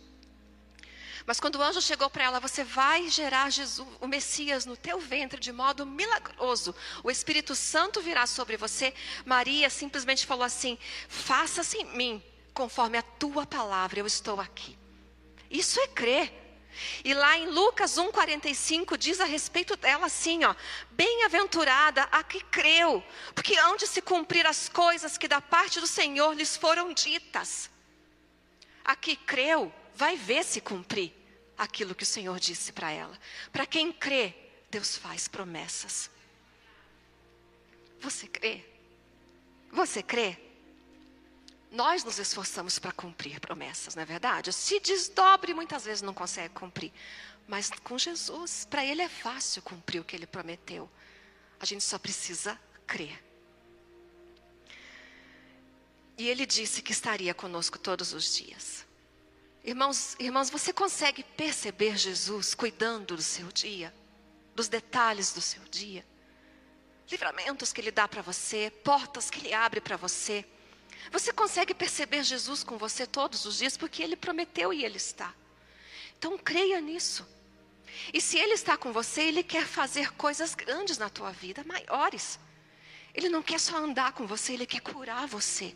Mas 1.26 1.39
quando 1.39 1.55
o 1.55 1.61
anjo 1.61 1.82
chegou 1.82 2.09
para 2.09 2.24
ela, 2.24 2.39
você 2.39 2.63
vai 2.63 3.09
gerar 3.09 3.49
Jesus, 3.49 3.88
o 3.99 4.07
Messias 4.07 4.65
no 4.65 4.76
teu 4.76 4.99
ventre 4.99 5.39
de 5.39 5.51
modo 5.51 5.86
milagroso. 5.86 6.76
O 7.03 7.11
Espírito 7.11 7.55
Santo 7.55 8.01
virá 8.01 8.26
sobre 8.26 8.57
você. 8.57 8.93
Maria 9.26 9.69
simplesmente 9.69 10.26
falou 10.26 10.43
assim: 10.43 10.78
Faça-se 11.07 11.78
em 11.78 11.86
mim 11.95 12.24
conforme 12.53 12.97
a 12.97 13.01
tua 13.01 13.45
palavra, 13.45 13.99
eu 13.99 14.05
estou 14.05 14.39
aqui. 14.39 14.78
Isso 15.49 15.80
é 15.80 15.88
crer. 15.88 16.41
E 17.03 17.13
lá 17.13 17.38
em 17.38 17.47
Lucas 17.47 17.97
1,45 17.97 18.97
diz 18.97 19.19
a 19.19 19.26
respeito 19.26 19.76
dela 19.76 20.05
assim: 20.05 20.43
ó, 20.43 20.55
bem-aventurada 20.91 22.03
a 22.03 22.24
que 22.24 22.41
creu, 22.45 23.03
porque 23.36 23.57
hão 23.57 23.76
de 23.76 23.86
se 23.88 24.01
cumprir 24.01 24.45
as 24.45 24.69
coisas 24.69 25.17
que 25.17 25.28
da 25.28 25.41
parte 25.41 25.80
do 25.80 25.88
Senhor 25.88 26.34
lhes 26.34 26.55
foram 26.55 26.93
ditas. 26.93 27.69
A 28.84 28.95
que 28.95 29.15
creu, 29.15 29.72
vai 29.96 30.16
ver 30.16 30.44
se 30.44 30.62
cumprir 30.62 31.14
aquilo 31.58 31.94
que 31.94 32.04
o 32.04 32.08
Senhor 32.08 32.39
disse 32.39 32.72
para 32.72 32.92
ela. 32.92 33.18
Para 33.52 33.66
quem 33.66 33.92
crê, 33.92 34.34
Deus 34.70 34.98
faz 34.98 35.28
promessas. 35.28 36.10
Você 38.00 38.28
crê? 38.28 38.66
Você 39.72 40.02
crê? 40.02 40.38
Nós 41.72 42.04
nos 42.04 42.20
esforçamos 42.20 42.80
para 42.80 42.92
cumprir 42.92 43.39
promessas, 43.39 43.96
não 43.96 44.04
é 44.04 44.06
verdade? 44.06 44.52
Se 44.52 44.80
desdobre, 44.80 45.54
muitas 45.54 45.86
vezes 45.86 46.02
não 46.02 46.14
consegue 46.14 46.54
cumprir. 46.54 46.92
Mas 47.48 47.70
com 47.70 47.98
Jesus, 47.98 48.66
para 48.70 48.84
Ele 48.84 49.02
é 49.02 49.10
fácil 49.10 49.62
cumprir 49.62 50.00
o 50.00 50.04
que 50.04 50.16
Ele 50.16 50.28
prometeu. 50.28 50.89
A 51.60 51.66
gente 51.66 51.84
só 51.84 51.98
precisa 51.98 52.60
crer. 52.86 53.24
E 56.18 56.28
Ele 56.28 56.46
disse 56.46 56.82
que 56.82 56.92
estaria 56.92 57.34
conosco 57.34 57.80
todos 57.80 58.14
os 58.14 58.36
dias. 58.36 58.86
Irmãos, 59.64 60.16
irmãos, 60.20 60.49
você 60.49 60.74
consegue 60.74 61.24
perceber 61.24 61.97
Jesus 61.97 62.55
cuidando 62.55 63.16
do 63.16 63.22
seu 63.22 63.51
dia, 63.51 63.93
dos 64.55 64.68
detalhes 64.68 65.34
do 65.34 65.41
seu 65.41 65.62
dia? 65.66 66.05
Livramentos 67.09 67.72
que 67.72 67.82
Ele 67.82 67.91
dá 67.91 68.07
para 68.07 68.22
você, 68.22 68.72
portas 68.84 69.30
que 69.30 69.39
Ele 69.39 69.53
abre 69.53 69.80
para 69.80 69.97
você 69.97 70.45
você 71.09 71.32
consegue 71.32 71.74
perceber 71.74 72.24
Jesus 72.24 72.64
com 72.64 72.78
você 72.78 73.07
todos 73.07 73.45
os 73.45 73.57
dias, 73.57 73.78
porque 73.78 74.03
Ele 74.03 74.16
prometeu 74.16 74.74
e 74.74 74.84
Ele 74.84 74.97
está. 74.97 75.34
Então 76.18 76.38
creia 76.38 76.80
nisso. 76.82 77.28
E 78.14 78.22
se 78.22 78.38
Ele 78.38 78.53
está 78.53 78.78
com 78.78 78.91
você, 78.91 79.24
Ele 79.24 79.43
quer 79.43 79.66
fazer 79.66 80.12
coisas 80.14 80.53
grandes 80.53 80.97
na 80.97 81.09
tua 81.09 81.32
vida, 81.32 81.64
maiores. 81.64 82.39
Ele 83.14 83.30
não 83.30 83.41
quer 83.41 83.59
só 83.59 83.78
andar 83.78 84.14
com 84.14 84.28
você, 84.28 84.53
Ele 84.53 84.66
quer 84.66 84.82
curar 84.82 85.28
você. 85.28 85.76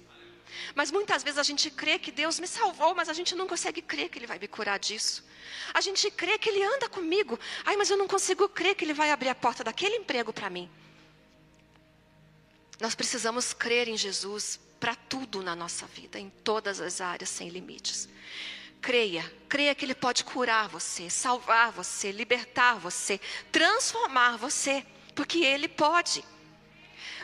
Mas 0.73 0.91
muitas 0.91 1.23
vezes 1.23 1.39
a 1.39 1.43
gente 1.43 1.69
crê 1.69 1.99
que 1.99 2.11
Deus 2.11 2.39
me 2.39 2.47
salvou, 2.47 2.93
mas 2.95 3.09
a 3.09 3.13
gente 3.13 3.35
não 3.35 3.47
consegue 3.47 3.81
crer 3.81 4.09
que 4.09 4.17
Ele 4.17 4.27
vai 4.27 4.39
me 4.39 4.47
curar 4.47 4.79
disso. 4.79 5.23
A 5.73 5.81
gente 5.81 6.09
crê 6.11 6.37
que 6.37 6.49
Ele 6.49 6.63
anda 6.63 6.89
comigo. 6.89 7.39
Ai, 7.65 7.75
mas 7.75 7.89
eu 7.89 7.97
não 7.97 8.07
consigo 8.07 8.47
crer 8.49 8.75
que 8.75 8.83
Ele 8.83 8.93
vai 8.93 9.11
abrir 9.11 9.29
a 9.29 9.35
porta 9.35 9.63
daquele 9.63 9.95
emprego 9.95 10.31
para 10.31 10.49
mim. 10.49 10.69
Nós 12.79 12.95
precisamos 12.95 13.53
crer 13.53 13.87
em 13.87 13.97
Jesus 13.97 14.59
para 14.79 14.95
tudo 14.95 15.41
na 15.41 15.55
nossa 15.55 15.85
vida, 15.87 16.19
em 16.19 16.29
todas 16.29 16.81
as 16.81 16.99
áreas, 16.99 17.29
sem 17.29 17.49
limites. 17.49 18.09
Creia, 18.81 19.23
creia 19.49 19.73
que 19.73 19.83
Ele 19.85 19.95
pode 19.95 20.23
curar 20.23 20.67
você, 20.67 21.09
salvar 21.09 21.71
você, 21.71 22.11
libertar 22.11 22.75
você, 22.75 23.19
transformar 23.51 24.37
você, 24.37 24.85
porque 25.15 25.39
Ele 25.39 25.67
pode. 25.67 26.23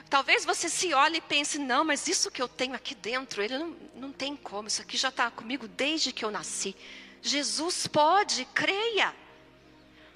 Talvez 0.09 0.45
você 0.45 0.69
se 0.69 0.93
olhe 0.93 1.17
e 1.17 1.21
pense: 1.21 1.57
não, 1.57 1.83
mas 1.83 2.07
isso 2.07 2.31
que 2.31 2.41
eu 2.41 2.47
tenho 2.47 2.73
aqui 2.73 2.95
dentro, 2.95 3.41
Ele 3.41 3.57
não, 3.57 3.75
não 3.95 4.11
tem 4.11 4.35
como, 4.35 4.67
isso 4.67 4.81
aqui 4.81 4.97
já 4.97 5.09
está 5.09 5.31
comigo 5.31 5.67
desde 5.67 6.11
que 6.11 6.25
eu 6.25 6.31
nasci. 6.31 6.75
Jesus 7.21 7.87
pode, 7.87 8.45
creia, 8.53 9.15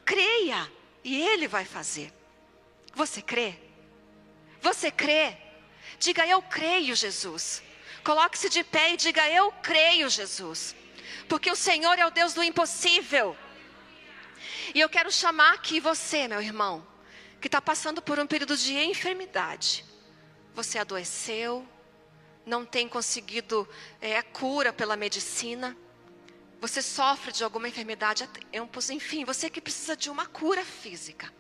creia, 0.03 0.71
e 1.03 1.21
Ele 1.21 1.47
vai 1.47 1.65
fazer. 1.65 2.11
Você 2.93 3.21
crê? 3.21 3.55
Você 4.61 4.89
crê? 4.89 5.37
Diga 5.99 6.25
eu 6.25 6.41
creio, 6.41 6.95
Jesus. 6.95 7.61
Coloque-se 8.03 8.49
de 8.49 8.63
pé 8.63 8.93
e 8.93 8.97
diga 8.97 9.29
eu 9.29 9.51
creio, 9.51 10.09
Jesus. 10.09 10.75
Porque 11.27 11.49
o 11.51 11.55
Senhor 11.55 11.97
é 11.97 12.05
o 12.05 12.11
Deus 12.11 12.33
do 12.33 12.43
impossível. 12.43 13.35
E 14.73 14.79
eu 14.79 14.89
quero 14.89 15.11
chamar 15.11 15.53
aqui 15.53 15.79
você, 15.79 16.27
meu 16.27 16.41
irmão, 16.41 16.85
que 17.39 17.47
está 17.47 17.61
passando 17.61 18.01
por 18.01 18.19
um 18.19 18.27
período 18.27 18.57
de 18.57 18.73
enfermidade. 18.73 19.85
Você 20.53 20.77
adoeceu, 20.77 21.67
não 22.45 22.65
tem 22.65 22.87
conseguido 22.87 23.67
é, 24.01 24.21
cura 24.21 24.71
pela 24.71 24.95
medicina. 24.95 25.75
Você 26.61 26.81
sofre 26.81 27.31
de 27.31 27.43
alguma 27.43 27.67
enfermidade 27.67 28.23
há 28.23 28.27
tempos, 28.27 28.89
enfim, 28.89 29.25
você 29.25 29.49
que 29.49 29.61
precisa 29.61 29.95
de 29.95 30.09
uma 30.09 30.25
cura 30.25 30.63
física. 30.63 31.31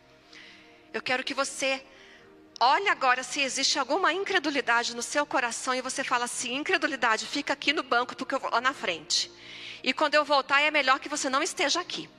Eu 0.93 1.01
quero 1.01 1.23
que 1.23 1.33
você 1.33 1.83
Olha 2.59 2.93
agora 2.93 3.21
se 3.21 3.41
existe 3.41 3.77
alguma 3.77 4.13
incredulidade 4.13 4.95
no 4.95 5.01
seu 5.01 5.25
coração 5.25 5.75
e 5.75 5.81
você 5.81 6.03
fala 6.05 6.23
assim: 6.23 6.55
incredulidade, 6.55 7.25
fica 7.25 7.51
aqui 7.51 7.73
no 7.73 7.83
banco 7.83 8.15
porque 8.15 8.33
eu 8.33 8.39
vou 8.39 8.49
lá 8.49 8.61
na 8.61 8.73
frente. 8.73 9.29
E 9.83 9.91
quando 9.91 10.15
eu 10.15 10.23
voltar 10.23 10.61
é 10.61 10.71
melhor 10.71 10.99
que 10.99 11.09
você 11.09 11.29
não 11.29 11.43
esteja 11.43 11.81
aqui. 11.81 12.09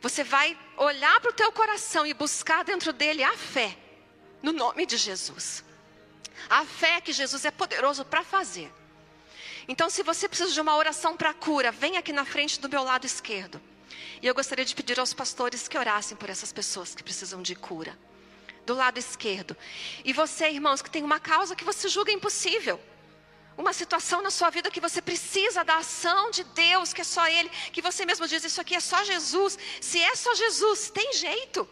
Você 0.00 0.22
vai 0.22 0.56
olhar 0.76 1.20
para 1.20 1.30
o 1.30 1.34
teu 1.34 1.50
coração 1.52 2.06
e 2.06 2.14
buscar 2.14 2.64
dentro 2.64 2.92
dele 2.92 3.22
a 3.22 3.36
fé, 3.36 3.76
no 4.42 4.52
nome 4.52 4.86
de 4.86 4.96
Jesus. 4.96 5.64
A 6.48 6.64
fé 6.64 7.00
que 7.00 7.12
Jesus 7.12 7.44
é 7.44 7.50
poderoso 7.50 8.04
para 8.04 8.22
fazer. 8.22 8.72
Então, 9.66 9.90
se 9.90 10.02
você 10.02 10.28
precisa 10.28 10.52
de 10.52 10.60
uma 10.60 10.76
oração 10.76 11.16
para 11.16 11.34
cura, 11.34 11.70
vem 11.70 11.96
aqui 11.96 12.12
na 12.12 12.24
frente 12.24 12.60
do 12.60 12.68
meu 12.68 12.82
lado 12.82 13.06
esquerdo. 13.06 13.60
E 14.22 14.26
eu 14.26 14.34
gostaria 14.34 14.64
de 14.64 14.74
pedir 14.74 14.98
aos 14.98 15.12
pastores 15.12 15.68
que 15.68 15.76
orassem 15.76 16.16
por 16.16 16.30
essas 16.30 16.52
pessoas 16.52 16.94
que 16.94 17.02
precisam 17.02 17.42
de 17.42 17.54
cura 17.54 17.96
do 18.64 18.74
lado 18.74 18.98
esquerdo. 18.98 19.56
E 20.04 20.12
você, 20.12 20.50
irmãos, 20.50 20.82
que 20.82 20.90
tem 20.90 21.02
uma 21.02 21.18
causa 21.18 21.56
que 21.56 21.64
você 21.64 21.88
julga 21.88 22.12
impossível. 22.12 22.78
Uma 23.58 23.72
situação 23.72 24.22
na 24.22 24.30
sua 24.30 24.50
vida 24.50 24.70
que 24.70 24.80
você 24.80 25.02
precisa 25.02 25.64
da 25.64 25.78
ação 25.78 26.30
de 26.30 26.44
Deus, 26.44 26.92
que 26.92 27.00
é 27.00 27.04
só 27.04 27.26
Ele, 27.26 27.50
que 27.72 27.82
você 27.82 28.06
mesmo 28.06 28.28
diz: 28.28 28.44
Isso 28.44 28.60
aqui 28.60 28.76
é 28.76 28.80
só 28.80 29.02
Jesus. 29.02 29.58
Se 29.80 30.00
é 30.00 30.14
só 30.14 30.32
Jesus, 30.36 30.90
tem 30.90 31.12
jeito. 31.12 31.68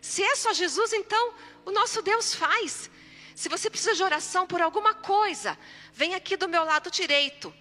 Se 0.00 0.22
é 0.22 0.36
só 0.36 0.52
Jesus, 0.52 0.92
então 0.92 1.34
o 1.64 1.72
nosso 1.72 2.00
Deus 2.00 2.32
faz. 2.32 2.88
Se 3.34 3.48
você 3.48 3.68
precisa 3.68 3.96
de 3.96 4.04
oração 4.04 4.46
por 4.46 4.62
alguma 4.62 4.94
coisa, 4.94 5.58
vem 5.92 6.14
aqui 6.14 6.36
do 6.36 6.48
meu 6.48 6.62
lado 6.64 6.92
direito. 6.92 7.52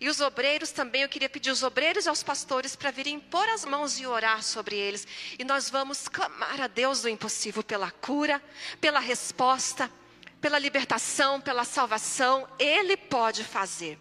E 0.00 0.08
os 0.08 0.20
obreiros 0.20 0.72
também, 0.72 1.02
eu 1.02 1.08
queria 1.08 1.28
pedir 1.28 1.52
os 1.52 1.62
obreiros 1.62 2.06
e 2.06 2.08
aos 2.08 2.24
pastores 2.24 2.74
para 2.74 2.90
virem 2.90 3.20
pôr 3.20 3.48
as 3.48 3.64
mãos 3.64 3.96
e 4.00 4.04
orar 4.04 4.42
sobre 4.42 4.74
eles. 4.74 5.06
E 5.38 5.44
nós 5.44 5.70
vamos 5.70 6.08
clamar 6.08 6.60
a 6.60 6.66
Deus 6.66 7.02
do 7.02 7.08
impossível 7.08 7.62
pela 7.62 7.92
cura, 7.92 8.42
pela 8.80 8.98
resposta, 8.98 9.88
pela 10.44 10.58
libertação, 10.58 11.40
pela 11.40 11.64
salvação. 11.64 12.46
Ele 12.58 12.98
pode 12.98 13.42
fazer. 13.42 13.98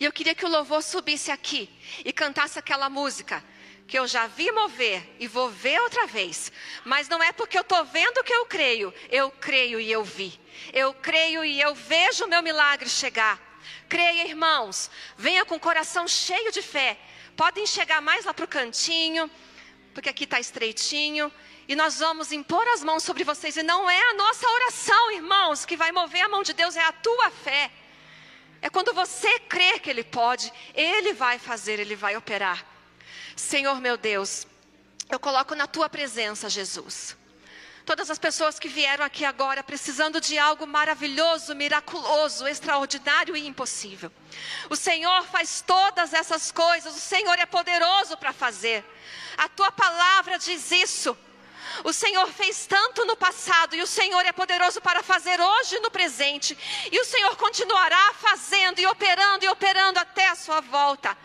E 0.00 0.04
eu 0.04 0.10
queria 0.10 0.34
que 0.34 0.44
o 0.44 0.48
louvor 0.48 0.82
subisse 0.82 1.30
aqui 1.30 1.70
e 2.04 2.12
cantasse 2.12 2.58
aquela 2.58 2.90
música 2.90 3.40
que 3.86 3.96
eu 3.96 4.08
já 4.08 4.26
vi 4.26 4.50
mover 4.50 5.08
e 5.20 5.28
vou 5.28 5.48
ver 5.48 5.80
outra 5.82 6.04
vez. 6.08 6.50
Mas 6.84 7.08
não 7.08 7.22
é 7.22 7.30
porque 7.30 7.56
eu 7.56 7.62
estou 7.62 7.84
vendo 7.84 8.24
que 8.24 8.32
eu 8.32 8.44
creio. 8.46 8.92
Eu 9.08 9.30
creio 9.30 9.78
e 9.78 9.92
eu 9.92 10.02
vi. 10.02 10.36
Eu 10.72 10.92
creio 10.94 11.44
e 11.44 11.60
eu 11.60 11.76
vejo 11.76 12.24
o 12.24 12.28
meu 12.28 12.42
milagre 12.42 12.88
chegar. 12.88 13.40
Creia, 13.88 14.26
irmãos. 14.26 14.90
Venha 15.16 15.44
com 15.44 15.54
o 15.54 15.60
coração 15.60 16.08
cheio 16.08 16.50
de 16.50 16.60
fé. 16.60 16.98
Podem 17.36 17.68
chegar 17.68 18.02
mais 18.02 18.24
lá 18.24 18.34
para 18.34 18.46
o 18.46 18.48
cantinho, 18.48 19.30
porque 19.94 20.08
aqui 20.08 20.24
está 20.24 20.38
estreitinho. 20.38 21.32
E 21.68 21.76
nós 21.76 21.98
vamos 21.98 22.32
impor 22.32 22.66
as 22.68 22.82
mãos 22.82 23.02
sobre 23.02 23.24
vocês. 23.24 23.56
E 23.56 23.62
não 23.62 23.88
é 23.88 24.10
a 24.10 24.14
nossa 24.14 24.48
oração, 24.48 25.12
irmãos, 25.12 25.64
que 25.64 25.76
vai 25.76 25.92
mover 25.92 26.22
a 26.22 26.28
mão 26.28 26.42
de 26.42 26.52
Deus, 26.52 26.76
é 26.76 26.82
a 26.82 26.92
tua 26.92 27.30
fé. 27.30 27.70
É 28.62 28.68
quando 28.68 28.92
você 28.92 29.38
crê 29.40 29.78
que 29.78 29.88
Ele 29.88 30.04
pode, 30.04 30.52
Ele 30.74 31.12
vai 31.12 31.38
fazer, 31.38 31.78
Ele 31.78 31.96
vai 31.96 32.16
operar. 32.16 32.64
Senhor 33.36 33.80
meu 33.80 33.96
Deus, 33.96 34.46
eu 35.10 35.18
coloco 35.18 35.54
na 35.54 35.66
tua 35.66 35.88
presença, 35.88 36.48
Jesus. 36.48 37.16
Todas 37.86 38.10
as 38.10 38.18
pessoas 38.18 38.58
que 38.58 38.68
vieram 38.68 39.04
aqui 39.04 39.24
agora 39.24 39.64
precisando 39.64 40.20
de 40.20 40.38
algo 40.38 40.66
maravilhoso, 40.66 41.54
miraculoso, 41.54 42.46
extraordinário 42.46 43.36
e 43.36 43.46
impossível. 43.46 44.12
O 44.68 44.76
Senhor 44.76 45.24
faz 45.24 45.64
todas 45.66 46.12
essas 46.12 46.52
coisas, 46.52 46.94
o 46.94 47.00
Senhor 47.00 47.38
é 47.38 47.46
poderoso 47.46 48.16
para 48.16 48.32
fazer. 48.32 48.84
A 49.40 49.48
tua 49.48 49.72
palavra 49.72 50.38
diz 50.38 50.70
isso. 50.70 51.16
O 51.82 51.94
Senhor 51.94 52.28
fez 52.28 52.66
tanto 52.66 53.06
no 53.06 53.16
passado 53.16 53.74
e 53.74 53.80
o 53.80 53.86
Senhor 53.86 54.20
é 54.26 54.32
poderoso 54.32 54.82
para 54.82 55.02
fazer 55.02 55.40
hoje 55.40 55.80
no 55.80 55.90
presente. 55.90 56.58
E 56.92 57.00
o 57.00 57.04
Senhor 57.06 57.34
continuará 57.36 58.12
fazendo 58.20 58.80
e 58.80 58.86
operando 58.86 59.42
e 59.42 59.48
operando 59.48 59.98
até 59.98 60.28
a 60.28 60.34
sua 60.34 60.60
volta. 60.60 61.16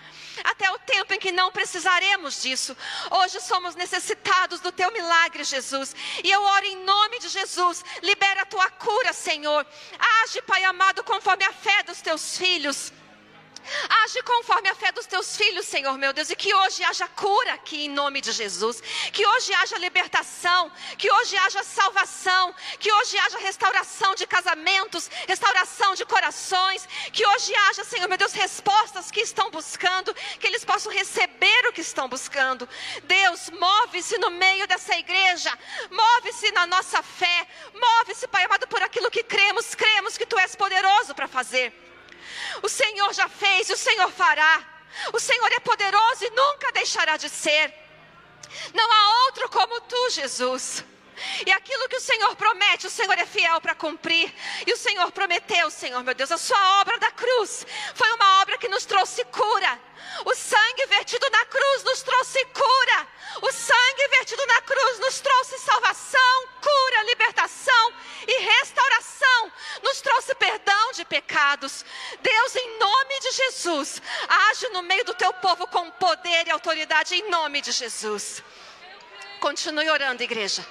Até 0.46 0.72
o 0.72 0.80
tempo 0.80 1.14
em 1.14 1.20
que 1.20 1.34
não 1.34 1.52
precisaremos 1.52 2.42
disso. 2.42 2.76
Hoje 3.12 3.42
somos 3.42 3.76
necessitados 3.76 4.62
do 4.62 4.72
teu 4.72 4.94
milagre, 4.94 5.44
Jesus. 5.44 5.94
E 6.24 6.32
eu 6.32 6.42
oro 6.42 6.66
em 6.66 6.86
nome 6.86 7.20
de 7.20 7.28
Jesus. 7.28 7.84
Libera 8.02 8.44
a 8.44 8.46
tua 8.46 8.70
cura, 8.72 9.12
Senhor. 9.12 9.68
Age, 10.24 10.42
Pai 10.44 10.64
amado, 10.64 11.04
conforme 11.04 11.44
a 11.44 11.52
fé 11.52 11.84
dos 11.84 12.00
teus 12.00 12.38
filhos. 12.38 12.94
Age 14.04 14.22
conforme 14.24 14.70
a 14.70 14.76
fé 14.76 14.92
dos 14.92 15.06
teus 15.06 15.36
filhos, 15.36 15.66
Senhor 15.66 15.98
meu 15.98 16.14
Deus, 16.14 16.30
e 16.30 16.36
que 16.36 16.54
hoje 16.54 16.84
haja 16.84 17.08
cura 17.08 17.54
aqui 17.54 17.86
em 17.86 17.90
nome 17.90 18.22
de 18.22 18.32
Jesus, 18.32 18.82
que 19.12 19.26
hoje 19.26 19.54
haja 19.54 19.78
libertação, 19.78 20.72
que 20.98 21.12
hoje 21.12 21.38
haja 21.38 21.64
salvação, 21.64 22.54
que 22.80 22.92
hoje 22.92 23.18
haja 23.18 23.38
restauração 23.40 24.16
de 24.16 24.28
casamentos, 24.28 25.10
restauração 25.28 25.96
de 25.96 26.06
corações, 26.06 26.88
que 27.12 27.26
hoje 27.26 27.54
haja, 27.56 27.84
Senhor 27.84 28.08
meu 28.08 28.18
Deus, 28.18 28.34
respostas 28.34 29.12
que 29.12 29.22
estão 29.22 29.50
buscando, 29.50 30.14
que 30.40 30.48
eles 30.48 30.66
possam 30.66 30.92
receber 30.92 31.68
o 31.68 31.74
que 31.74 31.82
estão 31.82 32.08
buscando. 32.08 32.68
Deus, 33.04 33.50
move-se 33.50 34.18
no 34.18 34.30
meio 34.30 34.68
dessa 34.68 34.96
igreja, 34.96 35.58
move-se 35.90 36.52
na 36.52 36.68
nossa 36.68 37.02
fé, 37.02 37.48
move-se, 37.74 38.28
Pai 38.28 38.46
amado, 38.46 38.68
por 38.68 38.82
aquilo 38.82 39.12
que 39.12 39.24
cremos, 39.24 39.76
cremos 39.76 40.18
que 40.18 40.26
tu 40.26 40.38
és 40.38 40.56
poderoso 40.56 41.14
para 41.14 41.28
fazer. 41.28 41.85
O 42.62 42.70
Senhor 42.70 43.14
já 43.14 43.28
fez 43.28 43.70
o 43.70 43.78
Senhor 43.78 44.12
fará. 44.12 44.64
O 45.14 45.20
Senhor 45.20 45.52
é 45.52 45.60
poderoso 45.60 46.26
e 46.26 46.30
nunca 46.30 46.72
deixará 46.72 47.18
de 47.18 47.30
ser. 47.30 47.74
Não 48.74 48.92
há 48.92 49.26
outro 49.26 49.50
como 49.50 49.82
tu, 49.82 50.10
Jesus. 50.12 50.84
E 51.46 51.52
aquilo 51.52 51.88
que 51.90 51.98
o 51.98 52.02
Senhor 52.02 52.36
promete, 52.36 52.88
o 52.88 52.90
Senhor 52.90 53.18
é 53.18 53.26
fiel 53.26 53.60
para 53.62 53.76
cumprir. 53.76 54.34
E 54.66 54.74
o 54.74 54.78
Senhor 54.78 55.12
prometeu, 55.12 55.70
Senhor 55.70 56.04
meu 56.04 56.14
Deus, 56.14 56.32
a 56.32 56.38
sua 56.38 56.82
obra 56.82 56.98
da 57.00 57.12
cruz 57.12 57.66
foi 57.94 58.12
uma 58.14 58.42
obra 58.42 58.58
que 58.58 58.68
nos 58.68 58.86
trouxe 58.86 59.24
cura. 59.26 59.80
O 60.26 60.36
sangue 60.36 60.86
vertido 60.88 61.28
na 61.30 61.46
cruz 61.46 61.84
nos 61.84 62.02
trouxe 62.02 62.46
cura. 62.46 63.08
O 63.42 63.52
sangue 63.52 64.08
vertido 64.10 64.46
na 64.46 64.62
cruz 64.62 65.00
nos 65.00 65.20
trouxe 65.20 65.60
salvação, 65.60 66.48
cura, 66.62 67.04
libertação 67.04 67.94
e 68.28 68.40
restauração. 68.42 69.52
Nos 69.84 70.02
trouxe 70.02 70.36
perdão 70.36 70.92
de 70.94 71.06
pecados. 71.06 71.86
Deus, 72.22 72.56
em 72.56 72.80
nome 72.80 73.20
de 73.20 73.32
Jesus, 73.32 74.02
age 74.50 74.70
no 74.70 74.84
meio 74.84 75.04
do 75.06 75.14
teu 75.14 75.34
povo 75.34 75.68
com 75.68 75.90
poder 75.92 76.48
e 76.48 76.52
autoridade, 76.52 77.16
em 77.16 77.30
nome 77.30 77.62
de 77.62 77.72
Jesus. 77.72 78.44
Continue 79.40 79.90
orando, 79.90 80.24
igreja. 80.24 80.66